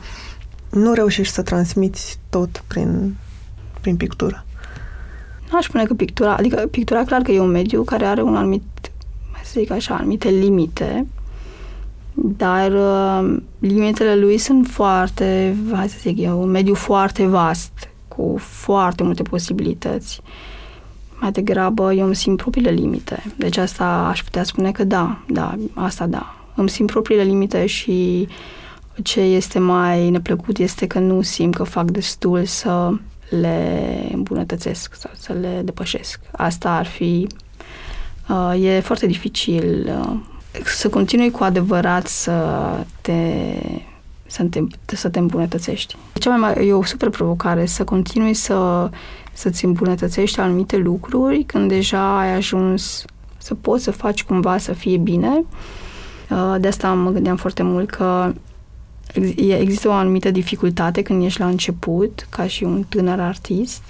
nu 0.70 0.92
reușești 0.92 1.34
să 1.34 1.42
transmiți 1.42 2.18
tot 2.30 2.64
prin, 2.66 3.16
prin 3.80 3.96
pictură. 3.96 4.44
Nu 5.50 5.56
aș 5.58 5.64
spune 5.64 5.84
că 5.84 5.94
pictura, 5.94 6.34
adică 6.36 6.56
pictura 6.56 7.04
clar 7.04 7.22
că 7.22 7.30
e 7.30 7.40
un 7.40 7.50
mediu 7.50 7.82
care 7.82 8.04
are 8.04 8.22
un 8.22 8.36
anumit, 8.36 8.62
să 9.44 9.54
zic 9.58 9.70
așa, 9.70 9.94
anumite 9.94 10.28
limite, 10.28 11.06
dar 12.14 12.72
uh, 12.72 13.36
limitele 13.58 14.16
lui 14.16 14.38
sunt 14.38 14.66
foarte, 14.66 15.56
hai 15.72 15.88
să 15.88 15.96
zic, 16.00 16.20
e 16.20 16.30
un 16.30 16.50
mediu 16.50 16.74
foarte 16.74 17.26
vast, 17.26 17.88
cu 18.18 18.36
foarte 18.38 19.02
multe 19.02 19.22
posibilități. 19.22 20.20
Mai 21.20 21.32
degrabă 21.32 21.92
eu 21.92 22.04
îmi 22.04 22.14
simt 22.14 22.36
propriile 22.36 22.70
limite. 22.70 23.24
Deci 23.36 23.56
asta 23.56 23.84
aș 23.84 24.22
putea 24.22 24.42
spune 24.42 24.72
că 24.72 24.84
da, 24.84 25.18
da, 25.28 25.54
asta 25.74 26.06
da. 26.06 26.34
Îmi 26.54 26.68
simt 26.68 26.90
propriile 26.90 27.22
limite 27.22 27.66
și 27.66 28.28
ce 29.02 29.20
este 29.20 29.58
mai 29.58 30.10
neplăcut 30.10 30.58
este 30.58 30.86
că 30.86 30.98
nu 30.98 31.22
simt 31.22 31.54
că 31.54 31.62
fac 31.62 31.90
destul 31.90 32.44
să 32.44 32.90
le 33.28 34.08
îmbunătățesc 34.12 34.94
sau 34.94 35.10
să 35.14 35.32
le 35.32 35.60
depășesc. 35.64 36.20
Asta 36.32 36.70
ar 36.70 36.86
fi... 36.86 37.26
Uh, 38.28 38.64
e 38.64 38.80
foarte 38.80 39.06
dificil 39.06 39.90
uh, 40.00 40.16
să 40.64 40.88
continui 40.88 41.30
cu 41.30 41.44
adevărat 41.44 42.06
să 42.06 42.42
te 43.00 43.12
să 44.28 44.42
te, 44.44 44.60
să 44.84 45.08
te 45.08 45.18
îmbunătățești. 45.18 45.96
Cea 46.12 46.30
mai 46.30 46.38
mare, 46.38 46.64
e 46.64 46.72
o 46.72 46.84
super 46.84 47.08
provocare 47.08 47.66
să 47.66 47.84
continui 47.84 48.34
să, 48.34 48.90
să-ți 49.32 49.64
îmbunătățești 49.64 50.40
anumite 50.40 50.76
lucruri 50.76 51.44
când 51.44 51.68
deja 51.68 52.18
ai 52.18 52.34
ajuns 52.34 53.04
să 53.38 53.54
poți 53.54 53.84
să 53.84 53.90
faci 53.90 54.24
cumva 54.24 54.58
să 54.58 54.72
fie 54.72 54.96
bine. 54.96 55.44
Uh, 56.30 56.56
de 56.60 56.68
asta 56.68 56.92
mă 56.92 57.10
gândeam 57.10 57.36
foarte 57.36 57.62
mult 57.62 57.90
că 57.90 58.32
există 59.36 59.88
o 59.88 59.92
anumită 59.92 60.30
dificultate 60.30 61.02
când 61.02 61.24
ești 61.24 61.40
la 61.40 61.46
început, 61.46 62.26
ca 62.30 62.46
și 62.46 62.64
un 62.64 62.84
tânăr 62.88 63.20
artist, 63.20 63.82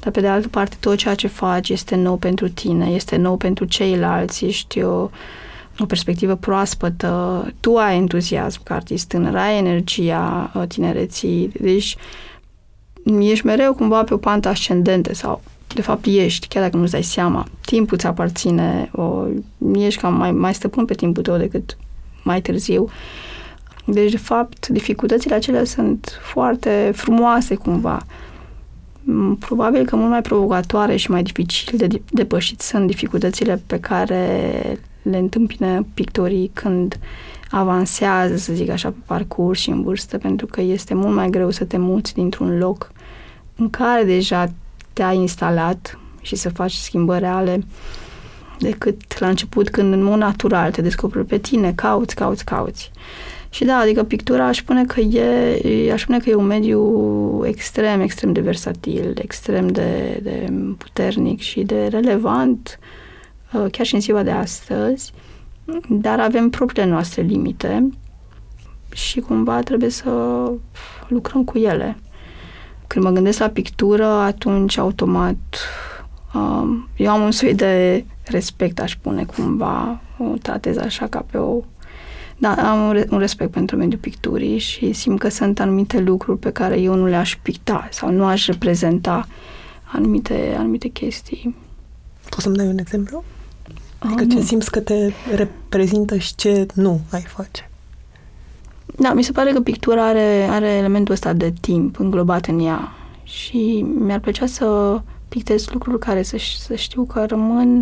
dar 0.00 0.12
pe 0.12 0.20
de 0.20 0.28
altă 0.28 0.48
parte 0.48 0.76
tot 0.80 0.96
ceea 0.96 1.14
ce 1.14 1.26
faci 1.26 1.68
este 1.68 1.96
nou 1.96 2.16
pentru 2.16 2.48
tine, 2.48 2.86
este 2.86 3.16
nou 3.16 3.36
pentru 3.36 3.64
ceilalți, 3.64 4.44
ești 4.44 4.82
o, 4.82 5.10
o 5.78 5.86
perspectivă 5.86 6.34
proaspătă, 6.34 7.44
tu 7.60 7.76
ai 7.76 7.96
entuziasm 7.96 8.62
ca 8.62 8.74
artist 8.74 9.08
tânăr, 9.08 9.36
ai 9.36 9.58
energia 9.58 10.52
uh, 10.54 10.62
tinereții, 10.66 11.52
deci 11.60 11.96
ești 13.20 13.46
mereu 13.46 13.74
cumva 13.74 14.04
pe 14.04 14.14
o 14.14 14.16
pantă 14.16 14.48
ascendentă 14.48 15.14
sau 15.14 15.42
de 15.74 15.82
fapt 15.82 16.06
ești, 16.06 16.48
chiar 16.48 16.62
dacă 16.62 16.76
nu-ți 16.76 16.92
dai 16.92 17.02
seama. 17.02 17.46
Timpul 17.64 17.98
ți 17.98 18.06
aparține, 18.06 18.90
o, 18.92 19.24
ești 19.74 20.00
cam 20.00 20.14
mai, 20.14 20.32
mai 20.32 20.54
stăpân 20.54 20.84
pe 20.84 20.94
timpul 20.94 21.22
tău 21.22 21.36
decât 21.36 21.76
mai 22.22 22.40
târziu. 22.40 22.88
Deci, 23.84 24.10
de 24.10 24.16
fapt, 24.16 24.68
dificultățile 24.68 25.34
acelea 25.34 25.64
sunt 25.64 26.18
foarte 26.22 26.92
frumoase 26.94 27.54
cumva. 27.54 28.06
Mm, 29.02 29.36
probabil 29.36 29.84
că 29.84 29.96
mult 29.96 30.10
mai 30.10 30.22
provocatoare 30.22 30.96
și 30.96 31.10
mai 31.10 31.22
dificil 31.22 31.78
de 31.78 32.02
depășit 32.10 32.60
sunt 32.60 32.86
dificultățile 32.86 33.62
pe 33.66 33.80
care 33.80 34.80
le 35.02 35.16
întâmpină 35.16 35.86
pictorii 35.94 36.50
când 36.52 36.98
avansează, 37.50 38.36
să 38.36 38.52
zic 38.52 38.70
așa, 38.70 38.88
pe 38.88 38.98
parcurs 39.06 39.60
și 39.60 39.70
în 39.70 39.82
vârstă, 39.82 40.18
pentru 40.18 40.46
că 40.46 40.60
este 40.60 40.94
mult 40.94 41.14
mai 41.14 41.30
greu 41.30 41.50
să 41.50 41.64
te 41.64 41.76
muți 41.76 42.14
dintr-un 42.14 42.58
loc 42.58 42.92
în 43.56 43.70
care 43.70 44.04
deja 44.04 44.52
te-ai 44.92 45.16
instalat 45.16 45.98
și 46.20 46.36
să 46.36 46.48
faci 46.48 46.72
schimbări 46.72 47.20
reale 47.20 47.64
decât 48.58 49.18
la 49.18 49.28
început 49.28 49.70
când 49.70 49.92
în 49.92 50.02
mod 50.02 50.18
natural 50.18 50.70
te 50.70 50.82
descoperi 50.82 51.24
pe 51.24 51.38
tine, 51.38 51.72
cauți, 51.72 52.14
cauți, 52.14 52.44
cauți. 52.44 52.90
Și 53.50 53.64
da, 53.64 53.76
adică 53.76 54.02
pictura 54.02 54.46
aș 54.46 54.58
spune 54.58 54.84
că 54.84 55.00
e, 55.00 55.92
aș 55.92 56.02
spune 56.02 56.18
că 56.18 56.30
e 56.30 56.34
un 56.34 56.46
mediu 56.46 57.42
extrem, 57.46 58.00
extrem 58.00 58.32
de 58.32 58.40
versatil, 58.40 59.18
extrem 59.22 59.68
de, 59.68 60.20
de 60.22 60.52
puternic 60.78 61.40
și 61.40 61.62
de 61.62 61.86
relevant, 61.86 62.78
uh, 62.80 63.07
chiar 63.52 63.86
și 63.86 63.94
în 63.94 64.00
ziua 64.00 64.22
de 64.22 64.30
astăzi, 64.30 65.12
dar 65.88 66.20
avem 66.20 66.50
propriile 66.50 66.90
noastre 66.90 67.22
limite 67.22 67.88
și 68.92 69.20
cumva 69.20 69.60
trebuie 69.60 69.90
să 69.90 70.10
lucrăm 71.08 71.44
cu 71.44 71.58
ele. 71.58 71.96
Când 72.86 73.04
mă 73.04 73.10
gândesc 73.10 73.38
la 73.38 73.48
pictură, 73.48 74.06
atunci 74.06 74.76
automat 74.76 75.36
um, 76.34 76.88
eu 76.96 77.10
am 77.10 77.22
un 77.22 77.30
soi 77.30 77.54
de 77.54 78.04
respect, 78.24 78.80
aș 78.80 78.92
spune 78.92 79.24
cumva, 79.24 80.00
o 80.18 80.36
tratez 80.42 80.76
așa 80.76 81.06
ca 81.06 81.26
pe 81.30 81.38
o 81.38 81.62
da, 82.40 82.54
am 82.54 82.88
un, 82.88 83.04
un 83.10 83.18
respect 83.18 83.50
pentru 83.50 83.76
mediul 83.76 84.00
picturii 84.00 84.58
și 84.58 84.92
simt 84.92 85.18
că 85.18 85.28
sunt 85.28 85.60
anumite 85.60 86.00
lucruri 86.00 86.38
pe 86.38 86.52
care 86.52 86.80
eu 86.80 86.94
nu 86.94 87.06
le-aș 87.06 87.36
picta 87.42 87.88
sau 87.90 88.10
nu 88.10 88.24
aș 88.24 88.46
reprezenta 88.46 89.28
anumite, 89.84 90.54
anumite 90.58 90.88
chestii. 90.88 91.56
Poți 92.28 92.42
să-mi 92.42 92.56
dai 92.56 92.66
un 92.66 92.78
exemplu? 92.78 93.24
Adică 93.98 94.24
ce 94.26 94.40
simți 94.40 94.70
că 94.70 94.80
te 94.80 95.12
reprezintă 95.34 96.16
și 96.16 96.34
ce 96.34 96.66
nu 96.74 97.00
ai 97.10 97.20
face? 97.20 97.70
Da, 98.96 99.12
mi 99.12 99.22
se 99.22 99.32
pare 99.32 99.52
că 99.52 99.60
pictura 99.60 100.06
are, 100.06 100.46
are 100.50 100.68
elementul 100.68 101.14
ăsta 101.14 101.32
de 101.32 101.52
timp 101.60 101.98
înglobat 101.98 102.46
în 102.46 102.60
ea 102.60 102.92
și 103.22 103.86
mi-ar 103.98 104.18
plăcea 104.18 104.46
să 104.46 105.00
pictez 105.28 105.68
lucruri 105.68 105.98
care 105.98 106.22
să, 106.22 106.36
să 106.58 106.74
știu 106.74 107.04
că 107.04 107.24
rămân, 107.24 107.76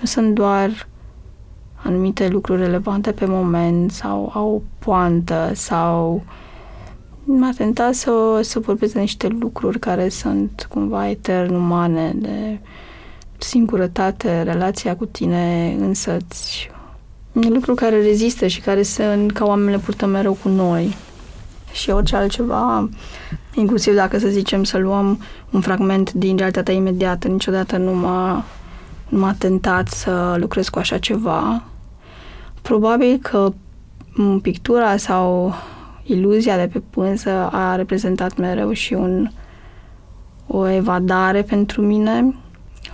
nu 0.00 0.06
sunt 0.06 0.34
doar 0.34 0.88
anumite 1.74 2.28
lucruri 2.28 2.60
relevante 2.60 3.12
pe 3.12 3.24
moment 3.24 3.90
sau 3.90 4.30
au 4.34 4.54
o 4.54 4.60
poantă 4.78 5.50
sau 5.54 6.22
m-a 7.24 7.52
tentat 7.56 7.94
să, 7.94 8.40
să 8.42 8.58
vorbesc 8.58 8.92
de 8.92 9.00
niște 9.00 9.28
lucruri 9.28 9.78
care 9.78 10.08
sunt 10.08 10.66
cumva 10.70 11.08
etern 11.08 11.54
umane, 11.54 12.12
de 12.16 12.58
singurătate, 13.44 14.42
relația 14.42 14.96
cu 14.96 15.06
tine 15.06 15.76
însăți, 15.78 16.70
lucruri 17.32 17.76
care 17.76 18.02
rezistă 18.02 18.46
și 18.46 18.60
care 18.60 18.82
sunt 18.82 19.32
ca 19.32 19.44
oamenii 19.44 19.74
le 19.74 19.82
purtăm 19.84 20.10
mereu 20.10 20.36
cu 20.42 20.48
noi. 20.48 20.96
Și 21.72 21.90
orice 21.90 22.16
altceva, 22.16 22.88
inclusiv 23.54 23.94
dacă 23.94 24.18
să 24.18 24.28
zicem 24.28 24.64
să 24.64 24.78
luăm 24.78 25.20
un 25.50 25.60
fragment 25.60 26.12
din 26.12 26.36
realitatea 26.36 26.74
imediată, 26.74 27.28
niciodată 27.28 27.76
nu 27.76 27.94
m-a, 27.94 28.44
nu 29.08 29.18
m-a 29.18 29.34
tentat 29.38 29.88
să 29.88 30.36
lucrez 30.38 30.68
cu 30.68 30.78
așa 30.78 30.98
ceva, 30.98 31.62
Probabil 32.64 33.18
că 33.22 33.52
pictura 34.42 34.96
sau 34.96 35.54
iluzia 36.02 36.56
de 36.56 36.68
pe 36.72 36.82
pânză 36.90 37.48
a 37.52 37.74
reprezentat 37.74 38.36
mereu 38.36 38.72
și 38.72 38.94
un, 38.94 39.28
o 40.46 40.68
evadare 40.68 41.42
pentru 41.42 41.82
mine. 41.82 42.34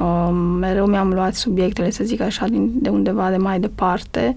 Um, 0.00 0.34
mereu 0.34 0.86
mi-am 0.86 1.12
luat 1.12 1.34
subiectele, 1.34 1.90
să 1.90 2.04
zic 2.04 2.20
așa, 2.20 2.46
din, 2.46 2.72
de 2.74 2.88
undeva 2.88 3.30
de 3.30 3.36
mai 3.36 3.60
departe. 3.60 4.36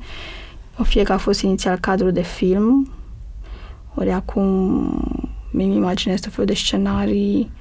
Fie 0.83 1.03
că 1.03 1.13
a 1.13 1.17
fost 1.17 1.41
inițial 1.41 1.77
cadru 1.77 2.11
de 2.11 2.21
film, 2.21 2.91
ori 3.95 4.11
acum 4.11 4.43
mi 5.51 5.75
imaginez 5.75 6.19
tot 6.19 6.31
felul 6.31 6.45
de 6.45 6.53
scenarii. 6.53 7.51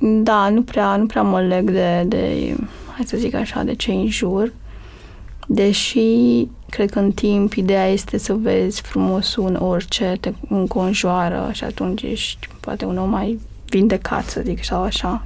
Da, 0.00 0.48
nu 0.48 0.62
prea, 0.62 0.96
nu 0.96 1.06
prea 1.06 1.22
mă 1.22 1.40
leg 1.40 1.70
de, 1.70 2.04
de, 2.06 2.56
hai 2.94 3.04
să 3.04 3.16
zic 3.16 3.34
așa, 3.34 3.62
de 3.62 3.74
ce 3.74 3.92
în 3.92 4.06
jur. 4.06 4.52
Deși 5.46 6.00
cred 6.68 6.90
că 6.90 6.98
în 6.98 7.12
timp 7.12 7.52
ideea 7.52 7.86
este 7.86 8.18
să 8.18 8.34
vezi 8.34 8.82
frumosul 8.82 9.46
în 9.46 9.54
orice 9.54 10.16
te 10.20 10.32
înconjoară 10.48 11.50
și 11.52 11.64
atunci 11.64 12.02
ești 12.02 12.48
poate 12.60 12.84
un 12.84 12.98
om 12.98 13.10
mai 13.10 13.38
vindecat, 13.68 14.24
să 14.24 14.40
zic, 14.44 14.64
sau 14.64 14.82
așa. 14.82 15.24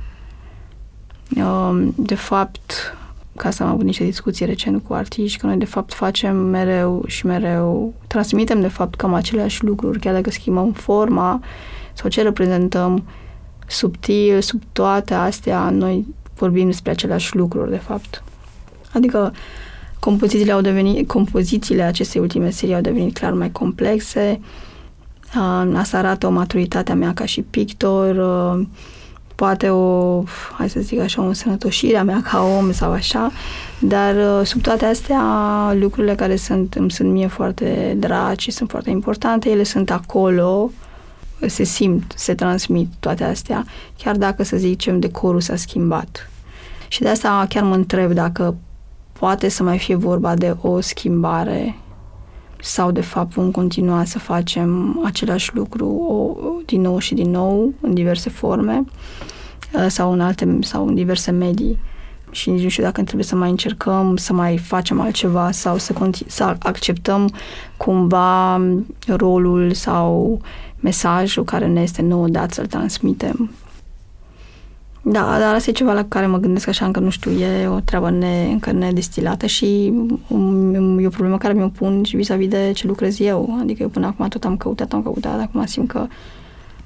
Um, 1.36 1.94
de 1.96 2.14
fapt, 2.14 2.96
ca 3.36 3.50
să 3.50 3.62
am 3.62 3.68
avut 3.68 3.84
niște 3.84 4.04
discuții 4.04 4.46
recent 4.46 4.82
cu 4.82 4.92
artiști, 4.92 5.38
că 5.38 5.46
noi 5.46 5.56
de 5.56 5.64
fapt 5.64 5.92
facem 5.92 6.36
mereu 6.36 7.04
și 7.06 7.26
mereu, 7.26 7.94
transmitem 8.06 8.60
de 8.60 8.68
fapt 8.68 8.94
cam 8.94 9.14
aceleași 9.14 9.64
lucruri, 9.64 9.98
chiar 9.98 10.14
dacă 10.14 10.30
schimbăm 10.30 10.72
forma 10.72 11.40
sau 11.92 12.10
ce 12.10 12.22
reprezentăm 12.22 13.04
subtil, 13.66 14.40
sub 14.40 14.62
toate 14.72 15.14
astea, 15.14 15.70
noi 15.70 16.06
vorbim 16.36 16.66
despre 16.66 16.90
aceleași 16.90 17.36
lucruri, 17.36 17.70
de 17.70 17.76
fapt. 17.76 18.22
Adică 18.92 19.32
compozițiile 19.98 20.52
au 20.52 20.60
devenit, 20.60 21.08
compozițiile 21.08 21.82
acestei 21.82 22.20
ultime 22.20 22.50
serii 22.50 22.74
au 22.74 22.80
devenit 22.80 23.18
clar 23.18 23.32
mai 23.32 23.52
complexe. 23.52 24.40
Asta 25.74 25.98
arată 25.98 26.26
o 26.26 26.30
maturitate 26.30 26.92
a 26.92 26.94
mea 26.94 27.14
ca 27.14 27.24
și 27.24 27.42
pictor, 27.42 28.16
poate 29.38 29.68
o, 29.68 30.22
hai 30.56 30.68
să 30.68 30.80
zic 30.80 31.00
așa, 31.00 31.22
o 31.22 31.24
însănătoșire 31.24 31.96
a 31.96 32.02
mea 32.02 32.22
ca 32.30 32.42
om 32.42 32.72
sau 32.72 32.90
așa, 32.90 33.30
dar 33.78 34.44
sub 34.44 34.62
toate 34.62 34.84
astea, 34.84 35.22
lucrurile 35.78 36.14
care 36.14 36.36
sunt, 36.36 36.74
îmi 36.74 36.90
sunt 36.90 37.12
mie 37.12 37.26
foarte 37.26 37.96
dragi 37.98 38.44
și 38.44 38.50
sunt 38.50 38.70
foarte 38.70 38.90
importante, 38.90 39.50
ele 39.50 39.62
sunt 39.62 39.90
acolo, 39.90 40.70
se 41.46 41.64
simt, 41.64 42.12
se 42.16 42.34
transmit 42.34 42.88
toate 43.00 43.24
astea, 43.24 43.64
chiar 43.96 44.16
dacă, 44.16 44.42
să 44.42 44.56
zicem, 44.56 45.00
decorul 45.00 45.40
s-a 45.40 45.56
schimbat. 45.56 46.30
Și 46.88 47.00
de 47.00 47.08
asta 47.08 47.46
chiar 47.48 47.62
mă 47.62 47.74
întreb 47.74 48.12
dacă 48.12 48.56
poate 49.18 49.48
să 49.48 49.62
mai 49.62 49.78
fie 49.78 49.94
vorba 49.94 50.34
de 50.34 50.56
o 50.60 50.80
schimbare 50.80 51.76
sau 52.60 52.90
de 52.90 53.00
fapt 53.00 53.32
vom 53.32 53.50
continua 53.50 54.04
să 54.04 54.18
facem 54.18 55.00
același 55.04 55.54
lucru 55.54 55.86
o, 55.86 56.34
din 56.64 56.80
nou 56.80 56.98
și 56.98 57.14
din 57.14 57.30
nou 57.30 57.72
în 57.80 57.94
diverse 57.94 58.30
forme 58.30 58.84
uh, 59.72 59.86
sau 59.88 60.12
în 60.12 60.20
alte 60.20 60.58
sau 60.60 60.86
în 60.86 60.94
diverse 60.94 61.30
medii. 61.30 61.78
Și 62.30 62.50
nici 62.50 62.62
nu 62.62 62.68
știu 62.68 62.82
dacă 62.82 63.02
trebuie 63.02 63.24
să 63.24 63.36
mai 63.36 63.50
încercăm 63.50 64.16
să 64.16 64.32
mai 64.32 64.58
facem 64.58 65.00
altceva 65.00 65.50
sau 65.50 65.78
să, 65.78 65.92
continu- 65.92 66.30
să 66.30 66.56
acceptăm 66.58 67.34
cumva 67.76 68.60
rolul 69.06 69.72
sau 69.72 70.40
mesajul 70.80 71.44
care 71.44 71.66
ne 71.66 71.80
este 71.80 72.02
nou 72.02 72.28
dat 72.28 72.52
să-l 72.52 72.66
transmitem 72.66 73.50
da, 75.10 75.38
dar 75.38 75.54
asta 75.54 75.70
e 75.70 75.72
ceva 75.72 75.92
la 75.92 76.04
care 76.04 76.26
mă 76.26 76.38
gândesc 76.38 76.68
așa, 76.68 76.86
încă 76.86 77.00
nu 77.00 77.10
știu, 77.10 77.30
e 77.30 77.66
o 77.66 77.80
treabă 77.80 78.10
ne, 78.10 78.48
încă 78.50 78.72
nedestilată 78.72 79.46
și 79.46 79.86
e 81.00 81.06
o 81.06 81.10
problemă 81.10 81.38
care 81.38 81.52
mi-o 81.52 81.68
pun 81.68 82.02
și 82.02 82.16
vis-a-vis 82.16 82.48
de 82.48 82.72
ce 82.74 82.86
lucrez 82.86 83.20
eu. 83.20 83.58
Adică 83.60 83.82
eu 83.82 83.88
până 83.88 84.06
acum 84.06 84.28
tot 84.28 84.44
am 84.44 84.56
căutat, 84.56 84.92
am 84.92 85.02
căutat, 85.02 85.40
acum 85.40 85.66
simt 85.66 85.88
că 85.88 85.98
am 85.98 86.08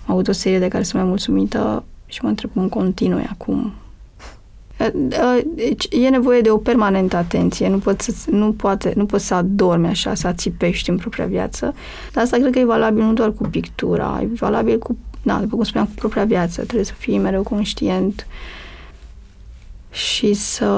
avut 0.07 0.29
o 0.29 0.33
serie 0.33 0.59
de 0.59 0.69
care 0.69 0.83
sunt 0.83 1.01
mai 1.01 1.09
mulțumită 1.09 1.85
și 2.07 2.19
mă 2.23 2.29
întreb 2.29 2.51
cum 2.55 2.69
continui 2.69 3.27
acum. 3.31 3.73
Deci 5.55 5.89
e 5.91 6.09
nevoie 6.09 6.41
de 6.41 6.51
o 6.51 6.57
permanentă 6.57 7.17
atenție, 7.17 7.69
nu 7.69 7.79
poți, 7.79 8.23
să, 8.23 8.31
nu, 8.31 8.53
poate, 8.53 8.93
nu 8.97 9.07
poți 9.07 9.27
să 9.27 9.35
adormi 9.35 9.87
așa, 9.87 10.15
să 10.15 10.27
ațipești 10.27 10.91
în 10.91 10.97
propria 10.97 11.27
viață. 11.27 11.75
Dar 12.13 12.25
asta 12.25 12.37
cred 12.37 12.53
că 12.53 12.59
e 12.59 12.65
valabil 12.65 13.03
nu 13.03 13.13
doar 13.13 13.33
cu 13.33 13.43
pictura, 13.43 14.19
e 14.23 14.27
valabil 14.27 14.79
cu 14.79 14.97
da, 15.23 15.39
după 15.39 15.55
cum 15.55 15.65
spuneam, 15.65 15.87
cu 15.87 15.95
propria 15.95 16.25
viață. 16.25 16.63
Trebuie 16.63 16.85
să 16.85 16.95
fii 16.99 17.19
mereu 17.19 17.43
conștient 17.43 18.27
și 19.91 20.35
să 20.35 20.69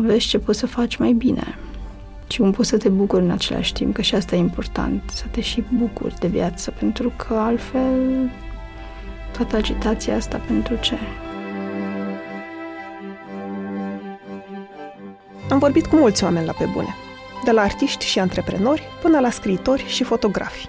vezi 0.00 0.26
ce 0.26 0.38
poți 0.38 0.58
să 0.58 0.66
faci 0.66 0.96
mai 0.96 1.12
bine. 1.12 1.58
Și 2.28 2.38
cum 2.38 2.52
poți 2.52 2.68
să 2.68 2.76
te 2.76 2.88
bucuri 2.88 3.22
în 3.22 3.30
același 3.30 3.72
timp, 3.72 3.94
că 3.94 4.02
și 4.02 4.14
asta 4.14 4.36
e 4.36 4.38
important, 4.38 5.02
să 5.12 5.24
te 5.30 5.40
și 5.40 5.64
bucuri 5.78 6.14
de 6.18 6.26
viață, 6.26 6.70
pentru 6.78 7.12
că 7.16 7.34
altfel 7.34 8.30
toată 9.32 9.56
agitația 9.56 10.16
asta 10.16 10.40
pentru 10.46 10.76
ce? 10.80 10.94
Am 15.50 15.58
vorbit 15.58 15.86
cu 15.86 15.96
mulți 15.96 16.24
oameni 16.24 16.46
la 16.46 16.52
pe 16.52 16.68
bune, 16.72 16.94
de 17.44 17.50
la 17.50 17.60
artiști 17.60 18.06
și 18.06 18.18
antreprenori 18.18 18.82
până 19.02 19.20
la 19.20 19.30
scriitori 19.30 19.84
și 19.86 20.04
fotografi. 20.04 20.68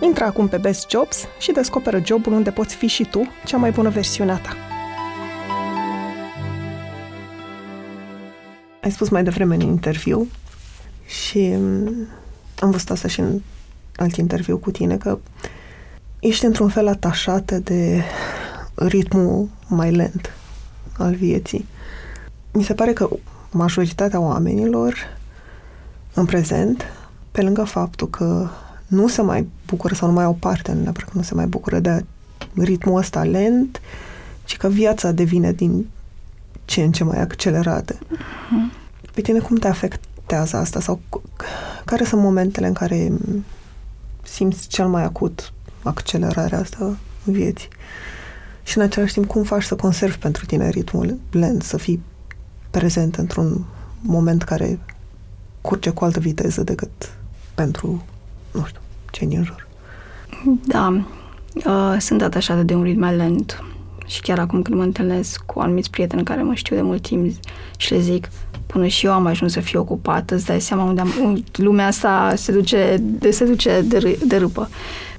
Intră 0.00 0.24
acum 0.24 0.48
pe 0.48 0.56
Best 0.56 0.90
Jobs 0.90 1.24
și 1.38 1.52
descoperă 1.52 2.00
jobul 2.04 2.32
unde 2.32 2.50
poți 2.50 2.74
fi 2.74 2.86
și 2.86 3.04
tu 3.04 3.32
cea 3.44 3.56
mai 3.56 3.70
bună 3.70 3.88
versiune 3.88 4.32
a 4.32 4.36
ta. 4.38 4.56
Ai 8.82 8.90
spus 8.90 9.08
mai 9.08 9.24
devreme 9.24 9.54
în 9.54 9.60
interviu 9.60 10.26
și 11.06 11.54
mm, 11.56 12.06
am 12.58 12.70
văzut 12.70 12.90
asta 12.90 13.08
și 13.08 13.20
în 13.20 13.40
alt 13.96 14.16
interviu 14.16 14.58
cu 14.58 14.70
tine, 14.70 14.96
că 14.96 15.18
ești 16.18 16.44
într-un 16.44 16.68
fel 16.68 16.88
atașată 16.88 17.58
de 17.58 18.02
ritmul 18.74 19.48
mai 19.68 19.90
lent 19.90 20.32
al 20.98 21.14
vieții. 21.14 21.66
Mi 22.52 22.62
se 22.62 22.74
pare 22.74 22.92
că 22.92 23.08
majoritatea 23.50 24.20
oamenilor 24.20 24.94
în 26.14 26.24
prezent, 26.24 26.84
pe 27.30 27.42
lângă 27.42 27.64
faptul 27.64 28.08
că 28.08 28.48
nu 28.86 29.08
se 29.08 29.22
mai 29.22 29.48
bucură 29.70 29.94
sau 29.94 30.08
nu 30.08 30.14
mai 30.14 30.24
au 30.24 30.34
parte, 30.34 30.72
nu 30.72 30.80
neapărat 30.80 31.08
că 31.08 31.16
nu 31.16 31.22
se 31.22 31.34
mai 31.34 31.46
bucură 31.46 31.78
de 31.78 32.04
ritmul 32.54 32.98
ăsta 32.98 33.24
lent, 33.24 33.80
ci 34.44 34.56
că 34.56 34.68
viața 34.68 35.12
devine 35.12 35.52
din 35.52 35.88
ce 36.64 36.82
în 36.82 36.92
ce 36.92 37.04
mai 37.04 37.20
accelerată. 37.20 37.94
Uh-huh. 37.94 39.10
Pe 39.14 39.20
tine 39.20 39.38
cum 39.38 39.56
te 39.56 39.68
afectează 39.68 40.56
asta? 40.56 40.80
Sau 40.80 41.00
care 41.84 42.04
sunt 42.04 42.22
momentele 42.22 42.66
în 42.66 42.72
care 42.72 43.12
simți 44.22 44.68
cel 44.68 44.88
mai 44.88 45.02
acut 45.04 45.52
accelerarea 45.82 46.58
asta 46.58 46.84
în 47.24 47.32
vieții? 47.32 47.68
Și 48.62 48.78
în 48.78 48.82
același 48.82 49.12
timp, 49.12 49.26
cum 49.26 49.42
faci 49.42 49.62
să 49.62 49.76
conservi 49.76 50.16
pentru 50.16 50.46
tine 50.46 50.68
ritmul 50.68 51.18
lent, 51.30 51.62
să 51.62 51.76
fii 51.76 52.02
prezent 52.70 53.16
într-un 53.16 53.64
moment 54.00 54.42
care 54.42 54.78
curge 55.60 55.90
cu 55.90 56.04
altă 56.04 56.20
viteză 56.20 56.62
decât 56.62 56.90
pentru 57.54 58.04
nu 58.52 58.64
știu, 58.64 58.80
ce 59.10 59.26
din 59.26 59.44
jur. 59.44 59.66
Da, 60.66 61.02
uh, 61.54 61.96
sunt 61.98 62.22
atașată 62.22 62.62
de 62.62 62.74
un 62.74 62.82
ritm 62.82 63.00
mai 63.00 63.16
lent 63.16 63.62
și 64.06 64.20
chiar 64.20 64.38
acum 64.38 64.62
când 64.62 64.76
mă 64.76 64.82
întâlnesc 64.82 65.42
cu 65.46 65.60
anumiți 65.60 65.90
prieteni 65.90 66.24
care 66.24 66.42
mă 66.42 66.54
știu 66.54 66.76
de 66.76 66.82
mult 66.82 67.02
timp 67.02 67.32
și 67.76 67.92
le 67.92 68.00
zic, 68.00 68.28
până 68.66 68.86
și 68.86 69.06
eu 69.06 69.12
am 69.12 69.26
ajuns 69.26 69.52
să 69.52 69.60
fiu 69.60 69.80
ocupată, 69.80 70.34
îți 70.34 70.46
dai 70.46 70.60
seama 70.60 70.82
unde 70.82 71.00
am, 71.00 71.44
lumea 71.52 71.86
asta 71.86 72.32
se 72.36 72.52
duce 72.52 72.96
de, 73.00 73.30
se 73.30 73.44
duce 73.44 73.80
de, 73.80 74.18
de 74.26 74.36
râpă. 74.36 74.68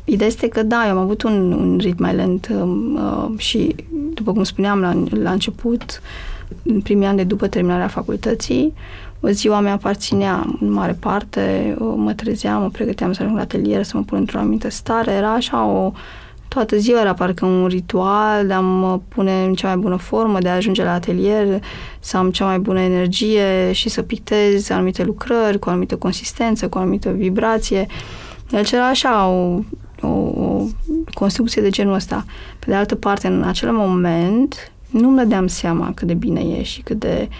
Ideea 0.03 0.29
este 0.29 0.47
că 0.47 0.63
da, 0.63 0.87
eu 0.87 0.91
am 0.91 0.97
avut 0.97 1.23
un, 1.23 1.51
un 1.51 1.77
ritm 1.77 2.01
mai 2.03 2.15
lent 2.15 2.49
um, 2.51 2.95
uh, 2.95 3.39
și, 3.39 3.75
după 4.13 4.33
cum 4.33 4.43
spuneam 4.43 4.79
la, 4.79 5.03
la 5.09 5.31
început, 5.31 6.01
în 6.63 6.81
primii 6.81 7.07
ani 7.07 7.17
de 7.17 7.23
după 7.23 7.47
terminarea 7.47 7.87
facultății, 7.87 8.73
ziua 9.27 9.59
mea 9.59 9.73
aparținea 9.73 10.45
în 10.59 10.71
mare 10.71 10.97
parte, 10.99 11.75
mă 11.95 12.13
trezeam, 12.13 12.61
mă 12.61 12.69
pregăteam 12.69 13.13
să 13.13 13.21
ajung 13.21 13.37
la 13.37 13.43
atelier, 13.43 13.83
să 13.83 13.97
mă 13.97 14.03
pun 14.03 14.17
într-o 14.17 14.39
anumită 14.39 14.69
stare, 14.69 15.11
era 15.11 15.33
așa 15.33 15.65
o... 15.65 15.91
Toată 16.47 16.77
ziua 16.77 16.99
era 16.99 17.13
parcă 17.13 17.45
un 17.45 17.65
ritual 17.67 18.47
de 18.47 18.53
a 18.53 18.59
mă 18.59 18.99
pune 19.07 19.43
în 19.43 19.53
cea 19.53 19.67
mai 19.67 19.77
bună 19.77 19.95
formă, 19.95 20.39
de 20.39 20.49
a 20.49 20.55
ajunge 20.55 20.83
la 20.83 20.93
atelier, 20.93 21.63
să 21.99 22.17
am 22.17 22.31
cea 22.31 22.45
mai 22.45 22.59
bună 22.59 22.79
energie 22.79 23.71
și 23.71 23.89
să 23.89 24.01
pictez 24.01 24.69
anumite 24.69 25.03
lucrări 25.03 25.59
cu 25.59 25.67
o 25.67 25.71
anumită 25.71 25.95
consistență, 25.95 26.69
cu 26.69 26.77
o 26.77 26.81
anumită 26.81 27.09
vibrație. 27.09 27.85
Deci 28.49 28.71
era 28.71 28.87
așa 28.87 29.27
o, 29.27 29.59
o, 30.01 30.07
o 30.07 30.65
construcție 31.13 31.61
de 31.61 31.69
genul 31.69 31.93
ăsta. 31.93 32.25
Pe 32.59 32.65
de 32.67 32.75
altă 32.75 32.95
parte, 32.95 33.27
în 33.27 33.43
acel 33.43 33.71
moment, 33.71 34.71
nu-mi 34.89 35.17
dădeam 35.17 35.47
seama 35.47 35.91
cât 35.93 36.07
de 36.07 36.13
bine 36.13 36.41
e 36.41 36.63
și 36.63 36.81
cât 36.81 36.99
de 36.99 37.27
uh, 37.29 37.35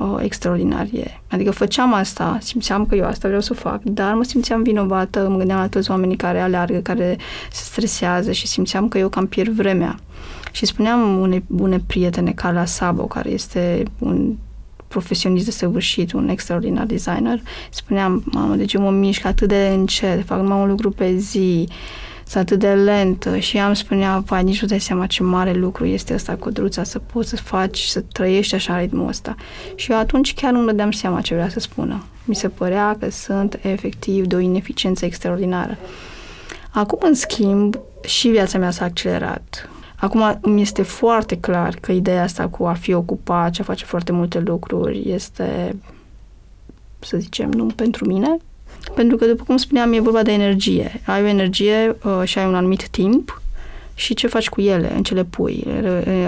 oh, 0.00 0.16
extraordinar 0.22 0.86
e. 0.92 1.20
Adică 1.30 1.50
făceam 1.50 1.94
asta, 1.94 2.38
simțeam 2.40 2.86
că 2.86 2.94
eu 2.94 3.04
asta 3.04 3.28
vreau 3.28 3.42
să 3.42 3.54
fac, 3.54 3.82
dar 3.82 4.14
mă 4.14 4.22
simțeam 4.22 4.62
vinovată, 4.62 5.28
mă 5.28 5.36
gândeam 5.36 5.58
la 5.58 5.68
toți 5.68 5.90
oamenii 5.90 6.16
care 6.16 6.40
aleargă, 6.40 6.78
care 6.78 7.16
se 7.52 7.64
stresează 7.64 8.32
și 8.32 8.46
simțeam 8.46 8.88
că 8.88 8.98
eu 8.98 9.08
cam 9.08 9.26
pierd 9.26 9.52
vremea. 9.52 9.98
Și 10.52 10.66
spuneam 10.66 11.18
unei 11.18 11.44
bune 11.46 11.80
prietene, 11.86 12.32
Carla 12.32 12.64
Sabo, 12.64 13.02
care 13.02 13.30
este 13.30 13.82
un 13.98 14.34
profesionist 14.88 15.44
de 15.44 15.50
săvârșit, 15.50 16.12
un 16.12 16.28
extraordinar 16.28 16.86
designer, 16.86 17.40
spuneam, 17.70 18.22
mamă, 18.24 18.54
de 18.54 18.64
ce 18.64 18.78
mă 18.78 18.90
mișc 18.90 19.24
atât 19.24 19.48
de 19.48 19.70
încet, 19.74 20.26
fac 20.26 20.40
numai 20.40 20.60
un 20.60 20.68
lucru 20.68 20.90
pe 20.90 21.16
zi, 21.16 21.68
sunt 22.30 22.42
atât 22.42 22.58
de 22.58 22.74
lentă 22.74 23.38
și 23.38 23.56
ea 23.56 23.66
îmi 23.66 23.76
spunea, 23.76 24.18
vai, 24.18 24.42
nici 24.42 24.60
nu 24.60 24.68
dai 24.68 24.80
seama 24.80 25.06
ce 25.06 25.22
mare 25.22 25.52
lucru 25.52 25.86
este 25.86 26.14
ăsta 26.14 26.36
cu 26.36 26.50
druța, 26.50 26.82
să 26.82 26.98
poți 26.98 27.28
să 27.28 27.36
faci, 27.36 27.78
să 27.78 28.00
trăiești 28.12 28.54
așa 28.54 28.78
ritmul 28.78 29.08
ăsta. 29.08 29.34
Și 29.74 29.92
eu 29.92 29.98
atunci 29.98 30.34
chiar 30.34 30.52
nu 30.52 30.58
mă 30.58 30.64
dădeam 30.64 30.90
seama 30.90 31.20
ce 31.20 31.34
vrea 31.34 31.48
să 31.48 31.60
spună. 31.60 32.04
Mi 32.24 32.34
se 32.34 32.48
părea 32.48 32.96
că 33.00 33.10
sunt 33.10 33.58
efectiv 33.62 34.26
de 34.26 34.34
o 34.34 34.38
ineficiență 34.38 35.04
extraordinară. 35.04 35.78
Acum, 36.70 36.98
în 37.02 37.14
schimb, 37.14 37.78
și 38.04 38.28
viața 38.28 38.58
mea 38.58 38.70
s-a 38.70 38.84
accelerat. 38.84 39.68
Acum 39.96 40.38
îmi 40.40 40.60
este 40.60 40.82
foarte 40.82 41.36
clar 41.36 41.74
că 41.80 41.92
ideea 41.92 42.22
asta 42.22 42.48
cu 42.48 42.64
a 42.64 42.72
fi 42.72 42.92
ocupat 42.92 43.54
și 43.54 43.60
a 43.60 43.64
face 43.64 43.84
foarte 43.84 44.12
multe 44.12 44.40
lucruri 44.40 45.10
este, 45.10 45.76
să 46.98 47.16
zicem, 47.16 47.50
nu 47.50 47.66
pentru 47.66 48.06
mine. 48.06 48.36
Pentru 48.94 49.16
că, 49.16 49.26
după 49.26 49.44
cum 49.46 49.56
spuneam, 49.56 49.92
e 49.92 50.00
vorba 50.00 50.22
de 50.22 50.32
energie. 50.32 51.00
Ai 51.06 51.22
o 51.22 51.26
energie 51.26 51.96
uh, 52.04 52.22
și 52.24 52.38
ai 52.38 52.46
un 52.46 52.54
anumit 52.54 52.88
timp 52.88 53.40
și 53.94 54.14
ce 54.14 54.26
faci 54.26 54.48
cu 54.48 54.60
ele, 54.60 54.92
în 54.94 55.02
ce 55.02 55.14
le 55.14 55.24
pui. 55.24 55.66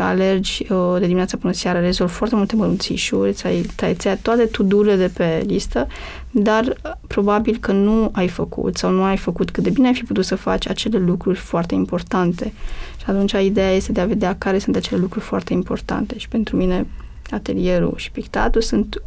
Alergi 0.01 0.67
uh, 0.69 0.97
de 0.99 1.05
dimineața 1.05 1.37
până 1.37 1.53
seara, 1.53 1.81
rezolvi 1.81 2.13
foarte 2.13 2.37
multe 2.37 2.57
mărunțișuri, 2.57 3.33
ți-ai, 3.33 3.67
ți-ai 3.93 4.17
toate 4.23 4.45
tudurile 4.45 4.97
de 4.97 5.11
pe 5.17 5.43
listă, 5.47 5.87
dar 6.31 6.65
uh, 6.65 6.93
probabil 7.07 7.57
că 7.61 7.73
nu 7.73 8.11
ai 8.13 8.29
făcut 8.29 8.77
sau 8.77 8.91
nu 8.91 9.03
ai 9.03 9.17
făcut 9.17 9.51
cât 9.51 9.63
de 9.63 9.71
bine 9.71 9.87
ai 9.87 9.95
fi 9.95 10.05
putut 10.05 10.25
să 10.25 10.35
faci 10.35 10.69
acele 10.69 10.99
lucruri 10.99 11.39
foarte 11.39 11.75
importante. 11.75 12.53
Și 12.99 13.05
atunci 13.07 13.33
ideea 13.33 13.71
este 13.71 13.93
de 13.93 14.01
a 14.01 14.07
vedea 14.07 14.37
care 14.39 14.59
sunt 14.59 14.77
acele 14.77 15.01
lucruri 15.01 15.25
foarte 15.25 15.53
importante. 15.53 16.19
Și 16.19 16.29
pentru 16.29 16.57
mine 16.57 16.87
atelierul 17.31 17.95
și 17.97 18.11
pictatul 18.11 18.61
sunt 18.61 19.03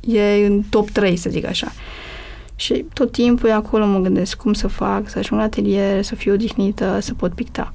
e 0.00 0.46
în 0.46 0.62
top 0.70 0.90
3, 0.90 1.16
să 1.16 1.30
zic 1.30 1.46
așa. 1.46 1.72
Și 2.56 2.84
tot 2.92 3.12
timpul 3.12 3.50
acolo 3.50 3.86
mă 3.86 3.98
gândesc 3.98 4.36
cum 4.36 4.52
să 4.52 4.66
fac, 4.68 5.08
să 5.08 5.18
ajung 5.18 5.40
la 5.40 5.46
atelier, 5.46 6.02
să 6.02 6.14
fiu 6.14 6.32
odihnită, 6.32 6.98
să 7.00 7.14
pot 7.14 7.32
picta. 7.32 7.72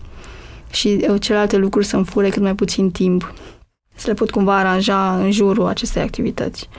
Și 0.71 1.05
uh, 1.09 1.21
celelalte 1.21 1.57
lucruri 1.57 1.85
să-mi 1.85 2.05
fure 2.05 2.29
cât 2.29 2.41
mai 2.41 2.55
puțin 2.55 2.91
timp, 2.91 3.33
să 3.95 4.07
le 4.07 4.13
pot 4.13 4.31
cumva 4.31 4.57
aranja 4.57 5.15
în 5.15 5.31
jurul 5.31 5.67
acestei 5.67 6.01
activități. 6.01 6.69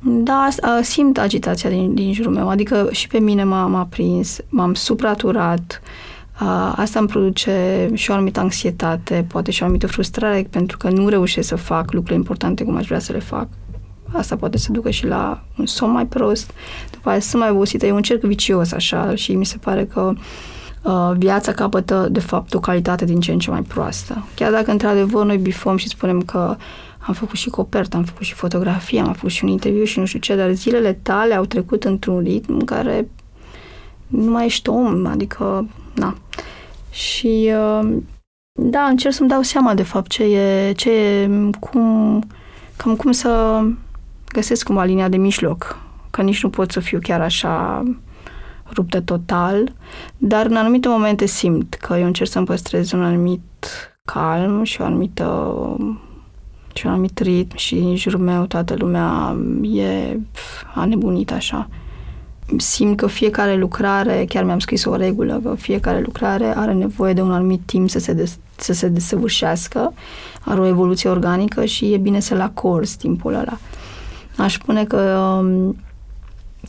Da, 0.00 0.48
simt 0.82 1.18
agitația 1.18 1.70
din, 1.70 1.94
din 1.94 2.12
jurul 2.12 2.32
meu, 2.32 2.48
adică 2.48 2.88
și 2.90 3.06
pe 3.06 3.18
mine 3.18 3.44
m-a, 3.44 3.66
m-a 3.66 3.84
prins, 3.84 4.38
m-am 4.48 4.74
supraturat, 4.74 5.82
asta 6.74 6.98
îmi 6.98 7.08
produce 7.08 7.88
și 7.94 8.10
o 8.10 8.14
anumită 8.14 8.40
anxietate, 8.40 9.26
poate 9.28 9.50
și 9.50 9.62
o 9.62 9.64
anumită 9.64 9.86
frustrare, 9.86 10.46
pentru 10.50 10.76
că 10.76 10.90
nu 10.90 11.08
reușesc 11.08 11.48
să 11.48 11.56
fac 11.56 11.92
lucruri 11.92 12.18
importante 12.18 12.64
cum 12.64 12.76
aș 12.76 12.86
vrea 12.86 12.98
să 12.98 13.12
le 13.12 13.18
fac. 13.18 13.48
Asta 14.12 14.36
poate 14.36 14.58
să 14.58 14.72
ducă 14.72 14.90
și 14.90 15.06
la 15.06 15.44
un 15.58 15.66
somn 15.66 15.92
mai 15.92 16.06
prost, 16.06 16.50
după 16.98 17.08
aceea 17.08 17.30
sunt 17.30 17.42
mai 17.42 17.50
obosită, 17.50 17.86
e 17.86 17.92
un 17.92 18.02
cerc 18.02 18.20
vicios 18.20 18.72
așa 18.72 19.14
și 19.14 19.34
mi 19.34 19.46
se 19.46 19.56
pare 19.56 19.84
că 19.84 20.12
uh, 20.82 21.12
viața 21.16 21.52
capătă 21.52 22.08
de 22.10 22.20
fapt 22.20 22.54
o 22.54 22.60
calitate 22.60 23.04
din 23.04 23.20
ce 23.20 23.32
în 23.32 23.38
ce 23.38 23.50
mai 23.50 23.62
proastă. 23.62 24.24
Chiar 24.34 24.50
dacă 24.50 24.70
într-adevăr 24.70 25.24
noi 25.24 25.36
bifăm 25.36 25.76
și 25.76 25.88
spunem 25.88 26.20
că 26.20 26.56
am 26.98 27.14
făcut 27.14 27.36
și 27.36 27.48
copertă, 27.48 27.96
am 27.96 28.04
făcut 28.04 28.22
și 28.26 28.34
fotografie, 28.34 29.00
am 29.00 29.12
făcut 29.12 29.30
și 29.30 29.44
un 29.44 29.50
interviu 29.50 29.84
și 29.84 29.98
nu 29.98 30.04
știu 30.04 30.18
ce, 30.18 30.36
dar 30.36 30.50
zilele 30.52 30.92
tale 30.92 31.34
au 31.34 31.44
trecut 31.44 31.84
într-un 31.84 32.18
ritm 32.18 32.52
în 32.52 32.64
care 32.64 33.08
nu 34.06 34.30
mai 34.30 34.44
ești 34.44 34.68
om, 34.68 35.06
adică, 35.06 35.68
na. 35.94 36.16
Și 36.90 37.52
uh, 37.80 37.88
da, 38.52 38.80
încerc 38.80 39.14
să-mi 39.14 39.28
dau 39.28 39.42
seama 39.42 39.74
de 39.74 39.82
fapt 39.82 40.10
ce 40.10 40.22
e, 40.22 40.72
ce 40.72 40.90
e, 40.90 41.30
cum, 41.60 42.22
cam 42.76 42.96
cum 42.96 43.12
să 43.12 43.62
găsesc 44.32 44.66
cumva 44.66 44.84
linia 44.84 45.08
de 45.08 45.16
mijloc, 45.16 45.78
că 46.18 46.24
nici 46.24 46.42
nu 46.42 46.50
pot 46.50 46.70
să 46.70 46.80
fiu 46.80 46.98
chiar 47.02 47.20
așa 47.20 47.82
ruptă 48.72 49.00
total, 49.00 49.72
dar 50.16 50.46
în 50.46 50.56
anumite 50.56 50.88
momente 50.88 51.26
simt 51.26 51.74
că 51.74 51.96
eu 51.98 52.06
încerc 52.06 52.30
să-mi 52.30 52.46
păstrez 52.46 52.92
un 52.92 53.02
anumit 53.04 53.42
calm 54.04 54.62
și 54.62 54.80
o 54.80 54.84
anumită 54.84 55.54
și 56.74 56.86
un 56.86 56.92
anumit 56.92 57.18
ritm 57.18 57.56
și 57.56 57.74
în 57.74 57.96
jurul 57.96 58.20
meu 58.20 58.46
toată 58.46 58.74
lumea 58.78 59.36
e 59.62 60.18
a 60.74 60.84
nebunit 60.84 61.32
așa. 61.32 61.68
Simt 62.56 62.96
că 62.96 63.06
fiecare 63.06 63.56
lucrare, 63.56 64.24
chiar 64.28 64.44
mi-am 64.44 64.58
scris 64.58 64.84
o 64.84 64.96
regulă, 64.96 65.40
că 65.44 65.54
fiecare 65.54 66.00
lucrare 66.00 66.56
are 66.56 66.72
nevoie 66.72 67.12
de 67.12 67.22
un 67.22 67.32
anumit 67.32 67.60
timp 67.64 67.90
să 67.90 67.98
se, 67.98 68.12
des, 68.12 68.38
să 68.56 68.72
se 68.72 68.88
desăvârșească, 68.88 69.92
are 70.44 70.60
o 70.60 70.66
evoluție 70.66 71.10
organică 71.10 71.64
și 71.64 71.92
e 71.92 71.96
bine 71.96 72.20
să-l 72.20 72.40
acorzi 72.40 72.96
timpul 72.96 73.34
ăla. 73.34 73.58
Aș 74.36 74.54
spune 74.54 74.84
că, 74.84 74.98
um, 75.40 75.76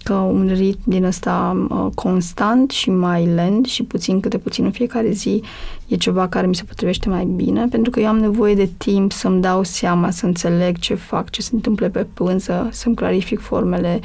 că 0.03 0.13
un 0.13 0.51
ritm 0.53 0.81
din 0.83 1.03
ăsta 1.03 1.67
uh, 1.69 1.87
constant 1.95 2.71
și 2.71 2.89
mai 2.89 3.25
lent 3.25 3.65
și 3.65 3.83
puțin 3.83 4.19
câte 4.19 4.37
puțin 4.37 4.65
în 4.65 4.71
fiecare 4.71 5.11
zi 5.11 5.43
e 5.87 5.95
ceva 5.95 6.27
care 6.27 6.47
mi 6.47 6.55
se 6.55 6.63
potrivește 6.63 7.09
mai 7.09 7.25
bine, 7.25 7.67
pentru 7.67 7.91
că 7.91 7.99
eu 7.99 8.07
am 8.07 8.17
nevoie 8.17 8.55
de 8.55 8.69
timp 8.77 9.11
să-mi 9.11 9.41
dau 9.41 9.63
seama, 9.63 10.09
să 10.09 10.25
înțeleg 10.25 10.77
ce 10.77 10.93
fac, 10.93 11.29
ce 11.29 11.41
se 11.41 11.49
întâmplă 11.53 11.89
pe 11.89 12.03
pânză, 12.13 12.69
să-mi 12.71 12.95
clarific 12.95 13.39
formele, 13.39 13.99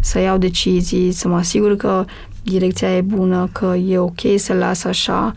să 0.00 0.18
iau 0.18 0.38
decizii, 0.38 1.12
să 1.12 1.28
mă 1.28 1.36
asigur 1.36 1.76
că 1.76 2.04
direcția 2.42 2.96
e 2.96 3.00
bună, 3.00 3.48
că 3.52 3.74
e 3.76 3.98
ok 3.98 4.20
să 4.36 4.52
las 4.52 4.84
așa. 4.84 5.32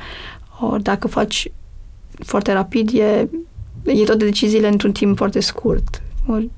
Ori 0.60 0.84
dacă 0.84 1.08
faci 1.08 1.52
foarte 2.12 2.54
rapid, 2.54 2.90
e, 2.94 3.30
e 3.84 4.04
toate 4.04 4.26
deciziile 4.26 4.68
într-un 4.68 4.92
timp 4.92 5.18
foarte 5.18 5.40
scurt. 5.40 6.02
Ori 6.28 6.50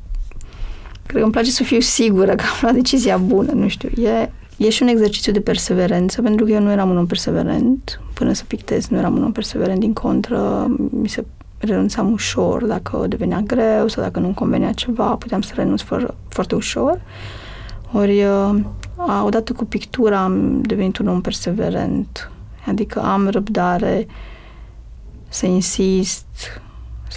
Cred 1.08 1.20
că 1.20 1.24
îmi 1.24 1.32
place 1.32 1.52
să 1.52 1.64
fiu 1.64 1.80
sigură 1.80 2.36
că 2.36 2.44
am 2.44 2.58
luat 2.62 2.74
decizia 2.74 3.18
bună, 3.18 3.52
nu 3.52 3.68
știu. 3.68 3.90
E, 4.04 4.32
e 4.58 4.70
și 4.70 4.82
un 4.82 4.88
exercițiu 4.88 5.32
de 5.32 5.42
perseverență, 5.42 6.22
pentru 6.22 6.46
că 6.46 6.52
eu 6.52 6.62
nu 6.62 6.72
eram 6.72 6.90
un 6.90 6.98
om 6.98 7.06
perseverent. 7.06 8.02
Până 8.14 8.34
să 8.34 8.44
pictez, 8.48 8.88
nu 8.88 8.98
eram 8.98 9.16
un 9.16 9.24
om 9.24 9.32
perseverent, 9.32 9.80
din 9.80 9.94
contră, 9.94 10.68
mi 10.90 11.10
se 11.10 11.26
renunțam 11.58 12.12
ușor 12.12 12.66
dacă 12.66 13.06
devenea 13.08 13.42
greu 13.42 13.88
sau 13.88 14.04
dacă 14.04 14.20
nu-mi 14.20 14.34
convenea 14.34 14.72
ceva, 14.72 15.16
puteam 15.16 15.42
să 15.42 15.52
renunț 15.56 15.82
fără, 15.82 16.16
foarte 16.28 16.56
ușor. 16.56 17.02
Ori, 17.92 18.26
odată 19.26 19.54
cu 19.54 19.66
pictura 19.66 20.20
am 20.20 20.62
devenit 20.62 20.98
un 20.98 21.08
om 21.08 21.22
perseverent, 21.22 22.32
adică 22.66 23.00
am 23.00 23.28
răbdare 23.28 24.08
să 25.30 25.46
insist, 25.46 26.26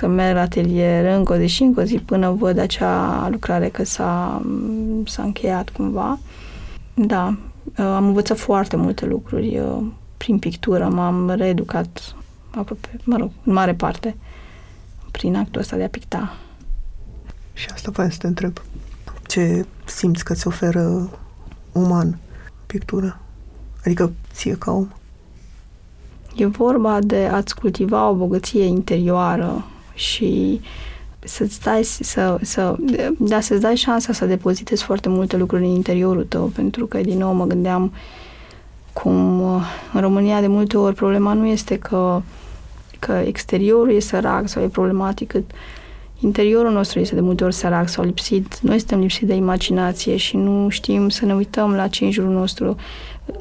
să 0.01 0.07
merg 0.07 0.34
la 0.34 0.40
atelier 0.40 1.16
încă 1.16 1.32
o 1.32 1.36
zi 1.36 1.46
și 1.46 1.62
încă 1.62 1.80
o 1.80 1.84
zi 1.84 1.98
până 1.98 2.30
văd 2.30 2.59
acea 2.59 3.28
lucrare 3.28 3.68
că 3.68 3.84
s-a, 3.84 4.42
s-a 5.05 5.22
încheiat 5.22 5.68
cumva. 5.68 6.18
Da, 6.94 7.36
am 7.76 8.07
învățat 8.07 8.38
foarte 8.38 8.76
multe 8.76 9.07
lucruri 9.07 9.62
prin 10.16 10.38
pictură, 10.38 10.88
m-am 10.88 11.30
reeducat 11.30 12.14
aproape, 12.51 12.88
mă 13.05 13.16
rog, 13.16 13.30
în 13.44 13.53
mare 13.53 13.74
parte 13.74 14.16
prin 15.11 15.36
actul 15.36 15.61
ăsta 15.61 15.76
de 15.76 15.84
a 15.84 15.88
picta. 15.88 16.36
Și 17.53 17.66
asta 17.72 17.90
vreau 17.90 18.11
să 18.11 18.18
te 18.18 18.26
întreb. 18.26 18.53
Ce 19.26 19.66
simți 19.84 20.24
că 20.24 20.34
ți 20.34 20.46
oferă 20.46 21.11
uman 21.72 22.18
pictura? 22.66 23.18
Adică 23.84 24.12
ție 24.32 24.57
ca 24.59 24.72
om? 24.72 24.88
E 26.36 26.46
vorba 26.46 26.98
de 27.01 27.26
a-ți 27.32 27.55
cultiva 27.55 28.09
o 28.09 28.14
bogăție 28.14 28.64
interioară 28.64 29.64
și 30.01 30.61
să-ți 31.18 31.61
dai, 31.61 31.82
să, 31.84 32.38
să, 32.42 32.76
da, 33.18 33.40
să-ți 33.40 33.61
dai 33.61 33.76
șansa 33.76 34.12
să 34.12 34.26
depozitezi 34.26 34.82
foarte 34.82 35.09
multe 35.09 35.36
lucruri 35.36 35.62
în 35.62 35.68
interiorul 35.68 36.24
tău, 36.24 36.46
pentru 36.46 36.86
că, 36.86 36.98
din 36.98 37.18
nou, 37.18 37.32
mă 37.32 37.44
gândeam 37.46 37.92
cum 38.92 39.40
în 39.92 40.01
România 40.01 40.40
de 40.40 40.46
multe 40.46 40.76
ori 40.78 40.94
problema 40.94 41.32
nu 41.32 41.46
este 41.46 41.78
că, 41.78 42.22
că 42.98 43.12
exteriorul 43.12 43.94
e 43.94 44.01
sărac 44.01 44.48
sau 44.48 44.62
e 44.62 44.66
problematic, 44.66 45.28
cât 45.28 45.51
interiorul 46.20 46.72
nostru 46.72 46.98
este 46.98 47.14
de 47.14 47.20
multe 47.20 47.44
ori 47.44 47.55
sărac 47.55 47.88
sau 47.88 48.05
lipsit. 48.05 48.59
Noi 48.61 48.78
suntem 48.78 49.01
lipsiți 49.01 49.26
de 49.26 49.34
imaginație 49.34 50.16
și 50.16 50.36
nu 50.36 50.68
știm 50.68 51.09
să 51.09 51.24
ne 51.24 51.34
uităm 51.34 51.74
la 51.74 51.88
ce 51.88 52.05
în 52.05 52.11
jurul 52.11 52.32
nostru 52.32 52.76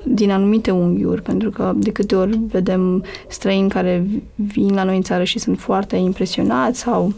din 0.03 0.31
anumite 0.31 0.71
unghiuri, 0.71 1.21
pentru 1.21 1.49
că 1.49 1.73
de 1.75 1.91
câte 1.91 2.15
ori 2.15 2.39
vedem 2.47 3.03
străini 3.27 3.69
care 3.69 4.07
vin 4.35 4.73
la 4.73 4.83
noi 4.83 4.95
în 4.95 5.01
țară 5.01 5.23
și 5.23 5.39
sunt 5.39 5.59
foarte 5.59 5.95
impresionați 5.95 6.79
sau 6.79 7.13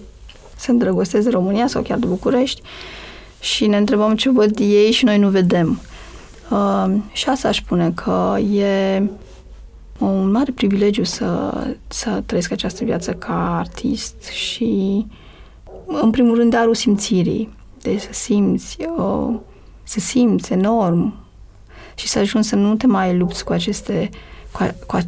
se 0.55 0.71
îndrăgostesc 0.71 1.23
de 1.23 1.29
România 1.29 1.67
sau 1.67 1.81
chiar 1.81 1.97
de 1.97 2.05
București 2.05 2.61
și 3.39 3.67
ne 3.67 3.77
întrebăm 3.77 4.15
ce 4.15 4.29
văd 4.29 4.59
ei 4.59 4.91
și 4.91 5.05
noi 5.05 5.17
nu 5.17 5.29
vedem. 5.29 5.79
Uh, 6.49 6.93
și 7.11 7.29
asta 7.29 7.47
aș 7.47 7.57
spune 7.57 7.91
că 7.91 8.37
e 8.39 9.03
un 9.99 10.31
mare 10.31 10.51
privilegiu 10.51 11.03
să, 11.03 11.53
să 11.87 12.23
trăiesc 12.25 12.51
această 12.51 12.83
viață 12.83 13.11
ca 13.11 13.57
artist 13.57 14.23
și 14.23 15.05
în 15.85 16.09
primul 16.09 16.35
rând 16.35 16.51
darul 16.51 16.75
simțirii. 16.75 17.53
Deci 17.81 17.99
să 17.99 18.09
simți, 18.11 18.77
uh, 18.97 19.35
să 19.83 19.99
simți 19.99 20.53
enorm 20.53 21.20
și 21.95 22.07
să 22.07 22.19
ajungi 22.19 22.47
să 22.47 22.55
nu 22.55 22.75
te 22.75 22.87
mai 22.87 23.17
lupți 23.17 23.43
cu 23.43 23.53
aceste 23.53 24.09
cu, 24.51 24.63
a, 24.63 24.73
cu 24.85 24.95
a, 24.95 24.99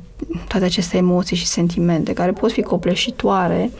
toate 0.47 0.65
aceste 0.65 0.97
emoții 0.97 1.36
și 1.36 1.45
sentimente 1.45 2.13
care 2.13 2.31
pot 2.31 2.51
fi 2.51 2.61
copleșitoare 2.61 3.71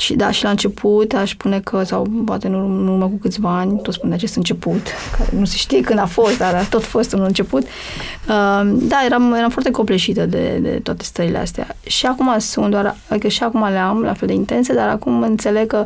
și 0.00 0.14
da, 0.14 0.30
și 0.30 0.42
la 0.42 0.50
început 0.50 1.12
aș 1.12 1.30
spune 1.30 1.60
că, 1.60 1.82
sau 1.82 2.06
poate 2.24 2.46
în 2.46 2.54
urmă 2.88 3.04
cu 3.04 3.18
câțiva 3.20 3.58
ani, 3.58 3.80
tot 3.82 3.94
spune 3.94 4.14
acest 4.14 4.36
început, 4.36 4.86
care 5.18 5.30
nu 5.38 5.44
se 5.44 5.56
știe 5.56 5.80
când 5.80 5.98
a 5.98 6.06
fost, 6.06 6.38
dar 6.38 6.54
a 6.54 6.62
tot 6.62 6.82
fost 6.82 7.12
un 7.12 7.20
început. 7.20 7.62
Uh, 7.62 8.70
da, 8.72 9.02
eram, 9.04 9.32
eram 9.32 9.50
foarte 9.50 9.70
copleșită 9.70 10.26
de, 10.26 10.58
de 10.62 10.80
toate 10.82 11.04
stările 11.04 11.38
astea. 11.38 11.76
Și 11.82 12.06
acum 12.06 12.38
sunt 12.38 12.70
doar, 12.70 12.96
adică 13.08 13.28
și 13.28 13.42
acum 13.42 13.68
le 13.68 13.78
am 13.78 14.00
la 14.00 14.12
fel 14.12 14.28
de 14.28 14.34
intense, 14.34 14.74
dar 14.74 14.88
acum 14.88 15.22
înțeleg 15.22 15.66
că 15.66 15.84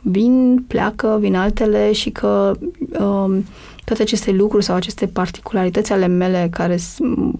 vin, 0.00 0.64
pleacă, 0.68 1.16
vin 1.20 1.36
altele 1.36 1.92
și 1.92 2.10
că 2.10 2.52
uh, 2.98 3.36
toate 3.90 4.04
aceste 4.04 4.30
lucruri 4.30 4.64
sau 4.64 4.76
aceste 4.76 5.06
particularități 5.06 5.92
ale 5.92 6.06
mele 6.06 6.48
care 6.50 6.78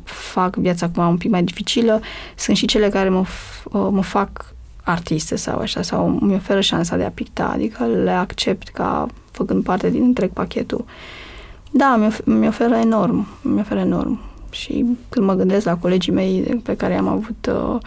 fac 0.05 0.57
viața 0.57 0.87
acum 0.87 1.09
un 1.09 1.17
pic 1.17 1.31
mai 1.31 1.43
dificilă, 1.43 2.01
sunt 2.37 2.57
și 2.57 2.67
cele 2.67 2.89
care 2.89 3.09
mă, 3.09 3.25
mă 3.73 4.03
fac 4.03 4.55
artiste 4.85 5.37
sau 5.37 5.59
așa, 5.59 5.83
sau 5.83 6.19
mi 6.21 6.35
oferă 6.35 6.61
șansa 6.61 6.97
de 6.97 7.05
a 7.05 7.11
picta, 7.11 7.51
adică 7.55 7.85
le 7.85 8.11
accept 8.11 8.69
ca 8.69 9.07
făcând 9.31 9.65
parte 9.65 9.91
din 9.91 10.03
întreg 10.03 10.31
pachetul. 10.31 10.85
Da, 11.71 11.97
mi, 11.97 12.35
mi 12.35 12.47
oferă 12.47 12.75
enorm, 12.75 13.27
mi 13.43 13.61
oferă 13.61 13.81
enorm. 13.81 14.21
Și 14.51 14.85
când 15.09 15.27
mă 15.27 15.35
gândesc 15.35 15.65
la 15.65 15.77
colegii 15.77 16.13
mei 16.13 16.61
pe 16.63 16.77
care 16.77 16.97
am 16.97 17.09
avut 17.09 17.51
uh, 17.53 17.81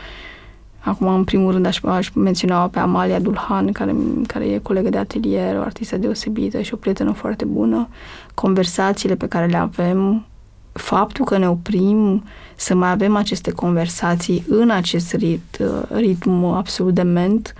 Acum, 0.83 1.07
în 1.07 1.23
primul 1.23 1.51
rând, 1.51 1.65
aș, 1.65 1.79
aș 1.83 2.09
menționa 2.09 2.67
pe 2.67 2.79
Amalia 2.79 3.19
Dulhan, 3.19 3.71
care, 3.71 3.95
care 4.27 4.45
e 4.45 4.57
colegă 4.57 4.89
de 4.89 4.97
atelier, 4.97 5.57
o 5.57 5.61
artistă 5.61 5.97
deosebită 5.97 6.61
și 6.61 6.73
o 6.73 6.77
prietenă 6.77 7.11
foarte 7.11 7.45
bună. 7.45 7.87
Conversațiile 8.33 9.15
pe 9.15 9.27
care 9.27 9.45
le 9.45 9.57
avem, 9.57 10.25
faptul 10.71 11.25
că 11.25 11.37
ne 11.37 11.49
oprim 11.49 12.23
să 12.55 12.75
mai 12.75 12.91
avem 12.91 13.15
aceste 13.15 13.51
conversații 13.51 14.45
în 14.47 14.69
acest 14.69 15.13
rit, 15.13 15.59
ritm 15.89 16.43
absolut 16.43 16.93
dement, 16.93 17.53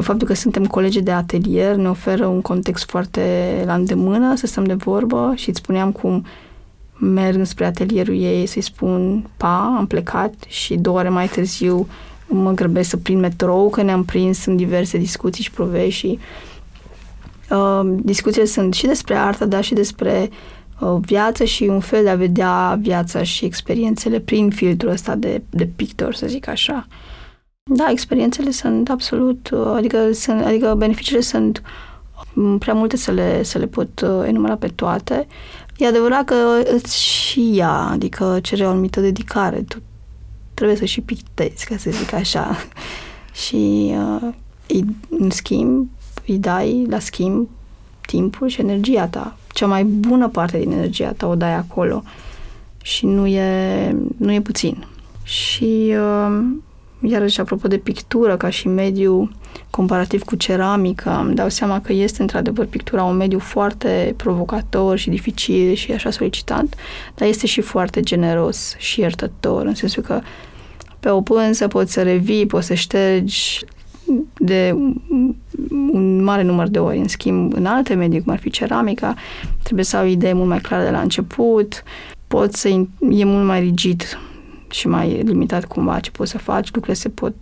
faptul 0.00 0.26
că 0.26 0.34
suntem 0.34 0.66
colegi 0.66 1.00
de 1.00 1.12
atelier 1.12 1.74
ne 1.74 1.88
oferă 1.88 2.26
un 2.26 2.40
context 2.40 2.90
foarte 2.90 3.62
la 3.66 3.74
îndemână 3.74 4.34
să 4.34 4.46
stăm 4.46 4.64
de 4.64 4.74
vorbă 4.74 5.32
și 5.36 5.48
îți 5.48 5.58
spuneam 5.58 5.92
cum 5.92 6.24
merg 6.98 7.44
spre 7.44 7.64
atelierul 7.64 8.14
ei 8.14 8.46
să-i 8.46 8.62
spun 8.62 9.26
pa, 9.36 9.74
am 9.78 9.86
plecat 9.86 10.34
și 10.46 10.76
două 10.76 10.98
ore 10.98 11.08
mai 11.08 11.26
târziu 11.26 11.86
mă 12.28 12.52
grăbesc 12.52 12.88
să 12.88 12.96
prind 12.96 13.20
metrou, 13.20 13.70
că 13.70 13.82
ne-am 13.82 14.04
prins 14.04 14.44
în 14.44 14.56
diverse 14.56 14.98
discuții 14.98 15.44
și 15.44 15.50
provești 15.50 15.98
și 15.98 16.18
uh, 17.50 17.80
discuțiile 18.02 18.46
sunt 18.46 18.74
și 18.74 18.86
despre 18.86 19.14
artă, 19.14 19.44
dar 19.44 19.64
și 19.64 19.74
despre 19.74 20.30
uh, 20.80 20.96
viață 21.00 21.44
și 21.44 21.62
un 21.62 21.80
fel 21.80 22.02
de 22.02 22.10
a 22.10 22.14
vedea 22.14 22.78
viața 22.80 23.22
și 23.22 23.44
experiențele 23.44 24.20
prin 24.20 24.50
filtrul 24.50 24.90
ăsta 24.90 25.14
de, 25.14 25.42
de 25.50 25.66
pictor, 25.76 26.14
să 26.14 26.26
zic 26.26 26.48
așa. 26.48 26.86
Da, 27.70 27.90
experiențele 27.90 28.50
sunt 28.50 28.90
absolut, 28.90 29.50
uh, 29.50 29.72
adică, 29.76 30.12
sunt, 30.12 30.44
adică 30.44 30.74
beneficiile 30.76 31.20
sunt 31.20 31.62
um, 32.34 32.58
prea 32.58 32.74
multe 32.74 32.96
să 32.96 33.10
le, 33.10 33.42
să 33.42 33.58
le 33.58 33.66
pot 33.66 34.00
uh, 34.00 34.24
enumera 34.26 34.56
pe 34.56 34.68
toate. 34.68 35.26
E 35.76 35.86
adevărat 35.86 36.24
că 36.24 36.34
îți 36.74 37.02
și 37.02 37.50
ea, 37.54 37.72
adică 37.72 38.38
cere 38.42 38.66
o 38.66 38.70
anumită 38.70 39.00
dedicare. 39.00 39.62
Tu 39.62 39.78
trebuie 40.58 40.76
să 40.76 40.84
și 40.84 41.00
pictezi, 41.00 41.64
ca 41.64 41.76
să 41.76 41.90
zic 41.90 42.12
așa. 42.12 42.56
și 43.46 43.92
uh, 43.94 44.28
îi, 44.66 44.84
în 45.08 45.30
schimb, 45.30 45.88
îi 46.26 46.38
dai 46.38 46.86
la 46.88 46.98
schimb 46.98 47.48
timpul 48.06 48.48
și 48.48 48.60
energia 48.60 49.06
ta. 49.06 49.36
Cea 49.52 49.66
mai 49.66 49.84
bună 49.84 50.28
parte 50.28 50.58
din 50.58 50.70
energia 50.70 51.12
ta 51.16 51.26
o 51.26 51.34
dai 51.34 51.54
acolo 51.54 52.02
și 52.82 53.06
nu 53.06 53.26
e, 53.26 53.96
nu 54.16 54.32
e 54.32 54.40
puțin. 54.40 54.86
Și 55.22 55.94
uh, 55.96 56.44
iarăși 57.02 57.40
apropo 57.40 57.68
de 57.68 57.76
pictură 57.76 58.36
ca 58.36 58.50
și 58.50 58.68
mediu 58.68 59.30
comparativ 59.70 60.22
cu 60.22 60.36
ceramica, 60.36 61.18
îmi 61.18 61.34
dau 61.34 61.48
seama 61.48 61.80
că 61.80 61.92
este 61.92 62.22
într-adevăr 62.22 62.66
pictura 62.66 63.02
un 63.02 63.16
mediu 63.16 63.38
foarte 63.38 64.14
provocator 64.16 64.96
și 64.96 65.10
dificil 65.10 65.74
și 65.74 65.92
așa 65.92 66.10
solicitant, 66.10 66.74
dar 67.14 67.28
este 67.28 67.46
și 67.46 67.60
foarte 67.60 68.00
generos 68.00 68.74
și 68.78 69.00
iertător, 69.00 69.66
în 69.66 69.74
sensul 69.74 70.02
că 70.02 70.20
pe 71.00 71.08
o 71.08 71.20
pânză 71.20 71.68
poți 71.68 71.92
să 71.92 72.02
revii, 72.02 72.46
poți 72.46 72.66
să 72.66 72.74
ștergi 72.74 73.64
de 74.38 74.74
un 75.92 76.24
mare 76.24 76.42
număr 76.42 76.68
de 76.68 76.78
ori. 76.78 76.98
În 76.98 77.08
schimb, 77.08 77.52
în 77.52 77.66
alte 77.66 77.94
medii, 77.94 78.22
cum 78.22 78.32
ar 78.32 78.38
fi 78.38 78.50
ceramica, 78.50 79.14
trebuie 79.62 79.84
să 79.84 79.96
au 79.96 80.06
idee 80.06 80.32
mult 80.32 80.48
mai 80.48 80.60
clare 80.60 80.84
de 80.84 80.90
la 80.90 81.00
început, 81.00 81.82
poți 82.26 82.60
să 82.60 82.68
e 83.10 83.24
mult 83.24 83.46
mai 83.46 83.60
rigid 83.60 84.18
și 84.70 84.88
mai 84.88 85.22
limitat 85.24 85.64
cumva 85.64 86.00
ce 86.00 86.10
poți 86.10 86.30
să 86.30 86.38
faci, 86.38 86.70
lucrurile 86.72 86.94
se 86.94 87.08
pot, 87.08 87.34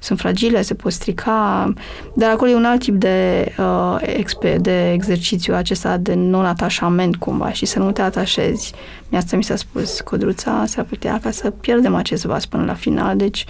sunt 0.00 0.18
fragile, 0.18 0.62
se 0.62 0.74
pot 0.74 0.92
strica, 0.92 1.72
dar 2.14 2.30
acolo 2.30 2.50
e 2.50 2.54
un 2.54 2.64
alt 2.64 2.80
tip 2.80 2.94
de, 2.94 3.48
uh, 3.58 4.56
de 4.60 4.92
exercițiu 4.92 5.54
acesta 5.54 5.96
de 5.96 6.14
non-atașament 6.14 7.16
cumva 7.16 7.52
și 7.52 7.66
să 7.66 7.78
nu 7.78 7.92
te 7.92 8.02
atașezi. 8.02 8.72
Mi 9.08 9.18
asta 9.18 9.36
mi 9.36 9.44
s-a 9.44 9.56
spus 9.56 10.00
Codruța, 10.00 10.64
s-ar 10.66 10.84
putea 10.84 11.20
ca 11.22 11.30
să 11.30 11.50
pierdem 11.50 11.94
acest 11.94 12.24
vas 12.24 12.46
până 12.46 12.64
la 12.64 12.74
final, 12.74 13.16
deci 13.16 13.44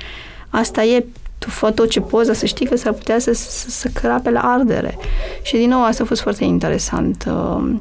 asta 0.49 0.85
e 0.85 1.05
tu 1.39 1.51
fă 1.51 1.71
tot 1.71 1.91
ce 1.91 2.01
poți, 2.01 2.27
dar 2.27 2.35
să 2.35 2.47
știi 2.47 2.67
că 2.67 2.77
s-ar 2.77 2.93
putea 2.93 3.19
să, 3.19 3.33
să, 3.33 3.71
să 3.71 3.89
crape 3.89 4.31
la 4.31 4.41
ardere. 4.41 4.99
Și 5.43 5.57
din 5.57 5.69
nou 5.69 5.85
asta 5.85 6.03
a 6.03 6.07
fost 6.07 6.21
foarte 6.21 6.45
interesant 6.45 7.25
uh, 7.29 7.75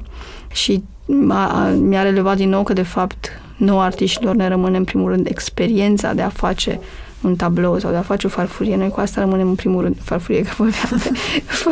și 0.51 0.83
a, 1.29 1.67
mi-a 1.67 2.01
relevat 2.01 2.35
din 2.35 2.49
nou 2.49 2.63
că 2.63 2.73
de 2.73 2.81
fapt 2.81 3.41
nouă 3.61 3.81
artiștilor 3.81 4.35
ne 4.35 4.47
rămâne 4.47 4.77
în 4.77 4.83
primul 4.83 5.09
rând 5.09 5.27
experiența 5.27 6.13
de 6.13 6.21
a 6.21 6.29
face 6.29 6.79
un 7.21 7.35
tablou 7.35 7.79
sau 7.79 7.91
de 7.91 7.97
a 7.97 8.01
face 8.01 8.27
o 8.27 8.29
farfurie. 8.29 8.75
Noi 8.75 8.89
cu 8.89 8.99
asta 8.99 9.21
rămânem 9.21 9.47
în 9.47 9.55
primul 9.55 9.81
rând 9.81 9.95
farfurie, 10.01 10.41
că 10.41 10.49
vorbeam 10.57 11.01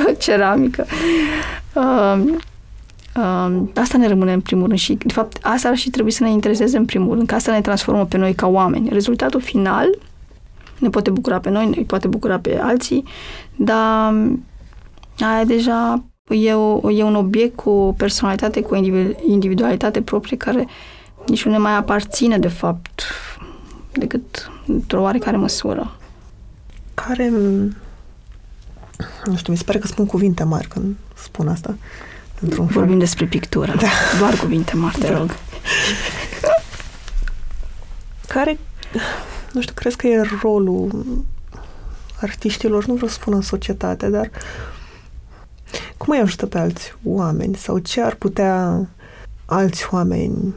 de 0.05 0.15
ceramică. 0.25 0.85
Uh, 1.73 2.19
uh, 3.15 3.61
asta 3.75 3.97
ne 3.97 4.07
rămâne 4.07 4.33
în 4.33 4.41
primul 4.41 4.67
rând 4.67 4.79
și, 4.79 4.93
de 4.93 5.13
fapt, 5.13 5.37
asta 5.41 5.69
ar 5.69 5.75
și 5.75 5.89
trebui 5.89 6.11
să 6.11 6.23
ne 6.23 6.31
intereseze 6.31 6.77
în 6.77 6.85
primul 6.85 7.15
rând, 7.15 7.27
că 7.27 7.35
asta 7.35 7.51
ne 7.51 7.61
transformă 7.61 8.05
pe 8.05 8.17
noi 8.17 8.33
ca 8.33 8.47
oameni. 8.47 8.89
Rezultatul 8.89 9.41
final 9.41 9.87
ne 10.77 10.89
poate 10.89 11.09
bucura 11.09 11.39
pe 11.39 11.49
noi, 11.49 11.65
ne 11.65 11.81
poate 11.81 12.07
bucura 12.07 12.39
pe 12.39 12.59
alții, 12.61 13.03
dar 13.55 14.13
aia 15.19 15.43
deja 15.45 16.03
e, 16.29 16.53
o, 16.53 16.91
e 16.91 17.03
un 17.03 17.15
obiect 17.15 17.55
cu 17.55 17.69
o 17.69 17.91
personalitate, 17.91 18.61
cu 18.61 18.73
o 18.73 18.77
individualitate 19.25 20.01
proprie 20.01 20.37
care 20.37 20.67
nici 21.29 21.45
nu 21.45 21.51
ne 21.51 21.57
mai 21.57 21.75
aparține, 21.75 22.37
de 22.37 22.47
fapt, 22.47 23.03
decât 23.91 24.51
într-o 24.67 25.01
oarecare 25.01 25.37
măsură. 25.37 25.97
Care, 26.93 27.29
nu 29.25 29.35
știu, 29.35 29.51
mi 29.51 29.57
se 29.57 29.63
pare 29.63 29.79
că 29.79 29.87
spun 29.87 30.05
cuvinte 30.05 30.43
mari 30.43 30.67
când 30.67 30.95
spun 31.15 31.47
asta. 31.47 31.75
Într-un 32.39 32.65
Vorbim 32.65 32.89
fel. 32.89 32.99
despre 32.99 33.25
pictură. 33.25 33.75
Da. 33.75 33.87
Doar 34.19 34.37
cuvinte 34.37 34.75
mari, 34.75 34.97
te 34.97 35.07
da. 35.07 35.17
rog. 35.17 35.35
Care, 38.27 38.59
nu 39.53 39.61
știu, 39.61 39.73
crezi 39.73 39.95
că 39.95 40.07
e 40.07 40.21
rolul 40.41 41.05
artiștilor, 42.21 42.85
nu 42.85 42.93
vreau 42.93 43.09
să 43.09 43.13
spun 43.13 43.33
în 43.33 43.41
societate, 43.41 44.09
dar 44.09 44.29
cum 45.97 46.13
îi 46.13 46.21
ajută 46.21 46.45
pe 46.45 46.57
alți 46.57 46.95
oameni 47.03 47.55
sau 47.55 47.77
ce 47.77 48.01
ar 48.01 48.15
putea 48.15 48.87
alți 49.45 49.87
oameni 49.91 50.53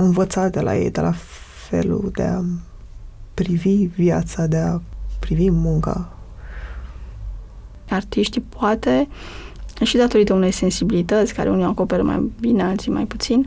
învăța 0.00 0.48
de 0.48 0.60
la 0.60 0.76
ei, 0.76 0.90
de 0.90 1.00
la 1.00 1.12
felul 1.68 2.10
de 2.14 2.22
a 2.22 2.40
privi 3.34 3.84
viața, 3.84 4.46
de 4.46 4.56
a 4.56 4.80
privi 5.18 5.50
munca. 5.50 6.12
Artiștii 7.88 8.40
poate, 8.40 9.08
și 9.82 9.96
datorită 9.96 10.32
unei 10.32 10.50
sensibilități, 10.50 11.34
care 11.34 11.50
unii 11.50 11.64
acoperă 11.64 12.02
mai 12.02 12.30
bine, 12.40 12.62
alții 12.62 12.90
mai 12.90 13.04
puțin, 13.04 13.46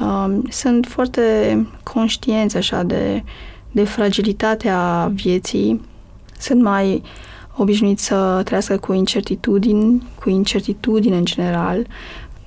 um, 0.00 0.46
sunt 0.50 0.86
foarte 0.86 1.66
conștienți 1.82 2.56
așa 2.56 2.82
de, 2.82 3.22
de 3.72 3.84
fragilitatea 3.84 5.10
vieții, 5.14 5.80
sunt 6.38 6.62
mai 6.62 7.02
obișnuiți 7.56 8.04
să 8.04 8.40
trăiască 8.44 8.76
cu 8.76 8.92
incertitudini, 8.92 10.02
cu 10.20 10.30
incertitudine 10.30 11.16
în 11.16 11.24
general, 11.24 11.86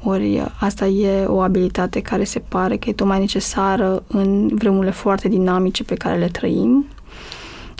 ori 0.06 0.52
asta 0.60 0.86
e 0.86 1.26
o 1.26 1.40
abilitate 1.40 2.02
care 2.02 2.24
se 2.24 2.40
pare 2.40 2.78
că 2.78 2.90
e 2.90 2.94
tot 2.94 3.08
mai 3.08 3.20
necesară 3.20 4.04
în 4.08 4.50
vremurile 4.54 4.92
foarte 4.92 5.28
dinamice 5.28 5.84
pe 5.84 5.96
care 5.96 6.18
le 6.18 6.28
trăim. 6.28 6.86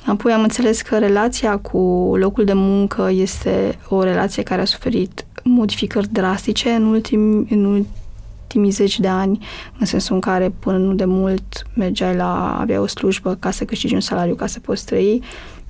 Apoi 0.06 0.32
am 0.32 0.42
înțeles 0.42 0.82
că 0.82 0.98
relația 0.98 1.58
cu 1.58 2.12
locul 2.18 2.44
de 2.44 2.54
muncă 2.54 3.10
este 3.12 3.78
o 3.90 4.04
relație 4.04 4.44
care 4.44 4.62
a 4.62 4.66
suferit 4.66 5.26
modificări 5.44 6.08
drastice 6.12 6.70
în, 6.70 6.84
ultim, 6.84 7.48
în 7.50 7.66
ultimii 7.66 8.72
zeci 8.72 9.00
de 9.00 9.08
ani, 9.08 9.46
în 9.80 9.86
sensul 9.86 10.16
în 10.16 10.22
care 10.22 10.54
până 10.60 10.78
nu 10.78 10.94
de 10.94 11.06
mult 11.06 11.68
mergeai 11.74 12.16
la, 12.16 12.60
avea 12.60 12.82
o 12.82 12.88
slujbă 12.88 13.36
ca 13.40 13.52
să 13.52 13.66
câștigi 13.66 13.94
un 13.94 14.00
salariu 14.00 14.36
ca 14.36 14.48
să 14.48 14.60
poți 14.60 14.86
trăi, 14.86 15.22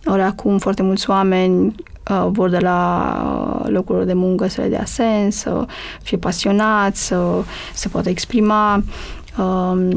ori 0.06 0.22
acum 0.22 0.58
foarte 0.58 0.82
mulți 0.82 1.10
oameni 1.10 1.66
uh, 1.66 1.95
vor 2.32 2.50
de 2.50 2.58
la 2.58 3.60
uh, 3.64 3.70
locurile 3.72 4.06
de 4.06 4.14
muncă 4.14 4.48
să 4.48 4.62
le 4.62 4.68
dea 4.68 4.86
sens, 4.86 5.36
să 5.36 5.66
fie 6.02 6.18
pasionați, 6.18 7.06
să 7.06 7.44
se 7.74 7.88
poată 7.88 8.10
exprima, 8.10 8.84
uh, 9.38 9.90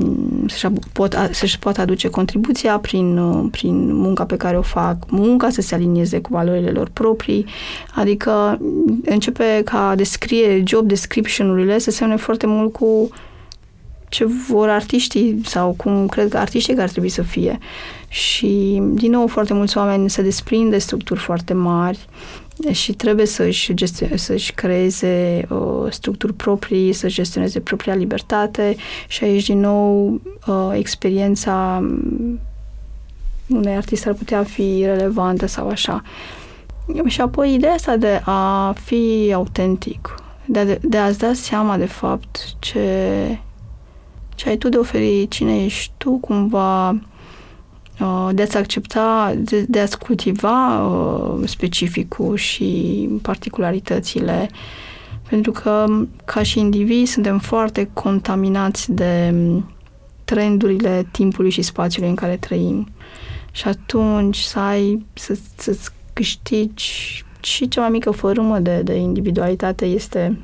să-și, 0.47 0.67
pot, 0.93 1.29
să-și 1.31 1.59
poată 1.59 1.81
aduce 1.81 2.09
contribuția 2.09 2.79
prin, 2.79 3.19
uh, 3.19 3.49
prin 3.51 3.95
munca 3.95 4.25
pe 4.25 4.37
care 4.37 4.59
o 4.59 4.63
fac, 4.63 4.97
munca 5.11 5.51
să 5.51 5.61
se 5.61 5.75
alinieze 5.75 6.21
cu 6.21 6.29
valorile 6.33 6.71
lor 6.71 6.91
proprii, 6.93 7.47
adică 7.95 8.61
începe 9.05 9.63
ca 9.65 9.95
descrie 9.97 10.63
job 10.67 10.87
description-urile 10.87 11.79
să 11.79 11.91
semne 11.91 12.17
foarte 12.17 12.47
mult 12.47 12.73
cu 12.73 13.09
ce 14.09 14.25
vor 14.49 14.69
artiștii 14.69 15.41
sau 15.45 15.75
cum 15.77 16.07
cred 16.07 16.29
că 16.29 16.37
artiștii 16.37 16.75
că 16.75 16.83
ar 16.83 16.89
trebui 16.89 17.09
să 17.09 17.23
fie. 17.23 17.59
Și, 18.09 18.83
din 18.83 19.11
nou, 19.11 19.27
foarte 19.27 19.55
mulți 19.55 19.79
oameni 19.79 20.11
se 20.11 20.23
desprind 20.23 20.71
de 20.71 20.79
structuri 20.79 21.21
foarte 21.21 21.53
mari 21.53 22.09
și 22.71 22.93
trebuie 22.93 23.27
să-și, 23.27 23.75
gestio- 23.75 24.15
să-și 24.15 24.53
creeze 24.53 25.47
uh, 25.49 25.91
structuri 25.91 26.33
proprii, 26.33 26.93
să 26.93 27.09
gestioneze 27.09 27.61
propria 27.61 27.95
libertate 27.95 28.77
și 29.09 29.25
aici, 29.25 29.47
din 29.47 29.61
nou, 29.61 30.21
uh, 30.47 30.71
experiența 30.73 31.85
unei 33.49 33.77
artiste 33.77 34.09
ar 34.09 34.15
putea 34.15 34.43
fi 34.43 34.83
relevantă 34.85 35.47
sau 35.47 35.69
așa. 35.69 36.03
Și 37.07 37.21
apoi 37.21 37.55
ideea 37.55 37.73
asta 37.73 37.97
de 37.97 38.21
a 38.25 38.75
fi 38.85 39.31
autentic, 39.35 40.15
de, 40.45 40.79
de 40.83 40.97
a-ți 40.97 41.19
da 41.19 41.33
seama 41.33 41.77
de 41.77 41.87
fapt 41.87 42.55
ce, 42.59 43.39
ce 44.35 44.49
ai 44.49 44.57
tu 44.57 44.69
de 44.69 44.77
oferit, 44.77 45.31
cine 45.31 45.65
ești 45.65 45.93
tu, 45.97 46.11
cumva 46.11 46.91
uh, 46.91 46.99
de 48.33 48.43
a-ți 48.43 48.57
accepta, 48.57 49.35
de, 49.37 49.65
de 49.69 49.81
a-ți 49.81 49.99
cultiva 49.99 50.87
uh, 50.87 51.49
specificul 51.49 52.37
și 52.37 53.09
particularitățile, 53.23 54.51
pentru 55.29 55.53
că 55.53 55.87
ca 56.25 56.43
și 56.43 56.59
indivizi 56.59 57.13
suntem 57.13 57.39
foarte 57.39 57.91
contaminați 57.93 58.93
de 58.93 59.35
trendurile 60.25 61.09
timpului 61.11 61.51
și 61.51 61.63
spațiului 61.63 62.11
în 62.11 62.17
care 62.17 62.37
trăim. 62.37 62.89
Și 63.53 63.69
atunci 63.69 64.39
să 64.39 64.59
ai, 64.59 65.07
să, 65.13 65.39
să-ți 65.57 65.91
câștigi 66.13 67.25
și 67.41 67.69
cea 67.69 67.81
mai 67.81 67.91
mică 67.91 68.11
fărâmă 68.11 68.59
de, 68.59 68.83
de 68.83 68.95
individualitate 68.95 69.85
este 69.85 70.39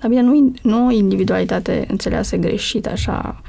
dar 0.00 0.10
bine, 0.10 0.22
nu, 0.22 0.52
nu 0.62 0.90
individualitate 0.90 1.84
înțeleasă 1.88 2.36
greșit, 2.36 2.86
așa, 2.86 3.40
uh, 3.42 3.47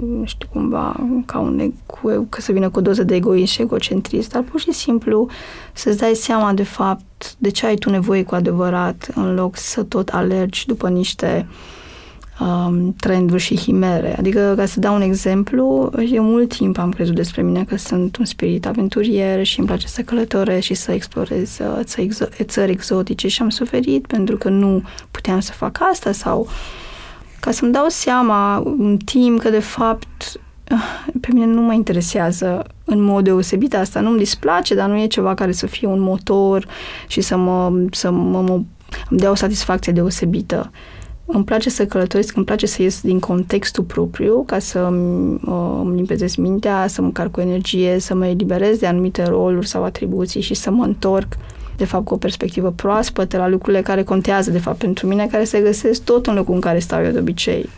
nu 0.00 0.24
știu, 0.24 0.48
cumva, 0.52 1.06
ca 1.26 1.38
un 1.38 1.72
cu, 1.86 2.26
că 2.28 2.40
să 2.40 2.52
vină 2.52 2.68
cu 2.68 2.78
o 2.78 2.82
doză 2.82 3.02
de 3.02 3.14
egoism 3.14 3.52
și 3.52 3.62
egocentrist, 3.62 4.32
dar 4.32 4.42
pur 4.42 4.60
și 4.60 4.72
simplu 4.72 5.28
să-ți 5.72 5.98
dai 5.98 6.14
seama 6.14 6.52
de 6.52 6.62
fapt 6.62 7.34
de 7.38 7.50
ce 7.50 7.66
ai 7.66 7.74
tu 7.74 7.90
nevoie 7.90 8.22
cu 8.22 8.34
adevărat, 8.34 9.10
în 9.14 9.34
loc 9.34 9.56
să 9.56 9.82
tot 9.82 10.08
alergi 10.08 10.66
după 10.66 10.88
niște 10.88 11.46
uh, 11.48 11.54
um, 12.40 12.94
trenduri 13.00 13.42
și 13.42 13.56
himere. 13.56 14.18
Adică, 14.18 14.54
ca 14.56 14.66
să 14.66 14.80
dau 14.80 14.94
un 14.94 15.00
exemplu, 15.00 15.90
eu 16.10 16.22
mult 16.22 16.56
timp 16.56 16.78
am 16.78 16.90
crezut 16.90 17.14
despre 17.14 17.42
mine 17.42 17.64
că 17.64 17.76
sunt 17.76 18.16
un 18.16 18.24
spirit 18.24 18.66
aventurier 18.66 19.44
și 19.44 19.58
îmi 19.58 19.68
place 19.68 19.86
să 19.86 20.02
călătoresc 20.02 20.66
și 20.66 20.74
să 20.74 20.92
explorez 20.92 21.58
uh, 21.58 21.80
țări, 21.84 22.08
exo- 22.08 22.44
țări 22.44 22.72
exotice 22.72 23.28
și 23.28 23.42
am 23.42 23.48
suferit 23.48 24.06
pentru 24.06 24.36
că 24.36 24.48
nu 24.48 24.82
puteam 25.10 25.40
să 25.40 25.52
fac 25.52 25.78
asta 25.90 26.12
sau 26.12 26.48
ca 27.46 27.52
să-mi 27.52 27.72
dau 27.72 27.86
seama 27.88 28.58
un 28.78 28.96
timp 28.96 29.40
că 29.40 29.50
de 29.50 29.58
fapt 29.58 30.40
uh, 30.72 30.78
pe 31.20 31.28
mine 31.32 31.46
nu 31.46 31.60
mă 31.60 31.72
interesează 31.72 32.64
în 32.84 33.02
mod 33.02 33.24
deosebit 33.24 33.74
asta, 33.74 34.00
nu-mi 34.00 34.18
displace, 34.18 34.74
dar 34.74 34.88
nu 34.88 34.98
e 34.98 35.06
ceva 35.06 35.34
care 35.34 35.52
să 35.52 35.66
fie 35.66 35.88
un 35.88 36.00
motor 36.00 36.66
și 37.06 37.20
să 37.20 37.36
mă, 37.36 37.72
să 37.90 38.10
mă, 38.10 38.40
mă 38.40 38.52
îmi 39.10 39.20
dea 39.20 39.30
o 39.30 39.34
satisfacție 39.34 39.92
deosebită. 39.92 40.70
Îmi 41.26 41.44
place 41.44 41.70
să 41.70 41.86
călătoresc, 41.86 42.36
îmi 42.36 42.44
place 42.44 42.66
să 42.66 42.82
ies 42.82 43.00
din 43.00 43.18
contextul 43.18 43.84
propriu 43.84 44.42
ca 44.46 44.58
să 44.58 44.80
uh, 44.80 45.80
îmi 45.82 45.96
limpezesc 45.96 46.36
mintea, 46.36 46.86
să 46.86 47.02
mă 47.02 47.10
car 47.10 47.30
cu 47.30 47.40
energie, 47.40 47.98
să 47.98 48.14
mă 48.14 48.26
eliberez 48.26 48.78
de 48.78 48.86
anumite 48.86 49.24
roluri 49.24 49.66
sau 49.66 49.84
atribuții 49.84 50.40
și 50.40 50.54
să 50.54 50.70
mă 50.70 50.84
întorc 50.84 51.36
de 51.76 51.84
fapt 51.84 52.04
cu 52.04 52.14
o 52.14 52.16
perspectivă 52.16 52.70
proaspătă 52.70 53.36
la 53.36 53.48
lucrurile 53.48 53.82
care 53.82 54.02
contează 54.02 54.50
de 54.50 54.58
fapt 54.58 54.78
pentru 54.78 55.06
mine, 55.06 55.26
care 55.26 55.44
se 55.44 55.60
găsesc 55.60 56.04
tot 56.04 56.26
în 56.26 56.34
locul 56.34 56.54
în 56.54 56.60
care 56.60 56.78
stau 56.78 57.04
eu 57.04 57.10
de 57.10 57.18
obicei. 57.18 57.68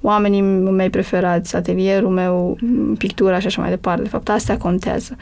Oamenii 0.00 0.40
mei 0.40 0.90
preferați, 0.90 1.56
atelierul 1.56 2.10
meu, 2.10 2.58
pictura 2.98 3.38
și 3.38 3.46
așa 3.46 3.60
mai 3.60 3.70
departe. 3.70 4.02
De 4.02 4.08
fapt, 4.08 4.28
astea 4.28 4.56
contează. 4.56 5.16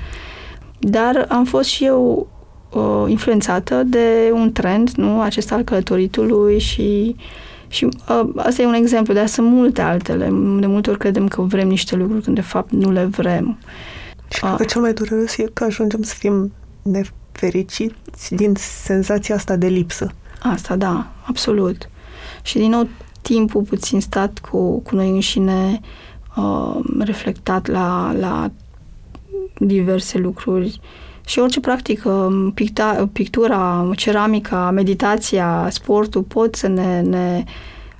Dar 0.78 1.26
am 1.28 1.44
fost 1.44 1.68
și 1.68 1.84
eu 1.84 2.28
uh, 2.72 3.04
influențată 3.06 3.82
de 3.86 4.30
un 4.32 4.52
trend, 4.52 4.90
nu? 4.90 5.20
Acesta 5.20 5.54
al 5.54 5.62
călătoritului 5.62 6.58
și 6.58 7.16
uh, 7.18 7.22
și 7.72 7.84
uh, 7.84 8.28
asta 8.36 8.62
e 8.62 8.66
un 8.66 8.74
exemplu, 8.74 9.14
dar 9.14 9.26
sunt 9.26 9.46
multe 9.50 9.80
altele. 9.80 10.24
De 10.60 10.66
multe 10.66 10.90
ori 10.90 10.98
credem 10.98 11.28
că 11.28 11.42
vrem 11.42 11.68
niște 11.68 11.96
lucruri 11.96 12.22
când 12.22 12.36
de 12.36 12.42
fapt 12.42 12.70
nu 12.70 12.90
le 12.90 13.04
vrem. 13.04 13.58
Și 14.28 14.40
cred 14.40 14.56
că 14.56 14.64
cel 14.64 14.80
mai 14.80 14.92
dureros 14.92 15.36
e 15.36 15.50
că 15.52 15.64
ajungem 15.64 16.02
să 16.02 16.14
fim 16.18 16.52
nefericiți 17.32 18.34
din 18.34 18.54
senzația 18.56 19.34
asta 19.34 19.56
de 19.56 19.66
lipsă. 19.66 20.12
Asta, 20.42 20.76
da, 20.76 21.12
absolut. 21.24 21.88
Și 22.42 22.58
din 22.58 22.70
nou, 22.70 22.88
timpul 23.20 23.62
puțin 23.62 24.00
stat 24.00 24.38
cu, 24.38 24.80
cu 24.80 24.94
noi 24.94 25.10
înșine, 25.10 25.80
uh, 26.36 26.80
reflectat 26.98 27.66
la, 27.66 28.14
la 28.18 28.50
diverse 29.58 30.18
lucruri 30.18 30.80
și 31.26 31.38
orice 31.38 31.60
practică, 31.60 32.30
picta, 32.54 33.08
pictura, 33.12 33.90
ceramica, 33.96 34.70
meditația, 34.70 35.68
sportul 35.70 36.22
pot 36.22 36.54
să 36.54 36.68
ne, 36.68 37.00
ne 37.00 37.44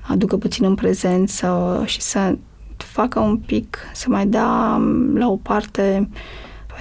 aducă 0.01 0.37
puțin 0.37 0.65
în 0.65 0.75
prezență 0.75 1.83
și 1.87 2.01
să 2.01 2.37
facă 2.77 3.21
un 3.21 3.37
pic, 3.37 3.79
să 3.93 4.07
mai 4.09 4.27
dea 4.27 4.81
la 5.15 5.29
o 5.29 5.37
parte 5.37 6.09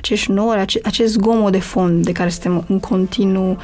acești 0.01 0.31
nori, 0.31 0.59
ace, 0.59 0.79
acest 0.83 1.13
zgomot 1.13 1.51
de 1.51 1.59
fond 1.59 2.03
de 2.03 2.11
care 2.11 2.29
suntem 2.29 2.63
în 2.67 2.79
continuu 2.79 3.57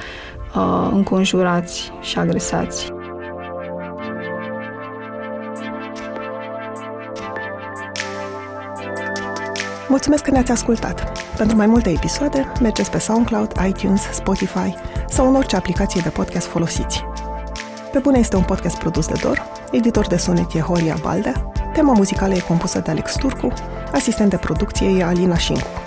uh, 0.55 0.89
înconjurați 0.91 1.91
și 2.01 2.17
agresați. 2.17 2.91
Mulțumesc 9.87 10.23
că 10.23 10.31
ne-ați 10.31 10.51
ascultat! 10.51 11.11
Pentru 11.37 11.57
mai 11.57 11.65
multe 11.65 11.89
episoade, 11.89 12.51
mergeți 12.61 12.91
pe 12.91 12.99
SoundCloud, 12.99 13.51
iTunes, 13.67 14.01
Spotify 14.01 14.73
sau 15.09 15.27
în 15.27 15.35
orice 15.35 15.55
aplicație 15.55 16.01
de 16.03 16.09
podcast 16.09 16.47
folosiți. 16.47 17.03
Pe 17.91 17.99
bune 17.99 18.19
este 18.19 18.35
un 18.35 18.43
podcast 18.43 18.77
produs 18.77 19.07
de 19.07 19.19
Dor, 19.21 19.45
editor 19.71 20.07
de 20.07 20.17
sonet 20.17 20.53
e 20.53 20.59
Horia 20.59 20.97
Baldea, 21.01 21.51
tema 21.73 21.93
muzicală 21.93 22.33
e 22.33 22.39
compusă 22.39 22.79
de 22.79 22.91
Alex 22.91 23.13
Turcu, 23.13 23.53
asistent 23.91 24.29
de 24.29 24.37
producție 24.37 24.87
e 24.97 25.03
Alina 25.03 25.37
Șincu. 25.37 25.86